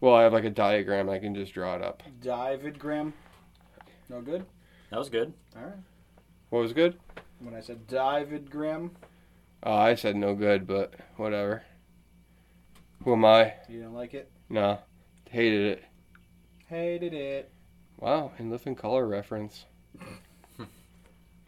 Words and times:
Well, 0.00 0.14
I 0.14 0.22
have 0.22 0.32
like 0.32 0.44
a 0.44 0.50
diagram. 0.50 1.08
I 1.10 1.18
can 1.18 1.34
just 1.34 1.52
draw 1.52 1.74
it 1.74 1.82
up. 1.82 2.02
Davidgram. 2.22 3.12
No 4.08 4.20
good. 4.20 4.44
That 4.90 4.98
was 4.98 5.08
good. 5.08 5.32
All 5.56 5.62
right. 5.62 5.74
What 6.50 6.60
was 6.60 6.72
good? 6.72 6.98
When 7.40 7.54
I 7.54 7.60
said 7.60 7.86
Davidgram, 7.86 8.90
Oh, 9.64 9.72
uh, 9.72 9.76
I 9.76 9.94
said 9.96 10.14
no 10.16 10.34
good, 10.34 10.66
but 10.66 10.94
whatever. 11.16 11.62
Who 13.04 13.12
am 13.12 13.24
I? 13.24 13.54
you 13.68 13.78
didn't 13.80 13.94
like 13.94 14.14
it. 14.14 14.30
Nah, 14.48 14.78
hated 15.30 15.78
it. 15.78 15.84
Hated 16.68 17.12
it. 17.12 17.50
Wow, 17.98 18.32
in 18.38 18.50
living 18.50 18.76
color 18.76 19.06
reference. 19.06 19.64
I 20.00 20.64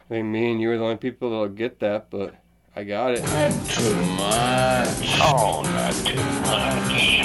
think 0.09 0.27
me 0.27 0.51
and 0.51 0.59
you 0.61 0.69
are 0.71 0.77
the 0.77 0.83
only 0.83 0.97
people 0.97 1.29
that'll 1.29 1.47
get 1.47 1.79
that, 1.79 2.09
but 2.09 2.35
I 2.75 2.83
got 2.83 3.11
it. 3.13 3.23
Not 3.23 3.51
Too 3.69 3.95
much. 3.95 5.19
Oh, 5.21 5.61
not 5.63 5.93
too 5.93 6.15
much. 6.41 7.20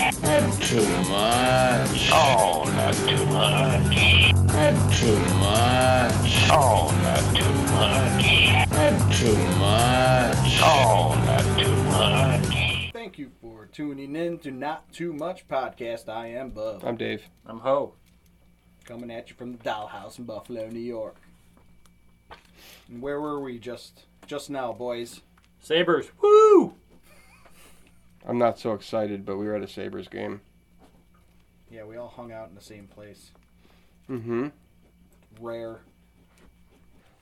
Not 0.67 0.83
too 0.83 1.11
much. 1.11 2.11
Oh, 2.13 2.65
not 2.75 2.95
too 2.95 3.25
much. 3.27 4.33
Not 4.53 4.93
too 4.95 5.19
much. 5.39 6.51
Oh, 6.51 6.91
not 7.03 7.37
too 7.37 7.53
much. 7.71 8.73
Not 8.73 9.13
too 9.13 9.37
much. 9.61 10.59
Oh, 10.65 11.23
not 11.25 11.59
too 11.61 11.77
much. 11.85 12.93
Thank 12.93 13.17
you 13.17 13.31
for 13.41 13.67
tuning 13.67 14.17
in 14.17 14.41
to 14.41 14.51
Not 14.51 14.93
Too 14.93 15.13
Much 15.13 15.47
Podcast. 15.47 16.09
I 16.09 16.31
am 16.31 16.51
Bub. 16.51 16.83
I'm 16.85 16.97
Dave. 16.97 17.23
I'm 17.47 17.61
Ho. 17.61 17.95
Coming 18.87 19.13
at 19.13 19.31
you 19.31 19.37
from 19.37 19.53
the 19.53 19.59
Dollhouse 19.59 20.19
in 20.19 20.25
Buffalo, 20.25 20.69
New 20.69 20.81
York. 20.81 21.15
And 22.89 23.01
where 23.01 23.21
were 23.21 23.41
we 23.41 23.61
just 23.61 24.07
just 24.27 24.51
now, 24.51 24.73
boys? 24.73 25.21
Sabres. 25.61 26.11
Woo! 26.21 26.75
I'm 28.27 28.39
not 28.39 28.59
so 28.59 28.73
excited, 28.73 29.25
but 29.25 29.37
we 29.37 29.47
were 29.47 29.55
at 29.55 29.63
a 29.63 29.69
Sabres 29.69 30.09
game. 30.09 30.41
Yeah, 31.71 31.85
we 31.85 31.97
all 31.97 32.09
hung 32.09 32.33
out 32.33 32.49
in 32.49 32.55
the 32.55 32.61
same 32.61 32.87
place. 32.87 33.31
Mm-hmm. 34.09 34.49
Rare. 35.41 35.81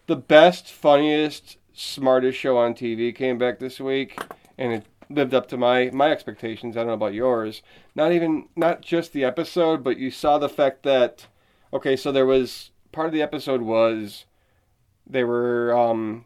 The 0.07 0.17
best, 0.17 0.71
funniest, 0.71 1.57
smartest 1.73 2.39
show 2.39 2.59
on 2.59 2.75
TV 2.75 3.15
came 3.15 3.39
back 3.39 3.59
this 3.59 3.81
week, 3.81 4.19
and 4.59 4.73
it 4.73 4.87
lived 5.11 5.35
up 5.35 5.49
to 5.49 5.57
my 5.57 5.91
my 5.93 6.11
expectations. 6.11 6.77
I 6.77 6.81
don't 6.81 6.89
know 6.89 6.95
about 6.95 7.15
yours. 7.15 7.63
Not 7.95 8.13
even 8.13 8.49
not 8.57 8.83
just 8.83 9.13
the 9.13 9.25
episode, 9.25 9.83
but 9.83 9.99
you 9.99 10.11
saw 10.11 10.39
the 10.39 10.49
fact 10.49 10.83
that 10.83 11.27
okay, 11.73 11.97
so 11.97 12.13
there 12.13 12.27
was 12.27 12.71
part 12.93 13.07
of 13.07 13.13
the 13.13 13.23
episode 13.23 13.63
was 13.63 14.27
they 15.07 15.25
were 15.25 15.77
um, 15.77 16.25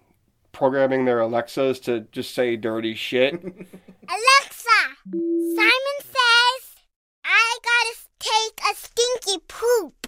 programming 0.53 1.05
their 1.05 1.20
Alexas 1.20 1.80
to 1.80 2.00
just 2.12 2.34
say 2.34 2.56
dirty 2.56 2.94
shit. 2.94 3.34
Alexa, 3.42 4.80
Simon 5.10 5.98
says 6.00 6.84
I 7.25 7.58
gotta 7.62 7.97
take 8.19 8.60
a 8.70 8.75
stinky 9.28 9.44
poop. 9.46 10.06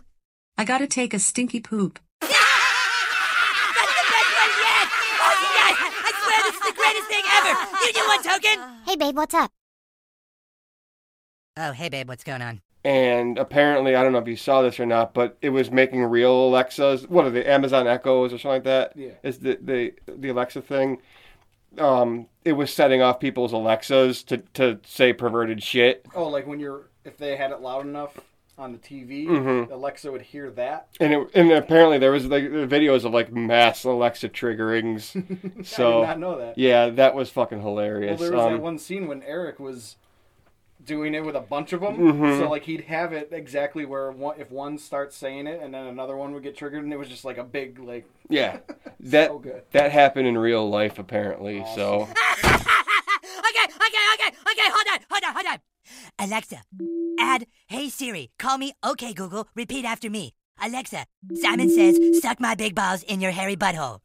I 0.57 0.65
gotta 0.65 0.87
take 0.87 1.13
a 1.13 1.19
stinky 1.19 1.61
poop. 1.61 1.99
That's 2.21 2.33
the 2.33 2.37
best 2.37 4.31
one 4.37 4.53
yet! 4.65 4.89
Oh, 5.21 5.35
yes! 5.55 5.77
I 6.07 6.13
swear 6.23 6.41
this 6.45 6.55
is 6.55 6.61
the 6.63 6.73
greatest 6.75 7.09
thing 7.09 7.25
ever! 7.37 7.53
You 7.85 7.93
do 7.93 8.09
one 8.09 8.23
token! 8.23 8.85
Hey 8.87 8.97
babe, 8.97 9.17
what's 9.17 9.35
up? 9.35 9.51
Oh, 11.57 11.73
hey 11.73 11.89
babe, 11.89 12.09
what's 12.09 12.25
going 12.25 12.43
on? 12.43 12.61
and 12.83 13.37
apparently, 13.37 13.95
I 13.95 14.03
don't 14.03 14.13
know 14.13 14.21
if 14.21 14.27
you 14.29 14.37
saw 14.37 14.63
this 14.63 14.81
or 14.81 14.87
not, 14.87 15.13
but 15.13 15.37
it 15.43 15.51
was 15.51 15.71
making 15.71 16.03
real 16.05 16.49
Alexas. 16.49 17.07
What 17.11 17.27
are 17.27 17.31
they? 17.31 17.45
Amazon 17.45 17.87
Echoes 17.87 18.33
or 18.33 18.39
something 18.39 18.51
like 18.53 18.65
that? 18.65 18.97
Yeah. 18.97 19.11
Is 19.23 19.41
the 19.41 19.59
the 19.61 19.93
the 20.09 20.31
Alexa 20.31 20.63
thing? 20.63 21.03
Um, 21.77 22.27
it 22.45 22.55
was 22.55 22.73
setting 22.73 23.03
off 23.03 23.21
people's 23.21 23.53
Alexas 23.53 24.23
to 24.25 24.39
to 24.55 24.81
say 24.87 25.13
perverted 25.13 25.63
shit, 25.63 26.07
Oh, 26.15 26.29
like 26.29 26.47
when 26.47 26.59
you're 26.59 26.89
if 27.05 27.19
they 27.19 27.37
had 27.37 27.51
it 27.51 27.61
loud 27.61 27.85
enough 27.85 28.19
on 28.61 28.73
the 28.73 28.79
TV, 28.79 29.27
Mhm. 29.27 29.71
Alexa 29.71 30.13
would 30.13 30.23
hear 30.23 30.51
that. 30.51 30.89
and 31.01 31.13
it 31.15 31.31
and 31.35 31.51
apparently 31.51 31.99
there 31.99 32.13
was 32.13 32.27
like 32.27 32.45
videos 32.45 33.05
of 33.05 33.13
like 33.13 33.33
mass 33.33 33.85
Alexa 33.85 34.29
triggerings. 34.29 35.17
I 35.59 35.63
so 35.63 36.01
did 36.03 36.07
not 36.07 36.19
know 36.19 36.39
that. 36.39 36.59
yeah, 36.59 36.91
that 36.91 37.15
was 37.15 37.31
fucking 37.31 37.63
hilarious. 37.63 38.21
Well, 38.21 38.29
hilarious. 38.29 38.31
there 38.31 38.37
was 38.37 38.47
Um, 38.47 38.53
that 38.53 38.63
one 38.63 38.79
scene 38.79 39.09
when 39.09 39.23
Eric 39.23 39.59
was 39.59 39.97
doing 40.85 41.15
it 41.15 41.25
with 41.25 41.37
a 41.37 41.41
bunch 41.41 41.73
of 41.73 41.81
them. 41.83 41.97
Mhm. 41.97 42.39
So 42.39 42.49
like 42.51 42.65
he'd 42.65 42.83
have 42.83 43.13
it 43.13 43.31
exactly 43.33 43.85
where 43.85 44.11
one, 44.13 44.37
if 44.39 44.51
one 44.51 44.79
starts 44.79 45.17
saying 45.17 45.47
it, 45.47 45.61
and 45.63 45.73
then 45.75 45.87
another 45.87 46.17
one 46.17 46.33
would 46.35 46.43
get 46.43 46.57
triggered, 46.57 46.83
and 46.85 46.93
it 46.93 46.97
was 46.99 47.09
just 47.09 47.25
like 47.25 47.39
a 47.39 47.45
big 47.45 47.79
like. 47.79 48.05
yeah, 48.29 48.59
that 49.01 49.29
So 49.31 49.39
good. 49.39 49.63
that 49.73 49.91
happened 49.93 50.27
in 50.27 50.37
real 50.39 50.69
life 50.69 50.99
apparently. 50.99 51.65
So 51.75 52.09
okay, 52.45 53.65
okay, 53.65 54.05
okay, 54.15 54.29
okay, 54.29 54.69
hold 54.71 54.87
on, 54.93 54.99
hold 55.11 55.25
on, 55.25 55.35
hold 55.35 55.47
on. 55.47 55.59
Alexa, 56.21 56.63
add 57.19 57.47
Hey 57.67 57.89
Siri, 57.89 58.31
call 58.39 58.59
me 58.59 58.75
OK 58.83 59.15
Google, 59.15 59.49
repeat 59.55 59.87
after 59.87 60.11
me. 60.11 60.35
Alexa, 60.63 61.07
Simon 61.37 61.71
says, 61.71 61.99
suck 62.21 62.39
my 62.39 62.55
big 62.55 62.75
balls 62.75 63.03
in 63.05 63.23
your 63.23 63.31
hairy 63.31 63.57
butthole. 63.57 64.01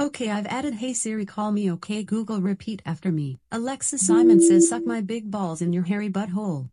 Okay, 0.00 0.30
I've 0.30 0.46
added 0.46 0.72
Hey 0.76 0.94
Siri, 0.94 1.26
call 1.26 1.52
me 1.52 1.70
okay 1.72 2.04
Google, 2.04 2.40
repeat 2.40 2.80
after 2.86 3.12
me. 3.12 3.38
Alexa 3.50 3.98
Simon 3.98 4.40
says, 4.40 4.70
suck 4.70 4.86
my 4.86 5.02
big 5.02 5.30
balls 5.30 5.60
in 5.60 5.74
your 5.74 5.82
hairy 5.82 6.08
butthole. 6.08 6.70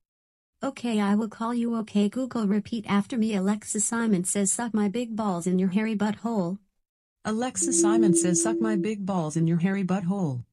Okay, 0.64 1.02
I 1.02 1.14
will 1.16 1.28
call 1.28 1.54
you 1.54 1.76
okay 1.80 2.08
Google 2.08 2.48
repeat 2.48 2.86
after 2.88 3.18
me 3.18 3.36
Alexa 3.36 3.82
Simon 3.82 4.24
says 4.24 4.54
suck 4.54 4.74
my 4.74 4.88
big 4.88 5.14
balls 5.14 5.46
in 5.46 5.60
your 5.60 5.70
hairy 5.70 5.96
butthole. 5.96 6.58
Alexa 7.25 7.74
Simon 7.74 8.16
says, 8.16 8.41
suck 8.41 8.62
my 8.62 8.78
big 8.78 9.06
balls 9.06 9.35
in 9.35 9.46
your 9.46 9.57
hairy 9.57 9.84
butthole. 9.84 10.46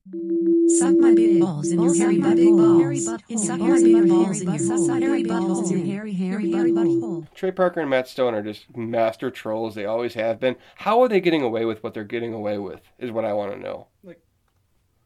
Suck 0.79 0.97
my 0.99 1.15
big 1.15 1.41
balls 1.41 1.71
in 1.71 1.81
your 1.81 1.95
hairy 1.95 2.19
butthole. 2.19 3.39
Suck 3.39 3.61
my 3.61 3.81
big 3.81 4.09
balls 4.09 4.41
in 4.41 4.49
your 4.49 4.99
hairy 4.99 5.23
butthole. 5.23 5.71
in 5.71 5.79
Your 5.79 5.87
hairy, 5.87 6.13
hairy, 6.13 6.51
hairy 6.51 6.73
butthole. 6.73 7.33
Trey 7.35 7.53
Parker 7.53 7.81
and 7.81 7.91
Matt 7.91 8.09
Stone 8.09 8.35
are 8.35 8.43
just 8.43 8.77
master 8.77 9.31
trolls. 9.31 9.77
They 9.77 9.85
always 9.85 10.15
have 10.15 10.41
been. 10.41 10.57
How 10.75 11.01
are 11.03 11.09
they 11.09 11.21
getting 11.21 11.43
away 11.43 11.65
with 11.65 11.85
what 11.85 11.95
they're 11.95 12.03
getting 12.03 12.35
away 12.35 12.59
with? 12.59 12.81
Is 12.99 13.13
what 13.13 13.25
I 13.25 13.33
want 13.33 13.53
to 13.53 13.59
know. 13.61 13.87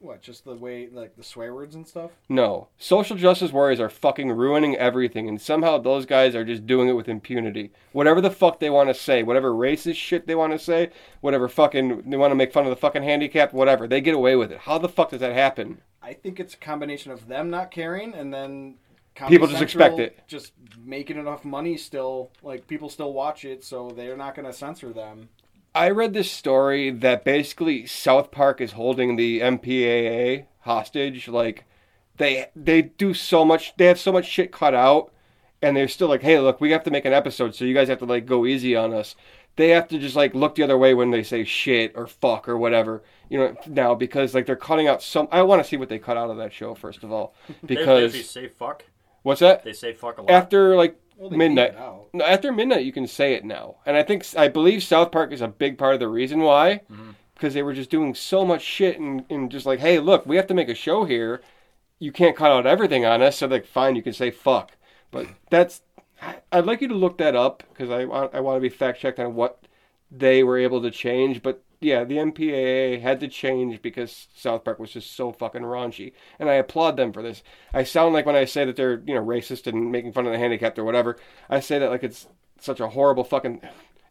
What? 0.00 0.22
Just 0.22 0.46
the 0.46 0.54
way 0.54 0.88
like 0.90 1.16
the 1.16 1.22
swear 1.22 1.54
words 1.54 1.74
and 1.74 1.86
stuff. 1.86 2.12
No, 2.26 2.68
social 2.78 3.18
justice 3.18 3.52
warriors 3.52 3.80
are 3.80 3.90
fucking 3.90 4.32
ruining 4.32 4.74
everything, 4.76 5.28
and 5.28 5.38
somehow 5.38 5.76
those 5.76 6.06
guys 6.06 6.34
are 6.34 6.44
just 6.44 6.66
doing 6.66 6.88
it 6.88 6.94
with 6.94 7.06
impunity. 7.06 7.70
Whatever 7.92 8.22
the 8.22 8.30
fuck 8.30 8.60
they 8.60 8.70
want 8.70 8.88
to 8.88 8.94
say, 8.94 9.22
whatever 9.22 9.52
racist 9.52 9.96
shit 9.96 10.26
they 10.26 10.34
want 10.34 10.54
to 10.54 10.58
say, 10.58 10.90
whatever 11.20 11.48
fucking 11.48 12.08
they 12.08 12.16
want 12.16 12.30
to 12.30 12.34
make 12.34 12.50
fun 12.50 12.64
of 12.64 12.70
the 12.70 12.76
fucking 12.76 13.02
handicapped, 13.02 13.52
whatever, 13.52 13.86
they 13.86 14.00
get 14.00 14.14
away 14.14 14.36
with 14.36 14.50
it. 14.50 14.60
How 14.60 14.78
the 14.78 14.88
fuck 14.88 15.10
does 15.10 15.20
that 15.20 15.34
happen? 15.34 15.82
I 16.02 16.14
think 16.14 16.40
it's 16.40 16.54
a 16.54 16.58
combination 16.58 17.12
of 17.12 17.28
them 17.28 17.50
not 17.50 17.70
caring 17.70 18.14
and 18.14 18.32
then 18.32 18.76
Comedy 19.14 19.34
People 19.34 19.48
just 19.48 19.58
Central 19.58 19.84
expect 19.84 20.00
it. 20.00 20.26
Just 20.28 20.52
making 20.82 21.18
enough 21.18 21.44
money 21.44 21.76
still, 21.76 22.30
like 22.42 22.66
people 22.66 22.88
still 22.88 23.12
watch 23.12 23.44
it, 23.44 23.62
so 23.62 23.90
they're 23.90 24.16
not 24.16 24.34
going 24.34 24.46
to 24.46 24.52
censor 24.52 24.94
them. 24.94 25.28
I 25.74 25.90
read 25.90 26.12
this 26.12 26.30
story 26.30 26.90
that 26.90 27.24
basically 27.24 27.86
South 27.86 28.30
Park 28.30 28.60
is 28.60 28.72
holding 28.72 29.16
the 29.16 29.40
MPAA 29.40 30.46
hostage. 30.60 31.28
Like 31.28 31.64
they 32.16 32.46
they 32.56 32.82
do 32.82 33.14
so 33.14 33.44
much, 33.44 33.76
they 33.76 33.86
have 33.86 33.98
so 33.98 34.12
much 34.12 34.26
shit 34.26 34.52
cut 34.52 34.74
out, 34.74 35.12
and 35.62 35.76
they're 35.76 35.88
still 35.88 36.08
like, 36.08 36.22
hey, 36.22 36.38
look, 36.40 36.60
we 36.60 36.72
have 36.72 36.84
to 36.84 36.90
make 36.90 37.04
an 37.04 37.12
episode, 37.12 37.54
so 37.54 37.64
you 37.64 37.74
guys 37.74 37.88
have 37.88 37.98
to 38.00 38.04
like 38.04 38.26
go 38.26 38.46
easy 38.46 38.74
on 38.74 38.92
us. 38.92 39.14
They 39.56 39.70
have 39.70 39.88
to 39.88 39.98
just 39.98 40.16
like 40.16 40.34
look 40.34 40.54
the 40.54 40.62
other 40.62 40.78
way 40.78 40.94
when 40.94 41.10
they 41.10 41.22
say 41.22 41.44
shit 41.44 41.92
or 41.94 42.06
fuck 42.06 42.48
or 42.48 42.56
whatever, 42.56 43.02
you 43.28 43.38
know, 43.38 43.56
now 43.66 43.94
because 43.94 44.34
like 44.34 44.46
they're 44.46 44.56
cutting 44.56 44.88
out 44.88 45.02
some. 45.02 45.28
I 45.30 45.42
want 45.42 45.62
to 45.62 45.68
see 45.68 45.76
what 45.76 45.88
they 45.88 45.98
cut 45.98 46.16
out 46.16 46.30
of 46.30 46.36
that 46.38 46.52
show 46.52 46.74
first 46.74 47.02
of 47.02 47.12
all, 47.12 47.34
They, 47.62 47.76
because 47.76 48.12
they 48.12 48.22
say 48.22 48.48
fuck. 48.48 48.84
what's 49.22 49.40
that? 49.40 49.62
They 49.64 49.72
say 49.72 49.92
fuck 49.92 50.18
a 50.18 50.22
lot. 50.22 50.30
After 50.30 50.76
like 50.76 50.98
Well, 51.20 51.28
midnight. 51.30 51.72
beat 51.72 51.76
it 51.76 51.82
out. 51.82 52.08
No, 52.14 52.24
after 52.24 52.50
midnight 52.50 52.86
you 52.86 52.92
can 52.92 53.06
say 53.06 53.34
it 53.34 53.44
now, 53.44 53.76
and 53.84 53.94
I 53.94 54.02
think 54.02 54.24
I 54.36 54.48
believe 54.48 54.82
South 54.82 55.12
Park 55.12 55.32
is 55.32 55.42
a 55.42 55.48
big 55.48 55.76
part 55.76 55.92
of 55.92 56.00
the 56.00 56.08
reason 56.08 56.40
why, 56.40 56.80
mm-hmm. 56.90 57.10
because 57.34 57.52
they 57.52 57.62
were 57.62 57.74
just 57.74 57.90
doing 57.90 58.14
so 58.14 58.42
much 58.42 58.62
shit 58.62 58.98
and, 58.98 59.26
and 59.28 59.50
just 59.50 59.66
like, 59.66 59.80
hey, 59.80 59.98
look, 59.98 60.24
we 60.24 60.36
have 60.36 60.46
to 60.46 60.54
make 60.54 60.70
a 60.70 60.74
show 60.74 61.04
here. 61.04 61.42
You 61.98 62.10
can't 62.10 62.34
cut 62.36 62.50
out 62.50 62.66
everything 62.66 63.04
on 63.04 63.20
us, 63.20 63.36
so 63.36 63.46
like, 63.48 63.66
fine, 63.66 63.96
you 63.96 64.02
can 64.02 64.14
say 64.14 64.30
fuck, 64.30 64.72
but 65.10 65.26
that's. 65.50 65.82
I'd 66.52 66.66
like 66.66 66.82
you 66.82 66.88
to 66.88 66.94
look 66.94 67.18
that 67.18 67.36
up 67.36 67.62
because 67.68 67.90
I 67.90 68.06
want 68.06 68.34
I 68.34 68.40
want 68.40 68.56
to 68.56 68.60
be 68.60 68.68
fact 68.70 69.00
checked 69.00 69.18
on 69.18 69.34
what 69.34 69.66
they 70.10 70.42
were 70.42 70.58
able 70.58 70.80
to 70.82 70.90
change, 70.90 71.42
but. 71.42 71.62
Yeah, 71.82 72.04
the 72.04 72.18
MPAA 72.18 73.00
had 73.00 73.20
to 73.20 73.28
change 73.28 73.80
because 73.80 74.28
South 74.34 74.64
Park 74.64 74.78
was 74.78 74.90
just 74.92 75.16
so 75.16 75.32
fucking 75.32 75.62
raunchy, 75.62 76.12
and 76.38 76.50
I 76.50 76.54
applaud 76.54 76.96
them 76.98 77.10
for 77.12 77.22
this. 77.22 77.42
I 77.72 77.84
sound 77.84 78.12
like 78.12 78.26
when 78.26 78.36
I 78.36 78.44
say 78.44 78.66
that 78.66 78.76
they're 78.76 79.02
you 79.06 79.14
know 79.14 79.24
racist 79.24 79.66
and 79.66 79.90
making 79.90 80.12
fun 80.12 80.26
of 80.26 80.32
the 80.32 80.38
handicapped 80.38 80.78
or 80.78 80.84
whatever. 80.84 81.16
I 81.48 81.60
say 81.60 81.78
that 81.78 81.90
like 81.90 82.04
it's 82.04 82.26
such 82.60 82.80
a 82.80 82.88
horrible 82.88 83.24
fucking. 83.24 83.62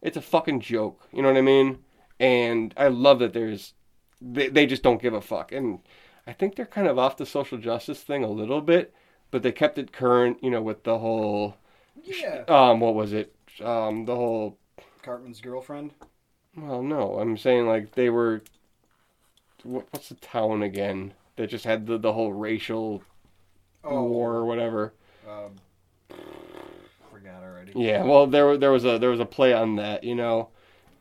It's 0.02 0.16
a 0.16 0.20
fucking 0.22 0.60
joke. 0.60 1.06
You 1.12 1.22
know 1.22 1.28
what 1.28 1.38
I 1.38 1.42
mean? 1.42 1.78
And 2.18 2.74
I 2.76 2.88
love 2.88 3.20
that 3.20 3.32
there's. 3.34 3.74
They 4.20 4.48
they 4.48 4.66
just 4.66 4.82
don't 4.82 5.00
give 5.00 5.14
a 5.14 5.20
fuck, 5.20 5.52
and 5.52 5.78
I 6.26 6.32
think 6.32 6.56
they're 6.56 6.66
kind 6.66 6.88
of 6.88 6.98
off 6.98 7.16
the 7.18 7.24
social 7.26 7.56
justice 7.58 8.00
thing 8.02 8.24
a 8.24 8.28
little 8.30 8.60
bit, 8.60 8.92
but 9.30 9.42
they 9.44 9.52
kept 9.52 9.78
it 9.78 9.92
current. 9.92 10.38
You 10.42 10.50
know, 10.50 10.60
with 10.62 10.82
the 10.82 10.98
whole 10.98 11.54
Yeah. 12.02 12.42
um 12.48 12.80
what 12.80 12.94
was 12.96 13.12
it 13.12 13.34
um 13.62 14.06
the 14.06 14.16
whole 14.16 14.58
Cartman's 15.02 15.40
girlfriend. 15.40 15.92
Well 16.56 16.82
no 16.82 17.18
I'm 17.18 17.36
saying 17.36 17.66
like 17.66 17.92
they 17.92 18.10
were. 18.10 18.42
What, 19.62 19.86
what's 19.90 20.08
the 20.08 20.14
town 20.14 20.62
again? 20.62 21.12
That 21.36 21.48
just 21.50 21.64
had 21.64 21.86
the 21.86 21.98
the 21.98 22.12
whole 22.12 22.32
racial 22.32 23.02
Oh, 23.84 24.04
war 24.04 24.32
or 24.34 24.44
whatever. 24.46 24.92
um, 25.28 25.52
already. 27.26 27.72
Yeah, 27.74 28.02
well, 28.04 28.26
there 28.26 28.56
there 28.56 28.72
was 28.72 28.84
a 28.84 28.98
there 28.98 29.10
was 29.10 29.20
a 29.20 29.26
play 29.26 29.52
on 29.52 29.76
that, 29.76 30.04
you 30.04 30.14
know, 30.14 30.48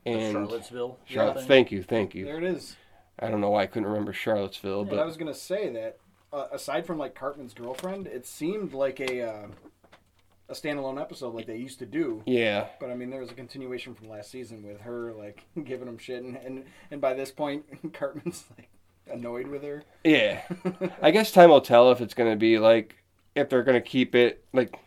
and 0.05 0.31
Charlottesville. 0.33 0.97
Charlotte- 1.05 1.37
thing. 1.39 1.47
thank 1.47 1.71
you, 1.71 1.83
thank 1.83 2.15
you. 2.15 2.25
There 2.25 2.37
it 2.37 2.43
is. 2.43 2.75
I 3.19 3.29
don't 3.29 3.41
know 3.41 3.49
why 3.49 3.63
I 3.63 3.65
couldn't 3.65 3.87
remember 3.89 4.13
Charlottesville, 4.13 4.85
But 4.85 4.99
I 4.99 5.05
was 5.05 5.17
gonna 5.17 5.33
say 5.33 5.69
that 5.73 5.97
uh, 6.31 6.47
aside 6.51 6.85
from 6.85 6.97
like 6.97 7.15
Cartman's 7.15 7.53
girlfriend, 7.53 8.07
it 8.07 8.25
seemed 8.25 8.73
like 8.73 8.99
a 8.99 9.21
uh, 9.29 9.47
a 10.49 10.53
standalone 10.53 10.99
episode 10.99 11.35
like 11.35 11.45
they 11.45 11.57
used 11.57 11.79
to 11.79 11.85
do. 11.85 12.23
yeah, 12.25 12.67
But 12.79 12.89
I 12.89 12.95
mean, 12.95 13.09
there 13.09 13.19
was 13.21 13.29
a 13.31 13.35
continuation 13.35 13.93
from 13.93 14.09
last 14.09 14.31
season 14.31 14.65
with 14.67 14.81
her 14.81 15.13
like 15.13 15.45
giving 15.63 15.87
him 15.87 15.97
shit, 15.97 16.23
and 16.23 16.35
and, 16.37 16.65
and 16.91 16.99
by 17.01 17.13
this 17.13 17.31
point, 17.31 17.65
Cartman's 17.93 18.45
like 18.57 18.69
annoyed 19.11 19.47
with 19.47 19.63
her. 19.63 19.83
yeah. 20.03 20.41
I 21.01 21.11
guess 21.11 21.31
time 21.31 21.49
will 21.49 21.61
tell 21.61 21.91
if 21.91 22.01
it's 22.01 22.13
gonna 22.13 22.35
be 22.35 22.57
like 22.59 22.95
if 23.35 23.49
they're 23.49 23.63
gonna 23.63 23.79
keep 23.81 24.15
it 24.15 24.43
like 24.53 24.77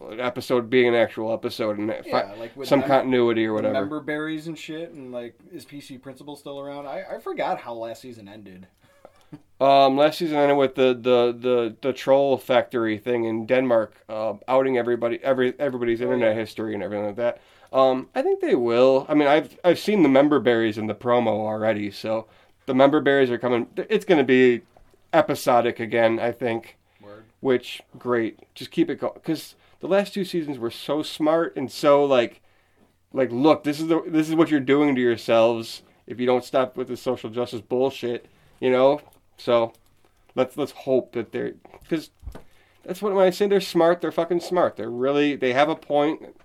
an 0.00 0.18
episode 0.20 0.70
being 0.70 0.88
an 0.88 0.94
actual 0.94 1.32
episode 1.32 1.76
and 1.78 1.94
Yeah, 2.06 2.32
like 2.38 2.52
some 2.64 2.80
mem- 2.80 2.88
continuity 2.88 3.44
or 3.46 3.52
whatever. 3.52 3.74
Member 3.74 4.00
berries 4.00 4.46
and 4.46 4.56
shit, 4.58 4.92
and 4.92 5.12
like 5.12 5.38
is 5.52 5.64
PC 5.66 6.00
Principal 6.00 6.36
still 6.36 6.58
around? 6.60 6.86
I, 6.86 7.02
I 7.16 7.18
forgot 7.18 7.58
how 7.58 7.74
last 7.74 8.00
season 8.02 8.26
ended. 8.28 8.66
Um, 9.60 9.98
last 9.98 10.18
season 10.18 10.38
I 10.38 10.42
ended 10.42 10.56
with 10.56 10.74
the, 10.74 10.94
the, 10.94 11.36
the, 11.38 11.76
the 11.82 11.92
troll 11.92 12.38
factory 12.38 12.96
thing 12.96 13.24
in 13.24 13.44
Denmark, 13.44 13.94
uh, 14.08 14.34
outing 14.48 14.78
everybody, 14.78 15.22
every 15.22 15.52
everybody's 15.58 16.00
internet 16.00 16.34
history 16.34 16.72
and 16.72 16.82
everything 16.82 17.06
like 17.06 17.16
that. 17.16 17.42
Um, 17.72 18.08
I 18.14 18.22
think 18.22 18.40
they 18.40 18.54
will. 18.54 19.04
I 19.08 19.14
mean, 19.14 19.28
I've 19.28 19.58
I've 19.62 19.78
seen 19.78 20.02
the 20.02 20.08
member 20.08 20.40
berries 20.40 20.78
in 20.78 20.86
the 20.86 20.94
promo 20.94 21.28
already, 21.28 21.90
so 21.90 22.26
the 22.66 22.74
member 22.74 23.00
berries 23.00 23.30
are 23.30 23.38
coming. 23.38 23.68
It's 23.76 24.04
going 24.04 24.18
to 24.18 24.24
be 24.24 24.62
episodic 25.12 25.78
again, 25.78 26.18
I 26.18 26.32
think. 26.32 26.78
Word. 27.00 27.24
Which 27.40 27.82
great, 27.98 28.38
just 28.54 28.70
keep 28.70 28.90
it 28.90 28.98
going 28.98 29.14
because 29.14 29.56
the 29.80 29.88
last 29.88 30.14
two 30.14 30.24
seasons 30.24 30.58
were 30.58 30.70
so 30.70 31.02
smart 31.02 31.54
and 31.56 31.70
so 31.70 32.04
like, 32.04 32.40
like 33.12 33.30
look, 33.30 33.62
this 33.64 33.78
is 33.78 33.88
the 33.88 34.02
this 34.06 34.28
is 34.28 34.34
what 34.34 34.50
you're 34.50 34.60
doing 34.60 34.94
to 34.94 35.00
yourselves 35.00 35.82
if 36.06 36.18
you 36.18 36.26
don't 36.26 36.44
stop 36.44 36.76
with 36.76 36.88
the 36.88 36.96
social 36.96 37.30
justice 37.30 37.60
bullshit, 37.60 38.26
you 38.58 38.70
know. 38.70 39.00
So 39.40 39.72
let's 40.34 40.56
let's 40.56 40.72
hope 40.72 41.12
that 41.12 41.32
they're 41.32 41.54
because 41.82 42.10
that's 42.84 43.00
what 43.00 43.14
when 43.14 43.26
I 43.26 43.30
say 43.30 43.46
they're 43.46 43.60
smart, 43.60 44.00
they're 44.00 44.12
fucking 44.12 44.40
smart. 44.40 44.76
They're 44.76 44.90
really 44.90 45.36
they 45.36 45.52
have 45.52 45.68
a 45.68 45.76
point. 45.76 46.36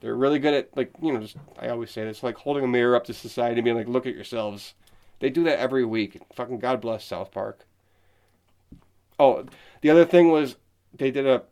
They're 0.00 0.16
really 0.16 0.38
good 0.38 0.54
at 0.54 0.76
like 0.76 0.92
you 1.00 1.12
know 1.12 1.20
just 1.20 1.36
I 1.58 1.68
always 1.68 1.90
say 1.90 2.04
this 2.04 2.22
like 2.22 2.36
holding 2.36 2.64
a 2.64 2.68
mirror 2.68 2.96
up 2.96 3.04
to 3.04 3.14
society 3.14 3.56
and 3.56 3.64
being 3.64 3.76
like 3.76 3.88
look 3.88 4.06
at 4.06 4.14
yourselves. 4.14 4.74
They 5.20 5.30
do 5.30 5.44
that 5.44 5.60
every 5.60 5.84
week. 5.84 6.20
Fucking 6.34 6.58
God 6.58 6.80
bless 6.80 7.04
South 7.04 7.30
Park. 7.30 7.64
Oh, 9.18 9.46
the 9.80 9.90
other 9.90 10.04
thing 10.04 10.30
was 10.30 10.56
they 10.92 11.12
did 11.12 11.26
a 11.26 11.42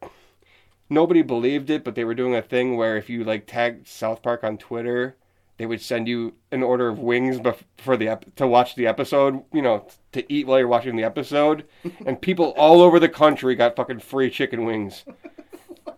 nobody 0.89 1.23
believed 1.23 1.71
it, 1.71 1.85
but 1.85 1.95
they 1.95 2.05
were 2.05 2.15
doing 2.15 2.35
a 2.35 2.43
thing 2.43 2.77
where 2.77 2.97
if 2.97 3.09
you 3.09 3.23
like 3.23 3.47
tagged 3.47 3.87
South 3.87 4.23
Park 4.23 4.43
on 4.43 4.59
Twitter, 4.59 5.17
they 5.61 5.67
would 5.67 5.83
send 5.83 6.09
you 6.09 6.33
an 6.51 6.63
order 6.63 6.89
of 6.89 6.99
wings 6.99 7.39
bef- 7.39 7.65
for 7.77 7.95
the 7.95 8.09
ep- 8.09 8.35
to 8.37 8.47
watch 8.47 8.77
the 8.77 8.87
episode. 8.87 9.43
You 9.53 9.61
know, 9.61 9.87
to 10.13 10.33
eat 10.33 10.47
while 10.47 10.59
you're 10.59 10.67
watching 10.67 10.97
the 10.97 11.05
episode, 11.05 11.67
and 12.07 12.19
people 12.19 12.55
all 12.57 12.81
over 12.81 12.99
the 12.99 13.11
country 13.11 13.55
got 13.55 13.77
fucking 13.77 13.99
free 14.01 14.31
chicken 14.31 14.65
wings. 14.65 15.05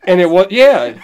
And 0.05 0.21
it 0.21 0.29
was 0.29 0.49
yeah. 0.51 1.01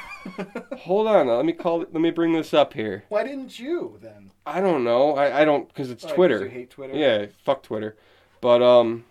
Hold 0.78 1.06
on, 1.06 1.28
let 1.28 1.44
me 1.44 1.52
call. 1.52 1.78
Let 1.78 1.92
me 1.94 2.10
bring 2.10 2.32
this 2.32 2.52
up 2.52 2.72
here. 2.74 3.04
Why 3.10 3.22
didn't 3.22 3.60
you 3.60 3.96
then? 4.02 4.32
I 4.44 4.60
don't 4.60 4.82
know. 4.82 5.14
I, 5.14 5.42
I 5.42 5.44
don't 5.44 5.68
because 5.68 5.90
it's 5.92 6.02
Oh, 6.04 6.08
'cause 6.08 6.16
Twitter. 6.16 6.42
you 6.44 6.50
hate 6.50 6.70
Twitter? 6.70 6.94
Yeah, 6.96 7.26
fuck 7.44 7.62
Twitter. 7.62 7.96
But 8.40 8.60
um, 8.60 9.04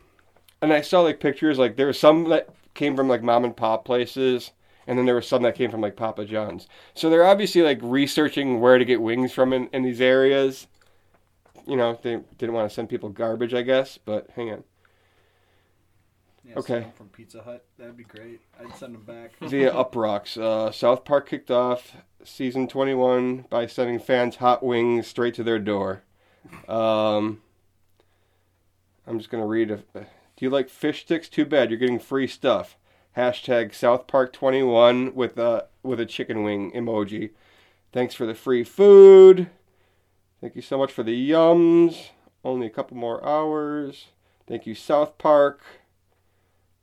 and 0.62 0.74
I 0.74 0.82
saw 0.82 1.00
like 1.00 1.22
pictures. 1.22 1.58
Like 1.58 1.78
there 1.78 1.88
was 1.88 1.98
some 1.98 2.28
that 2.30 2.50
came 2.74 2.98
from 2.98 3.08
like 3.08 3.24
mom 3.24 3.46
and 3.46 3.56
pop 3.56 3.86
places, 3.86 4.52
and 4.88 4.98
then 4.98 5.06
there 5.06 5.16
were 5.16 5.22
some 5.22 5.44
that 5.44 5.56
came 5.56 5.70
from 5.70 5.82
like 5.82 5.96
Papa 5.96 6.26
John's. 6.26 6.68
So 6.96 7.10
they're 7.10 7.26
obviously 7.28 7.62
like 7.62 7.80
researching 7.82 8.60
where 8.62 8.78
to 8.78 8.86
get 8.86 9.02
wings 9.02 9.34
from 9.34 9.54
in, 9.54 9.68
in 9.74 9.84
these 9.84 10.02
areas. 10.02 10.68
You 11.68 11.76
know, 11.76 12.00
they 12.02 12.20
didn't 12.38 12.56
want 12.56 12.70
to 12.70 12.74
send 12.74 12.90
people 12.90 13.10
garbage, 13.10 13.54
I 13.54 13.62
guess. 13.62 13.98
But 13.98 14.30
hang 14.36 14.52
on. 14.52 14.64
Yeah, 16.46 16.54
Okay. 16.60 16.68
send 16.74 16.84
them 16.86 16.92
From 16.94 17.10
Pizza 17.10 17.42
Hut, 17.44 17.66
that'd 17.78 17.98
be 17.98 18.06
great. 18.06 18.40
I'd 18.60 18.74
send 18.78 18.96
them 18.96 19.04
back. 19.04 19.34
via 19.42 19.72
Uproxx. 19.74 20.38
Uh, 20.42 20.72
South 20.72 21.04
Park 21.04 21.28
kicked 21.30 21.52
off 21.52 21.98
season 22.24 22.68
21 22.70 23.46
by 23.50 23.68
sending 23.68 24.00
fans 24.00 24.38
hot 24.38 24.64
wings 24.64 25.08
straight 25.08 25.34
to 25.36 25.44
their 25.44 25.60
door. 25.60 26.04
Um, 26.70 27.42
I'm 29.06 29.18
just 29.18 29.30
going 29.30 29.44
to 29.44 29.48
read. 29.48 29.72
A, 29.72 29.78
do 29.94 30.06
you 30.40 30.50
like 30.50 30.70
fish 30.70 31.02
sticks? 31.02 31.28
Too 31.28 31.46
bad. 31.46 31.70
You're 31.70 31.80
getting 31.80 32.00
free 32.00 32.28
stuff. 32.28 32.78
Hashtag 33.18 33.74
South 33.74 34.06
Park 34.06 34.32
21 34.32 35.16
with 35.16 35.40
a, 35.40 35.66
with 35.82 36.00
a 36.00 36.06
chicken 36.06 36.44
wing 36.44 36.72
emoji. 36.74 37.32
Thanks 37.92 38.14
for 38.14 38.28
the 38.28 38.36
free 38.36 38.64
food. 38.64 39.50
Thank 40.40 40.56
you 40.56 40.62
so 40.62 40.78
much 40.78 40.92
for 40.92 41.02
the 41.02 41.32
yums. 41.32 42.10
Only 42.44 42.68
a 42.68 42.70
couple 42.70 42.96
more 42.96 43.26
hours. 43.28 44.10
Thank 44.46 44.68
you, 44.68 44.76
South 44.76 45.18
Park. 45.18 45.62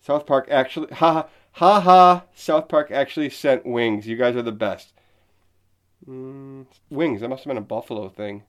South 0.00 0.26
Park 0.26 0.48
actually, 0.50 0.88
ha 0.94 1.28
ha 1.52 1.80
ha. 1.80 2.24
South 2.34 2.66
Park 2.66 2.90
actually 2.90 3.30
sent 3.30 3.64
wings. 3.64 4.08
You 4.08 4.16
guys 4.16 4.34
are 4.34 4.42
the 4.42 4.50
best. 4.50 4.92
Mm, 6.04 6.66
wings. 6.90 7.20
That 7.20 7.28
must 7.28 7.44
have 7.44 7.50
been 7.50 7.58
a 7.58 7.60
Buffalo 7.60 8.08
thing. 8.08 8.42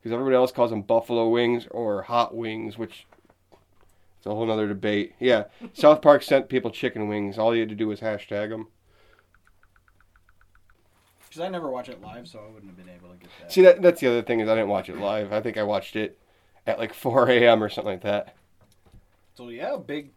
Because 0.00 0.14
everybody 0.14 0.36
else 0.36 0.52
calls 0.52 0.70
them 0.70 0.80
Buffalo 0.80 1.28
wings 1.28 1.68
or 1.70 2.00
hot 2.00 2.34
wings, 2.34 2.78
which 2.78 3.06
it's 4.22 4.26
a 4.28 4.30
whole 4.36 4.46
nother 4.46 4.68
debate. 4.68 5.14
Yeah, 5.18 5.46
South 5.72 6.00
Park 6.00 6.22
sent 6.22 6.48
people 6.48 6.70
chicken 6.70 7.08
wings. 7.08 7.38
All 7.38 7.52
you 7.56 7.62
had 7.62 7.68
to 7.70 7.74
do 7.74 7.88
was 7.88 7.98
hashtag 7.98 8.50
them. 8.50 8.68
Because 11.28 11.40
I 11.40 11.48
never 11.48 11.68
watch 11.68 11.88
it 11.88 12.00
live, 12.00 12.28
so 12.28 12.38
I 12.38 12.46
wouldn't 12.54 12.70
have 12.70 12.76
been 12.76 12.94
able 12.94 13.08
to 13.08 13.16
get 13.16 13.30
that. 13.40 13.52
See, 13.52 13.62
that 13.62 13.82
that's 13.82 14.00
the 14.00 14.06
other 14.06 14.22
thing 14.22 14.38
is 14.38 14.48
I 14.48 14.54
didn't 14.54 14.68
watch 14.68 14.88
it 14.88 14.96
live. 14.98 15.32
I 15.32 15.40
think 15.40 15.56
I 15.58 15.64
watched 15.64 15.96
it 15.96 16.20
at 16.68 16.78
like 16.78 16.94
4 16.94 17.28
a.m. 17.30 17.64
or 17.64 17.68
something 17.68 17.94
like 17.94 18.02
that. 18.02 18.36
So 19.34 19.48
yeah, 19.48 19.76
big, 19.76 20.12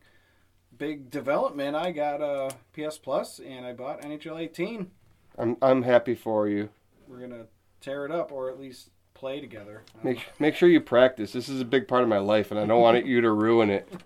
big 0.77 1.09
development. 1.09 1.75
I 1.75 1.89
got 1.89 2.21
a 2.21 2.51
PS 2.75 2.99
Plus, 2.99 3.39
and 3.39 3.65
I 3.65 3.73
bought 3.73 4.03
NHL 4.03 4.39
18. 4.39 4.91
I'm 5.39 5.57
I'm 5.63 5.81
happy 5.81 6.13
for 6.13 6.47
you. 6.47 6.69
We're 7.07 7.21
gonna 7.21 7.47
tear 7.81 8.05
it 8.05 8.11
up, 8.11 8.31
or 8.31 8.51
at 8.51 8.59
least 8.59 8.91
play 9.15 9.41
together. 9.41 9.81
Make 10.03 10.27
make 10.39 10.53
sure 10.55 10.69
you 10.69 10.79
practice. 10.81 11.31
This 11.31 11.49
is 11.49 11.59
a 11.59 11.65
big 11.65 11.87
part 11.87 12.03
of 12.03 12.09
my 12.09 12.19
life, 12.19 12.51
and 12.51 12.59
I 12.59 12.65
don't 12.67 12.81
want 12.81 13.03
you 13.05 13.21
to 13.21 13.31
ruin 13.31 13.69
it. 13.71 13.91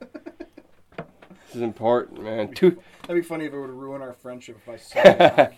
This 1.47 1.56
is 1.56 1.61
important, 1.63 2.21
man. 2.21 2.53
Two 2.53 2.77
That'd 3.07 3.23
be 3.23 3.27
funny 3.27 3.45
if 3.45 3.53
it 3.53 3.59
would 3.59 3.71
ruin 3.71 4.03
our 4.03 4.13
friendship 4.13 4.57
if 4.61 4.69
I 4.69 4.77
said 4.77 5.51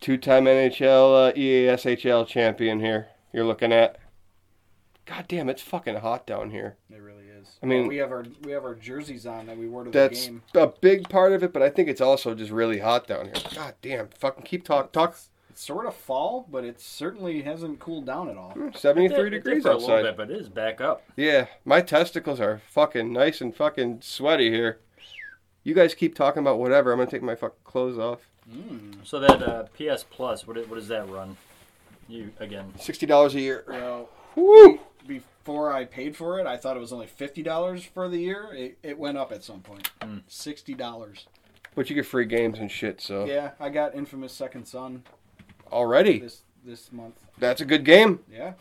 two-time 0.00 0.46
NHL 0.46 1.28
uh, 1.28 1.32
EASHL 1.34 2.26
champion 2.26 2.80
here. 2.80 3.08
You're 3.30 3.44
looking 3.44 3.72
at. 3.74 3.98
God 5.04 5.26
damn, 5.28 5.50
it's 5.50 5.60
fucking 5.60 5.96
hot 5.96 6.26
down 6.26 6.50
here. 6.50 6.78
It 6.90 7.02
really 7.02 7.24
is. 7.26 7.58
I 7.62 7.66
mean- 7.66 7.80
Well, 7.82 7.88
we 7.90 7.96
have 7.98 8.10
our 8.10 8.24
we 8.42 8.52
have 8.52 8.64
our 8.64 8.74
jerseys 8.74 9.26
on 9.26 9.44
that 9.48 9.58
we 9.58 9.68
wore 9.68 9.84
to 9.84 9.90
the 9.90 10.08
game. 10.08 10.42
That's 10.54 10.64
a 10.64 10.80
big 10.80 11.10
part 11.10 11.32
of 11.32 11.42
it, 11.42 11.52
but 11.52 11.60
I 11.60 11.68
think 11.68 11.90
it's 11.90 12.00
also 12.00 12.34
just 12.34 12.50
really 12.50 12.78
hot 12.78 13.06
down 13.06 13.26
here. 13.26 13.34
God 13.54 13.74
damn, 13.82 14.08
fucking 14.08 14.44
keep 14.44 14.64
talk 14.64 14.92
talk. 14.92 15.18
It's 15.56 15.64
sort 15.64 15.86
of 15.86 15.94
fall, 15.94 16.46
but 16.52 16.64
it 16.64 16.82
certainly 16.82 17.40
hasn't 17.40 17.78
cooled 17.78 18.04
down 18.04 18.28
at 18.28 18.36
all. 18.36 18.54
Seventy-three 18.74 19.28
It 19.28 19.30
did 19.30 19.44
degrees 19.44 19.62
for 19.62 19.70
a 19.70 19.76
little 19.78 20.02
bit, 20.02 20.14
but 20.14 20.30
it 20.30 20.38
is 20.38 20.50
back 20.50 20.82
up. 20.82 21.02
Yeah, 21.16 21.46
my 21.64 21.80
testicles 21.80 22.40
are 22.40 22.60
fucking 22.68 23.10
nice 23.10 23.40
and 23.40 23.56
fucking 23.56 24.00
sweaty 24.02 24.50
here. 24.50 24.80
You 25.64 25.72
guys 25.72 25.94
keep 25.94 26.14
talking 26.14 26.40
about 26.40 26.58
whatever. 26.58 26.92
I'm 26.92 26.98
gonna 26.98 27.10
take 27.10 27.22
my 27.22 27.36
fucking 27.36 27.56
clothes 27.64 27.96
off. 27.96 28.18
So 29.02 29.18
that 29.18 29.42
uh, 29.42 29.62
PS 29.72 30.04
Plus, 30.04 30.46
what, 30.46 30.58
what 30.68 30.74
does 30.74 30.88
that 30.88 31.08
run? 31.08 31.38
You 32.06 32.32
again? 32.38 32.74
Sixty 32.78 33.06
dollars 33.06 33.34
a 33.34 33.40
year. 33.40 33.64
Well, 33.66 34.10
Woo! 34.34 34.78
before 35.06 35.72
I 35.72 35.86
paid 35.86 36.14
for 36.16 36.38
it, 36.38 36.46
I 36.46 36.58
thought 36.58 36.76
it 36.76 36.80
was 36.80 36.92
only 36.92 37.06
fifty 37.06 37.42
dollars 37.42 37.82
for 37.82 38.10
the 38.10 38.18
year. 38.18 38.50
It, 38.52 38.76
it 38.82 38.98
went 38.98 39.16
up 39.16 39.32
at 39.32 39.42
some 39.42 39.60
point. 39.60 39.90
Hmm. 40.02 40.18
Sixty 40.28 40.74
dollars. 40.74 41.26
But 41.74 41.88
you 41.88 41.96
get 41.96 42.04
free 42.04 42.26
games 42.26 42.58
and 42.58 42.70
shit. 42.70 43.00
So 43.00 43.24
Yeah, 43.24 43.52
I 43.58 43.70
got 43.70 43.94
Infamous 43.94 44.34
Second 44.34 44.66
Son 44.66 45.02
already, 45.72 46.20
this 46.20 46.42
this 46.64 46.92
month. 46.92 47.14
that's 47.38 47.60
a 47.60 47.64
good 47.64 47.84
game. 47.84 48.20
Yeah, 48.30 48.54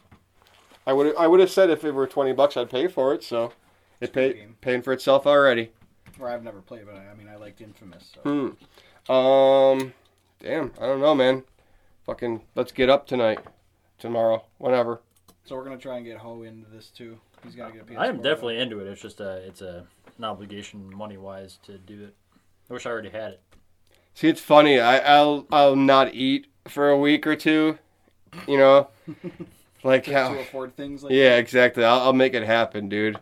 I 0.85 0.93
would 0.93 1.15
I 1.17 1.27
would 1.27 1.39
have 1.39 1.51
said 1.51 1.69
if 1.69 1.83
it 1.83 1.91
were 1.91 2.07
twenty 2.07 2.33
bucks, 2.33 2.57
I'd 2.57 2.69
pay 2.69 2.87
for 2.87 3.13
it. 3.13 3.23
So 3.23 3.51
it 3.99 4.09
a 4.09 4.13
paid 4.13 4.61
paying 4.61 4.81
for 4.81 4.93
itself 4.93 5.25
already. 5.25 5.71
or 6.19 6.29
I've 6.29 6.43
never 6.43 6.61
played, 6.61 6.85
but 6.85 6.95
I, 6.95 7.11
I 7.11 7.15
mean 7.15 7.27
I 7.27 7.35
liked 7.35 7.61
Infamous. 7.61 8.13
So. 8.15 8.21
Hmm. 8.21 9.11
Um, 9.11 9.93
damn, 10.39 10.71
I 10.81 10.85
don't 10.87 10.99
know, 10.99 11.13
man. 11.15 11.43
Fucking, 12.05 12.41
let's 12.55 12.71
get 12.71 12.89
up 12.89 13.07
tonight, 13.07 13.39
tomorrow, 13.99 14.45
whenever. 14.57 15.01
So 15.45 15.55
we're 15.55 15.63
gonna 15.63 15.77
try 15.77 15.97
and 15.97 16.05
get 16.05 16.17
Ho 16.17 16.43
into 16.43 16.69
this 16.69 16.89
too. 16.89 17.19
He's 17.43 17.55
gotta 17.55 17.73
get 17.73 17.81
a 17.83 17.85
PS4. 17.85 17.97
I 17.99 18.07
am 18.07 18.17
definitely 18.17 18.57
into 18.57 18.79
it. 18.79 18.87
It's 18.87 19.01
just 19.01 19.19
a 19.21 19.37
it's 19.47 19.61
a 19.61 19.85
an 20.17 20.23
obligation 20.23 20.93
money 20.95 21.17
wise 21.17 21.59
to 21.65 21.77
do 21.77 22.03
it. 22.03 22.15
I 22.69 22.73
wish 22.73 22.85
I 22.85 22.89
already 22.89 23.09
had 23.09 23.33
it. 23.33 23.41
See, 24.15 24.27
it's 24.27 24.41
funny. 24.41 24.79
I, 24.79 24.97
I'll 24.99 25.45
I'll 25.51 25.75
not 25.75 26.13
eat 26.15 26.47
for 26.67 26.89
a 26.89 26.97
week 26.97 27.25
or 27.27 27.35
two. 27.35 27.77
You 28.47 28.57
know, 28.57 28.89
like 29.83 30.05
to 30.05 30.13
how. 30.13 30.35
afford 30.35 30.75
things 30.75 31.03
like 31.03 31.13
Yeah, 31.13 31.37
exactly. 31.37 31.83
I'll, 31.83 32.01
I'll 32.01 32.13
make 32.13 32.33
it 32.33 32.43
happen, 32.43 32.89
dude. 32.89 33.17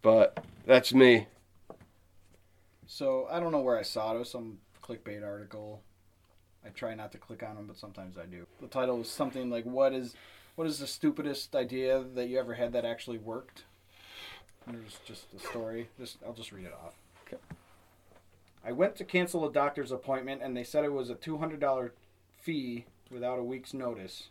But 0.00 0.42
that's 0.66 0.94
me. 0.94 1.26
So 2.86 3.26
I 3.30 3.40
don't 3.40 3.52
know 3.52 3.60
where 3.60 3.78
I 3.78 3.82
saw 3.82 4.12
it. 4.12 4.16
It 4.16 4.20
was 4.20 4.30
some 4.30 4.58
clickbait 4.82 5.24
article. 5.24 5.82
I 6.64 6.70
try 6.70 6.94
not 6.94 7.12
to 7.12 7.18
click 7.18 7.42
on 7.42 7.56
them, 7.56 7.66
but 7.66 7.76
sometimes 7.76 8.16
I 8.18 8.24
do. 8.24 8.46
The 8.60 8.66
title 8.66 8.98
was 8.98 9.10
something 9.10 9.50
like, 9.50 9.64
"What 9.64 9.92
is, 9.92 10.14
what 10.56 10.66
is 10.66 10.78
the 10.78 10.86
stupidest 10.86 11.54
idea 11.54 12.02
that 12.14 12.28
you 12.28 12.38
ever 12.38 12.54
had 12.54 12.72
that 12.72 12.84
actually 12.84 13.18
worked?" 13.18 13.64
And 14.66 14.76
there's 14.76 14.98
just 15.06 15.26
a 15.36 15.38
story. 15.38 15.88
Just 15.98 16.18
I'll 16.26 16.32
just 16.32 16.52
read 16.52 16.64
it 16.64 16.72
off. 16.72 16.94
Okay. 17.26 17.36
I 18.64 18.72
went 18.72 18.96
to 18.96 19.04
cancel 19.04 19.46
a 19.46 19.52
doctor's 19.52 19.92
appointment, 19.92 20.42
and 20.42 20.56
they 20.56 20.64
said 20.64 20.84
it 20.84 20.92
was 20.92 21.10
a 21.10 21.14
two 21.14 21.38
hundred 21.38 21.60
dollar 21.60 21.92
fee 22.48 22.86
without 23.10 23.38
a 23.38 23.44
week's 23.44 23.74
notice. 23.74 24.28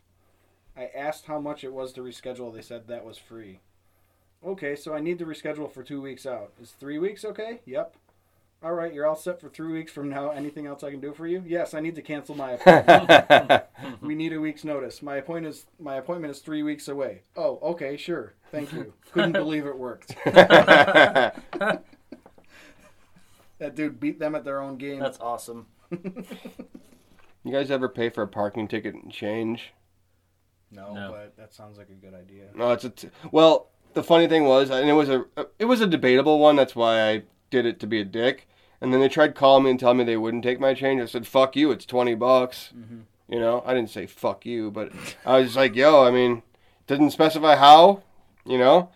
I 0.75 0.89
asked 0.95 1.27
how 1.27 1.39
much 1.39 1.63
it 1.63 1.71
was 1.71 1.93
to 1.93 2.01
reschedule. 2.01 2.51
They 2.51 2.63
said 2.63 2.87
that 2.87 3.05
was 3.05 3.19
free. 3.19 3.59
Okay, 4.43 4.75
so 4.75 4.95
I 4.95 4.99
need 4.99 5.19
to 5.19 5.25
reschedule 5.27 5.71
for 5.71 5.83
two 5.83 6.01
weeks 6.01 6.25
out. 6.25 6.51
Is 6.59 6.71
three 6.71 6.97
weeks 6.97 7.23
okay? 7.23 7.59
Yep. 7.67 7.95
All 8.63 8.73
right, 8.73 8.91
you're 8.91 9.05
all 9.05 9.15
set 9.15 9.39
for 9.39 9.49
three 9.49 9.71
weeks 9.71 9.91
from 9.91 10.09
now. 10.09 10.31
Anything 10.31 10.65
else 10.65 10.81
I 10.81 10.89
can 10.89 10.99
do 10.99 11.13
for 11.13 11.27
you? 11.27 11.43
Yes, 11.45 11.75
I 11.75 11.79
need 11.79 11.93
to 11.93 12.01
cancel 12.01 12.33
my 12.33 12.53
appointment. 12.53 13.65
we 14.01 14.15
need 14.15 14.33
a 14.33 14.41
week's 14.41 14.63
notice. 14.63 15.03
My 15.03 15.17
appointment 15.17 15.53
is 15.53 15.67
my 15.79 15.97
appointment 15.97 16.31
is 16.31 16.39
three 16.39 16.63
weeks 16.63 16.87
away. 16.87 17.21
Oh, 17.35 17.59
okay, 17.61 17.97
sure. 17.97 18.33
Thank 18.49 18.73
you. 18.73 18.93
Couldn't 19.11 19.33
believe 19.43 19.67
it 19.67 19.77
worked. 19.77 20.15
that 20.25 21.83
dude 23.75 23.99
beat 23.99 24.17
them 24.17 24.33
at 24.33 24.43
their 24.43 24.59
own 24.59 24.77
game. 24.77 25.01
That's 25.01 25.19
awesome. 25.19 25.67
You 27.47 27.53
guys 27.53 27.71
ever 27.71 27.87
pay 27.87 28.09
for 28.09 28.23
a 28.23 28.27
parking 28.27 28.67
ticket 28.67 28.93
and 28.93 29.09
change? 29.11 29.71
no, 30.69 30.93
No. 30.93 31.11
but 31.11 31.37
that 31.37 31.53
sounds 31.53 31.77
like 31.77 31.89
a 31.89 31.93
good 31.93 32.13
idea. 32.13 32.47
No, 32.53 32.71
it's 32.73 32.83
a 32.83 32.89
t- 32.89 33.09
well. 33.31 33.69
The 33.93 34.03
funny 34.03 34.27
thing 34.27 34.43
was, 34.43 34.69
and 34.69 34.87
it 34.89 34.93
was 34.93 35.07
a 35.09 35.25
it 35.57 35.65
was 35.65 35.79
a 35.81 35.87
debatable 35.87 36.39
one. 36.39 36.55
That's 36.57 36.75
why 36.75 37.09
I 37.09 37.23
did 37.49 37.65
it 37.65 37.79
to 37.79 37.87
be 37.87 38.01
a 38.01 38.05
dick. 38.05 38.47
And 38.81 38.93
then 38.93 38.99
they 38.99 39.07
tried 39.09 39.33
calling 39.33 39.63
me 39.63 39.71
and 39.71 39.79
telling 39.79 39.97
me 39.97 40.03
they 40.03 40.17
wouldn't 40.17 40.43
take 40.43 40.59
my 40.59 40.73
change. 40.73 41.01
I 41.01 41.05
said, 41.05 41.25
"Fuck 41.25 41.55
you! 41.55 41.71
It's 41.71 41.85
twenty 41.85 42.13
bucks." 42.13 42.73
You 43.29 43.39
know, 43.39 43.63
I 43.65 43.73
didn't 43.73 43.89
say 43.89 44.05
"fuck 44.05 44.45
you," 44.45 44.69
but 44.69 44.91
I 45.25 45.39
was 45.39 45.55
like, 45.55 45.73
"Yo, 45.73 46.03
I 46.03 46.11
mean, 46.11 46.43
didn't 46.85 47.11
specify 47.11 47.55
how." 47.55 48.03
You 48.45 48.57
know, 48.57 48.89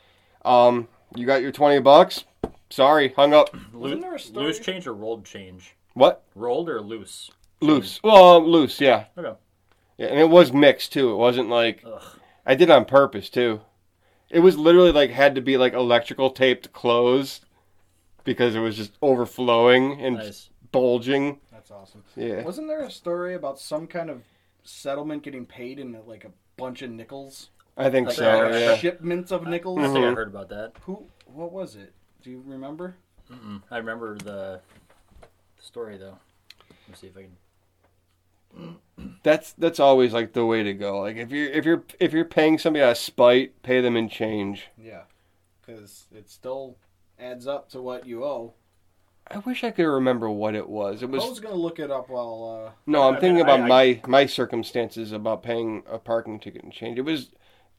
um, 0.45 0.87
you 1.15 1.25
got 1.25 1.41
your 1.41 1.51
twenty 1.53 1.79
bucks. 1.79 2.25
Sorry, 2.69 3.13
hung 3.15 3.33
up. 3.33 3.55
Wasn't 3.73 4.01
there 4.01 4.13
a 4.15 4.19
story? 4.19 4.45
Loose 4.45 4.59
change 4.59 4.85
or 4.87 4.93
rolled 4.93 5.25
change? 5.25 5.75
What? 5.93 6.23
Rolled 6.35 6.69
or 6.69 6.79
loose? 6.81 7.31
Loose. 7.61 7.99
Well, 8.03 8.41
loose. 8.45 8.81
Yeah. 8.81 9.05
Okay. 9.17 9.37
Yeah, 9.97 10.07
and 10.07 10.19
it 10.19 10.29
was 10.29 10.51
mixed 10.51 10.93
too. 10.93 11.11
It 11.11 11.15
wasn't 11.17 11.49
like 11.49 11.83
Ugh. 11.85 12.01
I 12.45 12.55
did 12.55 12.69
it 12.69 12.73
on 12.73 12.85
purpose 12.85 13.29
too. 13.29 13.61
It 14.29 14.39
was 14.39 14.57
literally 14.57 14.91
like 14.91 15.11
had 15.11 15.35
to 15.35 15.41
be 15.41 15.57
like 15.57 15.73
electrical 15.73 16.31
taped 16.31 16.73
closed 16.73 17.45
because 18.23 18.55
it 18.55 18.59
was 18.59 18.75
just 18.77 18.93
overflowing 19.01 19.99
and 20.01 20.15
Nice. 20.17 20.49
bulging. 20.71 21.39
That's 21.51 21.69
awesome. 21.69 22.03
Yeah. 22.15 22.41
Wasn't 22.43 22.67
there 22.67 22.81
a 22.83 22.89
story 22.91 23.35
about 23.35 23.59
some 23.59 23.85
kind 23.87 24.09
of 24.09 24.23
settlement 24.63 25.23
getting 25.23 25.45
paid 25.45 25.79
in 25.79 25.95
like 26.07 26.23
a 26.25 26.31
bunch 26.57 26.81
of 26.81 26.89
nickels? 26.91 27.49
I 27.77 27.89
think 27.89 28.07
Like 28.07 28.15
so. 28.17 28.23
that, 28.23 28.59
Yeah. 28.59 28.75
Shipments 28.77 29.31
of 29.31 29.45
nickels. 29.47 29.79
I 29.79 29.83
think 29.83 29.97
I 29.97 30.09
Mhm. 30.09 30.15
heard 30.15 30.27
about 30.27 30.49
that. 30.49 30.73
Who? 30.85 31.05
What 31.25 31.51
was 31.51 31.75
it? 31.75 31.93
Do 32.23 32.31
you 32.31 32.41
remember? 32.45 32.95
Mm-mm. 33.31 33.61
I 33.69 33.77
remember 33.77 34.17
the 34.17 34.61
story 35.59 35.97
though. 35.97 36.17
Let's 36.87 36.99
see 37.01 37.07
if 37.07 37.17
I 37.17 37.21
can. 37.23 37.37
That's 39.23 39.53
that's 39.53 39.79
always 39.79 40.13
like 40.13 40.33
the 40.33 40.45
way 40.45 40.63
to 40.63 40.73
go. 40.73 40.99
Like 40.99 41.15
if 41.17 41.31
you're 41.31 41.49
if 41.49 41.65
you're 41.65 41.83
if 41.99 42.13
you're 42.13 42.25
paying 42.25 42.57
somebody 42.57 42.83
out 42.83 42.91
of 42.91 42.97
spite, 42.97 43.61
pay 43.63 43.81
them 43.81 43.95
in 43.97 44.09
change. 44.09 44.67
Yeah, 44.77 45.03
because 45.65 46.05
it 46.15 46.29
still 46.29 46.77
adds 47.19 47.47
up 47.47 47.69
to 47.71 47.81
what 47.81 48.05
you 48.05 48.23
owe. 48.23 48.53
I 49.27 49.37
wish 49.39 49.63
I 49.63 49.71
could 49.71 49.85
remember 49.85 50.29
what 50.29 50.55
it 50.55 50.67
was. 50.67 51.01
It 51.03 51.09
was. 51.09 51.21
I 51.23 51.25
was 51.25 51.31
was 51.31 51.39
gonna 51.39 51.55
look 51.55 51.79
it 51.79 51.89
up 51.89 52.09
while. 52.09 52.65
Uh, 52.67 52.71
no. 52.85 53.03
I'm 53.03 53.15
I 53.15 53.19
thinking 53.19 53.35
mean, 53.37 53.45
about 53.45 53.61
I- 53.61 53.67
my 53.67 54.01
my 54.07 54.25
circumstances 54.25 55.11
about 55.11 55.41
paying 55.43 55.83
a 55.89 55.97
parking 55.97 56.39
ticket 56.39 56.63
and 56.63 56.73
change. 56.73 56.97
It 56.99 57.03
was 57.03 57.31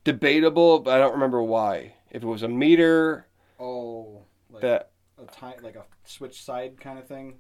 debatable, 0.05 0.81
but 0.81 0.95
I 0.95 0.99
don't 0.99 1.13
remember 1.13 1.43
why. 1.43 1.95
If 2.11 2.23
it 2.23 2.27
was 2.27 2.43
a 2.43 2.49
meter 2.49 3.27
oh, 3.61 4.23
like 4.51 4.63
that 4.63 4.91
a 5.19 5.27
time, 5.27 5.55
like 5.63 5.77
a 5.77 5.85
switch 6.05 6.43
side 6.43 6.81
kind 6.81 6.99
of 6.99 7.07
thing. 7.07 7.35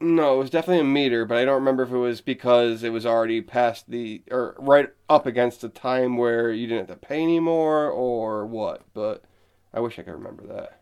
No, 0.00 0.34
it 0.34 0.38
was 0.38 0.50
definitely 0.50 0.80
a 0.80 0.84
meter, 0.84 1.24
but 1.24 1.38
I 1.38 1.44
don't 1.44 1.54
remember 1.54 1.82
if 1.84 1.90
it 1.90 1.96
was 1.96 2.20
because 2.20 2.82
it 2.82 2.90
was 2.90 3.06
already 3.06 3.40
past 3.40 3.90
the 3.90 4.22
or 4.30 4.54
right 4.58 4.90
up 5.08 5.24
against 5.24 5.60
the 5.60 5.68
time 5.68 6.16
where 6.16 6.50
you 6.52 6.66
didn't 6.66 6.88
have 6.88 7.00
to 7.00 7.06
pay 7.06 7.22
anymore 7.22 7.88
or 7.88 8.44
what. 8.46 8.82
But 8.92 9.24
I 9.72 9.80
wish 9.80 9.98
I 9.98 10.02
could 10.02 10.12
remember 10.14 10.46
that. 10.48 10.80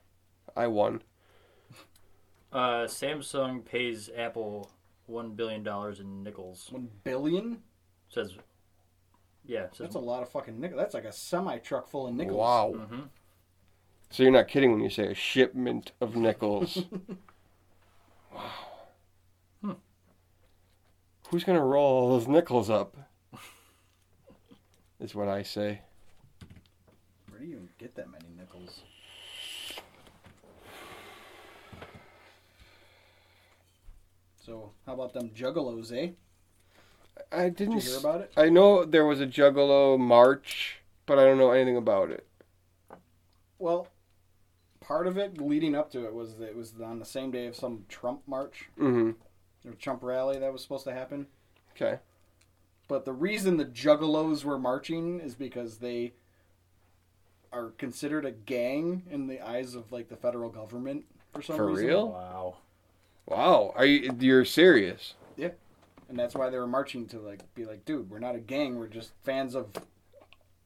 I 0.57 0.67
won. 0.67 1.03
Uh, 2.53 2.85
Samsung 2.87 3.65
pays 3.65 4.11
Apple 4.17 4.71
one 5.07 5.31
billion 5.35 5.63
dollars 5.63 6.01
in 6.01 6.23
nickels. 6.23 6.69
One 6.71 6.89
billion. 7.05 7.63
Says, 8.09 8.35
yeah. 9.47 9.67
Says, 9.71 9.79
That's 9.79 9.95
a 9.95 10.01
lot 10.01 10.23
of 10.23 10.31
fucking 10.31 10.59
nickel. 10.61 10.79
That's 10.79 10.95
like 10.95 11.05
a 11.05 11.13
semi 11.13 11.59
truck 11.59 11.89
full 11.89 12.09
of 12.09 12.15
nickels. 12.15 12.37
Wow. 12.37 12.73
Mhm. 12.77 13.09
So 14.11 14.23
you're 14.23 14.33
not 14.33 14.49
kidding 14.49 14.73
when 14.73 14.83
you 14.83 14.91
say 14.91 15.07
a 15.07 15.15
shipment 15.15 15.93
of 16.01 16.15
nickels. 16.17 16.85
wow. 18.35 18.51
Hmm. 19.63 19.73
Who's 21.33 21.45
gonna 21.45 21.65
roll 21.65 21.87
all 21.87 22.11
those 22.11 22.29
nickels 22.29 22.69
up? 22.69 22.95
Is 25.01 25.15
what 25.15 25.29
I 25.29 25.43
say. 25.43 25.81
Where 27.31 27.41
do 27.41 27.47
you 27.47 27.55
even 27.55 27.71
get 27.79 27.95
that 27.95 28.11
many 28.11 28.27
nickels? 28.37 28.83
So, 34.45 34.73
how 34.85 34.93
about 34.93 35.15
them 35.15 35.31
juggalos, 35.31 35.91
eh? 35.91 36.11
I 37.33 37.49
didn't. 37.49 37.77
Did 37.77 37.85
you 37.85 37.91
hear 37.93 37.99
about 37.99 38.21
it? 38.21 38.33
I 38.37 38.51
know 38.51 38.85
there 38.85 39.07
was 39.07 39.23
a 39.23 39.27
Juggalo 39.27 39.99
march, 39.99 40.83
but 41.07 41.19
I 41.19 41.25
don't 41.25 41.39
know 41.39 41.53
anything 41.53 41.79
about 41.79 42.11
it. 42.11 42.27
Well, 43.59 43.89
part 44.81 45.07
of 45.07 45.17
it 45.17 45.41
leading 45.41 45.75
up 45.75 45.91
to 45.93 46.05
it 46.05 46.13
was 46.13 46.37
that 46.37 46.51
it 46.51 46.57
was 46.57 46.75
on 46.85 46.99
the 46.99 47.07
same 47.07 47.31
day 47.31 47.47
of 47.47 47.57
some 47.57 47.87
Trump 47.89 48.21
march 48.27 48.69
Mm-hmm. 48.79 49.13
Or 49.67 49.73
Trump 49.75 50.03
rally 50.03 50.39
that 50.39 50.53
was 50.53 50.63
supposed 50.63 50.85
to 50.85 50.93
happen. 50.93 51.27
Okay. 51.77 51.99
But 52.89 53.05
the 53.05 53.13
reason 53.13 53.57
the 53.57 53.65
Juggalos 53.65 54.45
were 54.45 54.59
marching 54.59 55.21
is 55.21 55.35
because 55.35 55.79
they 55.79 56.13
are 57.53 57.71
considered 57.79 58.25
a 58.25 58.31
gang 58.31 59.03
in 59.11 59.27
the 59.27 59.41
eyes 59.41 59.75
of 59.75 59.93
like 59.93 60.09
the 60.09 60.17
federal 60.17 60.51
government 60.51 61.05
for 61.33 61.43
some 61.43 61.57
For 61.57 61.67
reason. 61.69 61.87
real? 61.87 62.09
wow. 62.09 62.57
Wow. 63.27 63.73
Are 63.77 63.85
you? 63.87 64.15
You're 64.19 64.45
serious? 64.45 65.15
Yeah. 65.37 65.51
And 66.09 66.19
that's 66.19 66.35
why 66.35 66.51
they 66.51 66.59
were 66.59 66.67
marching 66.67 67.07
to 67.09 67.19
like 67.21 67.43
be 67.55 67.65
like, 67.65 67.85
dude, 67.85 68.11
we're 68.11 68.19
not 68.19 68.35
a 68.35 68.41
gang, 68.41 68.79
we're 68.79 68.89
just 68.89 69.13
fans 69.23 69.55
of 69.55 69.69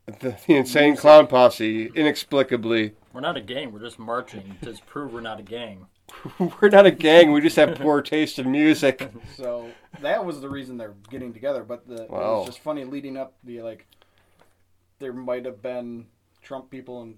The, 0.06 0.36
the 0.46 0.54
insane 0.56 0.96
clown 0.96 1.26
posse, 1.26 1.86
inexplicably. 1.94 2.94
We're 3.12 3.20
not 3.20 3.36
a 3.36 3.40
gang. 3.40 3.72
We're 3.72 3.80
just 3.80 3.98
marching 3.98 4.56
to 4.62 4.74
prove 4.86 5.12
we're 5.12 5.20
not 5.20 5.38
a 5.40 5.42
gang. 5.44 5.86
We're 6.38 6.68
not 6.68 6.86
a 6.86 6.90
gang. 6.90 7.32
We 7.32 7.40
just 7.40 7.56
have 7.56 7.76
poor 7.76 8.02
taste 8.02 8.38
in 8.38 8.50
music. 8.50 9.10
so 9.36 9.70
that 10.00 10.24
was 10.24 10.40
the 10.40 10.48
reason 10.48 10.76
they're 10.76 10.94
getting 11.10 11.32
together. 11.32 11.64
But 11.64 11.86
the 11.86 12.04
it 12.04 12.10
was 12.10 12.46
just 12.46 12.60
funny 12.60 12.84
leading 12.84 13.16
up 13.16 13.34
the 13.44 13.62
like 13.62 13.86
there 14.98 15.12
might 15.12 15.44
have 15.44 15.62
been 15.62 16.06
Trump 16.42 16.70
people 16.70 17.02
and 17.02 17.16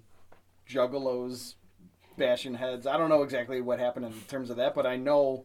juggalos 0.69 1.55
bashing 2.17 2.55
heads. 2.55 2.87
I 2.87 2.97
don't 2.97 3.09
know 3.09 3.23
exactly 3.23 3.61
what 3.61 3.79
happened 3.79 4.07
in 4.07 4.13
terms 4.29 4.51
of 4.51 4.57
that, 4.57 4.75
but 4.75 4.87
I 4.87 4.97
know 4.97 5.45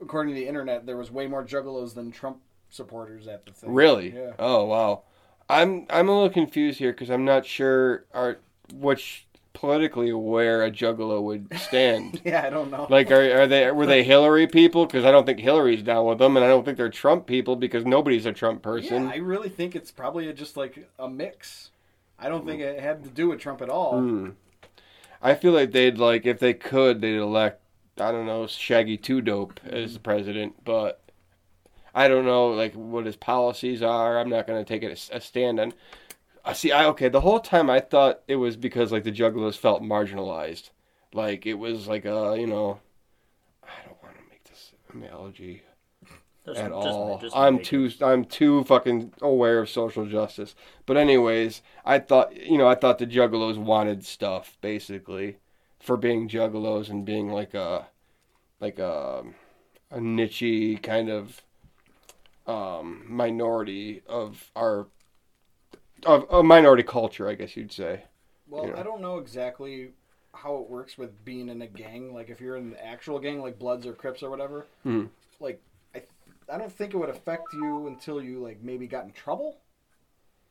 according 0.00 0.34
to 0.34 0.40
the 0.40 0.46
internet 0.46 0.86
there 0.86 0.96
was 0.96 1.10
way 1.10 1.26
more 1.26 1.44
juggalos 1.44 1.94
than 1.94 2.10
Trump 2.10 2.40
supporters 2.68 3.26
at 3.26 3.46
the 3.46 3.52
thing. 3.52 3.72
Really? 3.72 4.14
Yeah. 4.14 4.32
Oh 4.38 4.64
wow. 4.64 5.02
I'm 5.48 5.86
I'm 5.90 6.08
a 6.08 6.12
little 6.12 6.30
confused 6.30 6.78
here 6.78 6.92
because 6.92 7.10
I'm 7.10 7.24
not 7.24 7.44
sure 7.44 8.04
are 8.14 8.38
which 8.72 9.26
politically 9.52 10.12
where 10.12 10.64
a 10.64 10.70
juggalo 10.70 11.22
would 11.22 11.48
stand. 11.58 12.20
Yeah, 12.24 12.44
I 12.44 12.50
don't 12.50 12.70
know. 12.70 12.86
like, 12.88 13.10
are 13.10 13.42
are 13.42 13.46
they 13.46 13.70
were 13.70 13.86
they 13.86 14.02
Hillary 14.02 14.46
people? 14.46 14.86
Because 14.86 15.04
I 15.04 15.10
don't 15.10 15.26
think 15.26 15.40
Hillary's 15.40 15.82
down 15.82 16.06
with 16.06 16.18
them, 16.18 16.36
and 16.36 16.44
I 16.44 16.48
don't 16.48 16.64
think 16.64 16.76
they're 16.76 16.88
Trump 16.88 17.26
people 17.26 17.56
because 17.56 17.84
nobody's 17.84 18.26
a 18.26 18.32
Trump 18.32 18.62
person. 18.62 19.04
Yeah, 19.04 19.10
I 19.10 19.16
really 19.16 19.48
think 19.48 19.74
it's 19.74 19.90
probably 19.90 20.32
just 20.32 20.56
like 20.56 20.88
a 20.98 21.08
mix. 21.08 21.70
I 22.18 22.28
don't 22.28 22.46
think 22.46 22.60
it 22.60 22.80
had 22.80 23.02
to 23.04 23.10
do 23.10 23.28
with 23.28 23.40
Trump 23.40 23.62
at 23.62 23.70
all. 23.70 23.98
Hmm. 23.98 24.30
I 25.22 25.34
feel 25.34 25.52
like 25.52 25.72
they'd 25.72 25.98
like 25.98 26.26
if 26.26 26.38
they 26.38 26.54
could, 26.54 27.00
they'd 27.00 27.16
elect 27.16 27.60
I 27.98 28.12
don't 28.12 28.26
know 28.26 28.46
Shaggy 28.46 28.96
Two 28.96 29.20
Dope 29.20 29.60
as 29.64 29.94
the 29.94 30.00
president, 30.00 30.64
but 30.64 31.02
I 31.94 32.08
don't 32.08 32.24
know 32.24 32.48
like 32.48 32.74
what 32.74 33.06
his 33.06 33.16
policies 33.16 33.82
are. 33.82 34.18
I'm 34.18 34.30
not 34.30 34.46
gonna 34.46 34.64
take 34.64 34.82
it 34.82 35.10
a, 35.12 35.16
a 35.16 35.20
stand 35.20 35.60
on. 35.60 35.72
I 36.50 36.52
see. 36.52 36.72
I 36.72 36.86
okay. 36.86 37.08
The 37.08 37.20
whole 37.20 37.40
time 37.40 37.70
I 37.70 37.80
thought 37.80 38.20
it 38.26 38.36
was 38.36 38.56
because 38.56 38.92
like 38.92 39.04
the 39.04 39.12
Juggalos 39.12 39.56
felt 39.56 39.82
marginalized, 39.82 40.70
like 41.12 41.46
it 41.46 41.54
was 41.54 41.86
like 41.86 42.04
a 42.04 42.36
you 42.38 42.46
know. 42.46 42.80
I 43.62 43.86
don't 43.86 44.02
want 44.02 44.16
to 44.16 44.22
make 44.28 44.44
this 44.44 44.72
analogy 44.92 45.62
at 46.56 46.72
all. 46.72 47.22
I'm 47.34 47.54
make 47.54 47.62
it. 47.62 47.66
too 47.66 47.90
I'm 48.02 48.24
too 48.24 48.64
fucking 48.64 49.12
aware 49.22 49.60
of 49.60 49.68
social 49.68 50.06
justice. 50.06 50.54
But 50.86 50.96
anyways, 50.96 51.62
I 51.84 51.98
thought 51.98 52.36
you 52.36 52.58
know 52.58 52.68
I 52.68 52.74
thought 52.74 52.98
the 52.98 53.06
Juggalos 53.06 53.56
wanted 53.56 54.04
stuff 54.04 54.58
basically 54.60 55.36
for 55.78 55.96
being 55.96 56.28
Juggalos 56.28 56.90
and 56.90 57.04
being 57.04 57.30
like 57.30 57.54
a 57.54 57.86
like 58.60 58.78
a 58.78 59.24
a 59.90 59.98
nichey 59.98 60.80
kind 60.82 61.08
of 61.08 61.42
um, 62.46 63.04
minority 63.08 64.02
of 64.06 64.50
our 64.56 64.86
of 66.06 66.26
a 66.30 66.42
minority 66.42 66.82
culture, 66.82 67.28
I 67.28 67.34
guess 67.34 67.56
you'd 67.56 67.72
say. 67.72 68.04
Well, 68.48 68.66
Yeah. 68.68 68.80
I 68.80 68.82
don't 68.82 69.00
know 69.00 69.18
exactly 69.18 69.90
how 70.34 70.56
it 70.56 70.68
works 70.70 70.96
with 70.98 71.24
being 71.24 71.48
in 71.48 71.60
a 71.62 71.66
gang. 71.66 72.14
Like 72.14 72.30
if 72.30 72.40
you're 72.40 72.56
in 72.56 72.70
the 72.70 72.84
actual 72.84 73.18
gang, 73.18 73.40
like 73.40 73.58
Bloods 73.58 73.86
or 73.86 73.92
Crips 73.92 74.22
or 74.22 74.30
whatever. 74.30 74.66
Hmm. 74.82 75.06
Like 75.40 75.60
I, 75.94 76.02
I 76.52 76.58
don't 76.58 76.72
think 76.72 76.94
it 76.94 76.96
would 76.96 77.08
affect 77.10 77.52
you 77.52 77.86
until 77.86 78.22
you 78.22 78.40
like 78.42 78.62
maybe 78.62 78.86
got 78.86 79.04
in 79.04 79.12
trouble. 79.12 79.58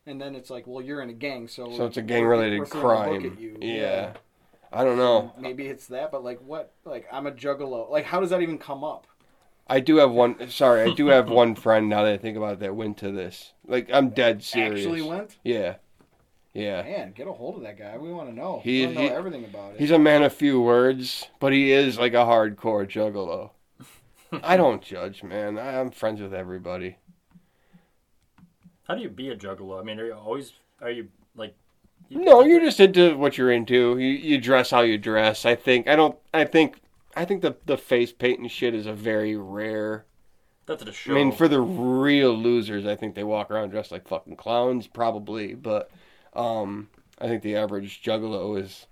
And 0.06 0.20
then 0.20 0.34
it's 0.36 0.50
like, 0.50 0.65
well, 0.65 0.84
you're 0.84 1.01
in 1.01 1.10
a 1.10 1.13
gang, 1.13 1.48
so 1.48 1.72
So 1.75 1.86
it's 1.86 1.98
a 1.98 2.01
gang 2.01 2.25
related 2.25 2.68
crime. 2.70 3.38
you. 3.39 3.58
Yeah. 3.62 4.13
I 4.72 4.84
don't 4.84 4.98
know. 4.98 5.34
Maybe 5.38 5.65
it's 5.68 5.88
that, 5.88 6.12
but 6.12 6.24
like 6.24 6.39
what? 6.41 6.74
Like 6.86 7.08
I'm 7.12 7.25
a 7.27 7.32
juggalo. 7.32 7.89
Like 7.89 8.06
how 8.06 8.20
does 8.20 8.29
that 8.29 8.41
even 8.41 8.58
come 8.58 8.84
up? 8.84 9.08
I 9.70 9.80
do 9.80 9.98
have 9.98 10.12
one. 10.12 10.50
Sorry, 10.50 10.82
I 10.90 10.94
do 10.94 11.08
have 11.08 11.30
one 11.42 11.56
friend 11.56 11.90
now 11.90 12.04
that 12.04 12.14
I 12.14 12.18
think 12.18 12.36
about 12.38 12.54
it 12.54 12.60
that 12.62 12.76
went 12.76 12.98
to 12.98 13.12
this. 13.12 13.54
Like, 13.68 13.90
I'm 13.94 14.10
dead 14.10 14.44
serious. 14.44 14.80
Actually 14.86 15.02
went. 15.04 15.38
Yeah, 15.44 15.76
yeah. 16.54 16.82
Man, 16.82 17.12
get 17.14 17.28
a 17.28 17.32
hold 17.32 17.58
of 17.58 17.62
that 17.64 17.78
guy. 17.78 17.98
We 17.98 18.12
want 18.12 18.30
to 18.30 18.36
know. 18.36 18.62
He- 18.64 18.80
we 18.82 18.86
want 18.88 18.98
to 18.98 19.04
know 19.04 19.10
he- 19.10 19.16
everything 19.16 19.46
about 19.46 19.74
it. 19.76 19.80
He's 19.80 19.92
a 19.92 20.00
man 20.00 20.24
of 20.24 20.34
few 20.34 20.60
words, 20.62 21.28
but 21.40 21.54
he 21.54 21.72
is 21.72 21.98
like 22.00 22.14
a 22.14 22.18
hardcore 22.26 22.88
juggalo. 22.88 23.52
I 24.44 24.58
don't 24.64 24.82
judge, 24.82 25.24
man. 25.24 25.58
I, 25.60 25.80
I'm 25.80 25.92
friends 25.92 26.20
with 26.22 26.34
everybody. 26.34 26.98
How 28.84 28.96
do 28.96 29.02
you 29.02 29.10
be 29.10 29.30
a 29.30 29.36
juggalo? 29.36 29.80
I 29.80 29.84
mean, 29.84 30.00
are 30.00 30.06
you 30.06 30.14
always 30.14 30.54
are 30.82 30.90
you 30.90 31.10
like? 31.36 31.56
you- 32.10 32.24
No, 32.24 32.44
you're 32.44 32.60
just 32.62 32.80
into 32.80 33.16
what 33.18 33.38
you're 33.38 33.52
into. 33.52 33.98
You 34.00 34.08
you 34.08 34.40
dress 34.40 34.72
how 34.72 34.82
you 34.82 34.98
dress. 34.98 35.46
I 35.46 35.56
think. 35.56 35.88
I 35.88 35.96
don't. 35.96 36.18
I 36.34 36.46
think. 36.46 36.82
I 37.16 37.25
think 37.25 37.42
the 37.42 37.56
the 37.66 37.78
face 37.78 38.12
paint 38.12 38.39
and 38.39 38.51
shit 38.51 38.74
is 38.74 38.86
a 38.86 38.94
very 38.94 39.36
rare. 39.36 40.06
That's 40.66 40.84
the 40.84 40.92
show. 40.92 41.12
I 41.12 41.16
mean, 41.16 41.32
for 41.32 41.48
the 41.48 41.60
real 41.60 42.34
losers, 42.34 42.86
I 42.86 42.96
think 42.96 43.16
they 43.16 43.24
walk 43.24 43.50
around 43.50 43.70
dressed 43.70 43.92
like 43.92 44.08
fucking 44.08 44.36
clowns, 44.36 44.86
probably. 44.88 45.56
But 45.56 45.89
um, 46.34 46.89
I 47.20 47.28
think 47.28 47.42
the 47.42 47.56
average 47.56 48.04
juggalo 48.04 48.62
is 48.62 48.86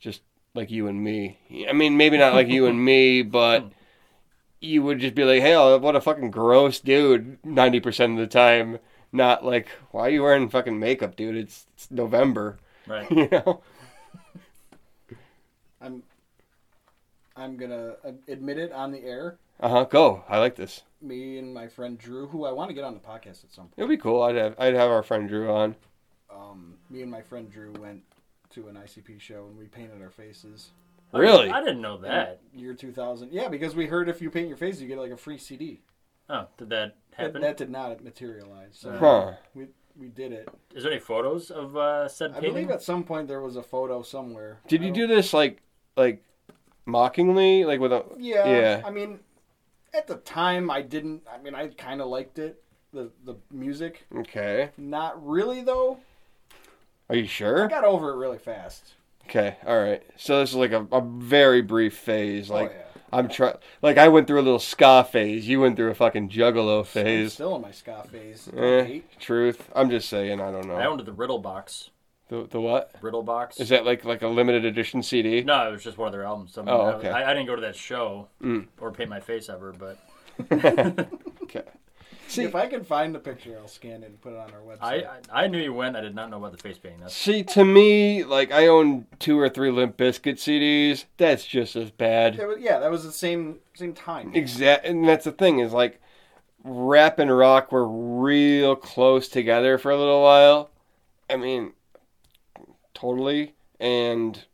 just 0.00 0.22
like 0.54 0.70
you 0.70 0.88
and 0.88 1.02
me. 1.02 1.38
I 1.68 1.72
mean, 1.72 1.96
maybe 1.96 2.18
not 2.18 2.34
like 2.34 2.48
you 2.48 2.66
and 2.66 2.84
me, 2.84 3.22
but 3.22 3.70
you 4.60 4.82
would 4.82 4.98
just 4.98 5.14
be 5.14 5.24
like, 5.24 5.40
"Hey, 5.40 5.54
oh, 5.54 5.78
what 5.78 5.96
a 5.96 6.00
fucking 6.00 6.30
gross 6.30 6.80
dude." 6.80 7.38
Ninety 7.44 7.80
percent 7.80 8.12
of 8.14 8.18
the 8.18 8.26
time, 8.26 8.78
not 9.12 9.44
like, 9.44 9.68
"Why 9.92 10.08
are 10.08 10.10
you 10.10 10.22
wearing 10.22 10.48
fucking 10.48 10.78
makeup, 10.78 11.16
dude? 11.16 11.36
It's, 11.36 11.66
it's 11.74 11.90
November." 11.90 12.58
right. 12.86 13.10
You 13.10 13.28
know? 13.30 13.62
I'm. 15.80 16.02
I'm 17.38 17.56
gonna 17.56 17.94
uh, 18.04 18.12
admit 18.28 18.58
it 18.58 18.72
on 18.72 18.90
the 18.92 19.02
air. 19.04 19.38
Uh 19.60 19.68
huh. 19.68 19.84
Go. 19.84 20.24
I 20.28 20.38
like 20.38 20.56
this. 20.56 20.82
Me 21.00 21.38
and 21.38 21.54
my 21.54 21.68
friend 21.68 21.96
Drew, 21.98 22.26
who 22.28 22.44
I 22.44 22.52
want 22.52 22.68
to 22.70 22.74
get 22.74 22.84
on 22.84 22.94
the 22.94 23.00
podcast 23.00 23.44
at 23.44 23.52
some 23.52 23.64
point. 23.66 23.74
It'd 23.76 23.88
be 23.88 23.96
cool. 23.96 24.22
I'd 24.22 24.36
have 24.36 24.54
I'd 24.58 24.74
have 24.74 24.90
our 24.90 25.02
friend 25.02 25.28
Drew 25.28 25.50
on. 25.50 25.76
Um, 26.34 26.74
me 26.90 27.02
and 27.02 27.10
my 27.10 27.22
friend 27.22 27.50
Drew 27.50 27.72
went 27.72 28.02
to 28.50 28.68
an 28.68 28.74
ICP 28.76 29.20
show 29.20 29.46
and 29.48 29.56
we 29.58 29.66
painted 29.66 30.00
our 30.02 30.10
faces. 30.10 30.70
Really? 31.12 31.48
I 31.50 31.60
didn't 31.60 31.80
know 31.80 31.96
that. 31.98 32.40
Year 32.54 32.74
2000. 32.74 33.32
Yeah, 33.32 33.48
because 33.48 33.74
we 33.74 33.86
heard 33.86 34.08
if 34.10 34.20
you 34.20 34.30
paint 34.30 34.48
your 34.48 34.56
face, 34.58 34.78
you 34.80 34.86
get 34.88 34.98
like 34.98 35.10
a 35.10 35.16
free 35.16 35.38
CD. 35.38 35.80
Oh, 36.28 36.46
did 36.58 36.68
that 36.70 36.96
That, 37.16 37.22
happen? 37.22 37.40
that 37.42 37.56
did 37.56 37.70
not 37.70 38.04
materialize. 38.04 38.72
So 38.78 38.92
Huh. 38.98 39.32
we 39.54 39.68
we 39.98 40.08
did 40.08 40.32
it. 40.32 40.48
Is 40.74 40.82
there 40.84 40.92
any 40.92 41.00
photos 41.00 41.50
of 41.50 41.76
uh, 41.76 42.06
said 42.08 42.30
I 42.32 42.34
painting? 42.34 42.52
believe 42.52 42.70
at 42.70 42.82
some 42.82 43.02
point 43.04 43.26
there 43.28 43.40
was 43.40 43.56
a 43.56 43.62
photo 43.62 44.02
somewhere. 44.02 44.60
Did 44.68 44.82
I 44.82 44.84
you 44.84 44.90
don't- 44.92 45.08
do 45.08 45.14
this 45.14 45.32
like 45.32 45.62
like 45.96 46.22
mockingly, 46.88 47.64
like 47.64 47.78
with 47.78 47.92
a? 47.92 48.04
Yeah. 48.18 48.46
Yeah. 48.46 48.82
I 48.84 48.90
mean, 48.90 49.20
at 49.94 50.06
the 50.06 50.16
time, 50.16 50.70
I 50.70 50.82
didn't. 50.82 51.22
I 51.32 51.38
mean, 51.40 51.54
I 51.54 51.68
kind 51.68 52.00
of 52.00 52.08
liked 52.08 52.38
it, 52.38 52.62
the 52.92 53.10
the 53.24 53.36
music. 53.52 54.04
Okay. 54.14 54.70
Not 54.76 55.24
really 55.24 55.62
though. 55.62 55.98
Are 57.08 57.16
you 57.16 57.26
sure? 57.26 57.64
I 57.64 57.68
got 57.68 57.84
over 57.84 58.10
it 58.12 58.16
really 58.16 58.38
fast. 58.38 58.94
Okay. 59.26 59.56
All 59.66 59.78
right. 59.78 60.02
So 60.16 60.40
this 60.40 60.50
is 60.50 60.56
like 60.56 60.72
a, 60.72 60.86
a 60.90 61.00
very 61.00 61.62
brief 61.62 61.96
phase. 61.96 62.50
Like 62.50 62.70
oh 62.70 62.74
yeah. 62.74 63.02
I'm 63.12 63.28
trying. 63.28 63.56
Like 63.82 63.98
I 63.98 64.08
went 64.08 64.26
through 64.26 64.40
a 64.40 64.42
little 64.42 64.58
ska 64.58 65.06
phase. 65.10 65.46
You 65.48 65.60
went 65.60 65.76
through 65.76 65.90
a 65.90 65.94
fucking 65.94 66.28
juggalo 66.30 66.80
I'm 66.80 66.84
phase. 66.84 67.34
still 67.34 67.56
in 67.56 67.62
my 67.62 67.70
ska 67.70 68.04
phase. 68.10 68.48
Eh, 68.56 68.80
Eight. 68.80 69.20
truth. 69.20 69.70
I'm 69.74 69.90
just 69.90 70.08
saying. 70.08 70.40
I 70.40 70.50
don't 70.50 70.66
know. 70.66 70.76
I 70.76 70.84
know. 70.84 70.90
owned 70.90 71.00
the 71.06 71.12
Riddle 71.12 71.38
box. 71.38 71.90
The, 72.28 72.46
the 72.50 72.60
what? 72.60 72.92
Riddle 73.00 73.22
box. 73.22 73.58
Is 73.58 73.70
that 73.70 73.86
like 73.86 74.04
like 74.04 74.22
a 74.22 74.28
limited 74.28 74.64
edition 74.64 75.02
CD? 75.02 75.42
No, 75.42 75.68
it 75.68 75.72
was 75.72 75.82
just 75.82 75.96
one 75.98 76.08
of 76.08 76.12
their 76.12 76.24
albums. 76.24 76.52
So, 76.52 76.62
I 76.62 76.64
mean, 76.66 76.74
Oh, 76.74 76.80
I- 76.80 76.92
okay. 76.94 77.08
I, 77.10 77.30
I 77.30 77.34
didn't 77.34 77.46
go 77.46 77.54
to 77.56 77.62
that 77.62 77.76
show 77.76 78.28
Mm. 78.42 78.66
or 78.80 78.92
paint 78.92 79.08
my 79.08 79.20
face 79.20 79.48
ever, 79.48 79.72
but 79.72 79.98
Okay. 81.42 81.62
See, 82.28 82.42
if 82.42 82.54
I 82.54 82.66
can 82.66 82.84
find 82.84 83.14
the 83.14 83.18
picture, 83.18 83.56
I'll 83.58 83.68
scan 83.68 84.02
it 84.02 84.06
and 84.10 84.20
put 84.20 84.34
it 84.34 84.38
on 84.38 84.50
our 84.52 84.60
website. 84.60 85.08
I 85.32 85.44
I 85.44 85.46
knew 85.46 85.56
you 85.58 85.72
went. 85.72 85.96
I 85.96 86.02
did 86.02 86.14
not 86.14 86.28
know 86.28 86.36
about 86.36 86.52
the 86.52 86.58
face 86.58 86.76
painting. 86.76 87.00
That's 87.00 87.14
see, 87.16 87.42
to 87.42 87.64
me, 87.64 88.22
like 88.22 88.52
I 88.52 88.66
own 88.66 89.06
two 89.18 89.38
or 89.38 89.48
three 89.48 89.70
Limp 89.70 89.96
Bizkit 89.96 90.34
CDs. 90.34 91.06
That's 91.16 91.46
just 91.46 91.74
as 91.74 91.90
bad. 91.90 92.38
It 92.38 92.46
was- 92.46 92.58
yeah, 92.60 92.78
that 92.80 92.90
was 92.90 93.02
the 93.04 93.12
same 93.12 93.60
same 93.72 93.94
time. 93.94 94.32
Exact, 94.34 94.84
and 94.84 95.08
that's 95.08 95.24
the 95.24 95.32
thing 95.32 95.60
is 95.60 95.72
like, 95.72 96.02
rap 96.62 97.18
and 97.18 97.34
rock 97.34 97.72
were 97.72 97.88
real 97.88 98.76
close 98.76 99.28
together 99.28 99.78
for 99.78 99.90
a 99.90 99.96
little 99.96 100.20
while. 100.22 100.68
I 101.30 101.36
mean, 101.36 101.72
totally, 102.98 103.54
and 103.80 104.44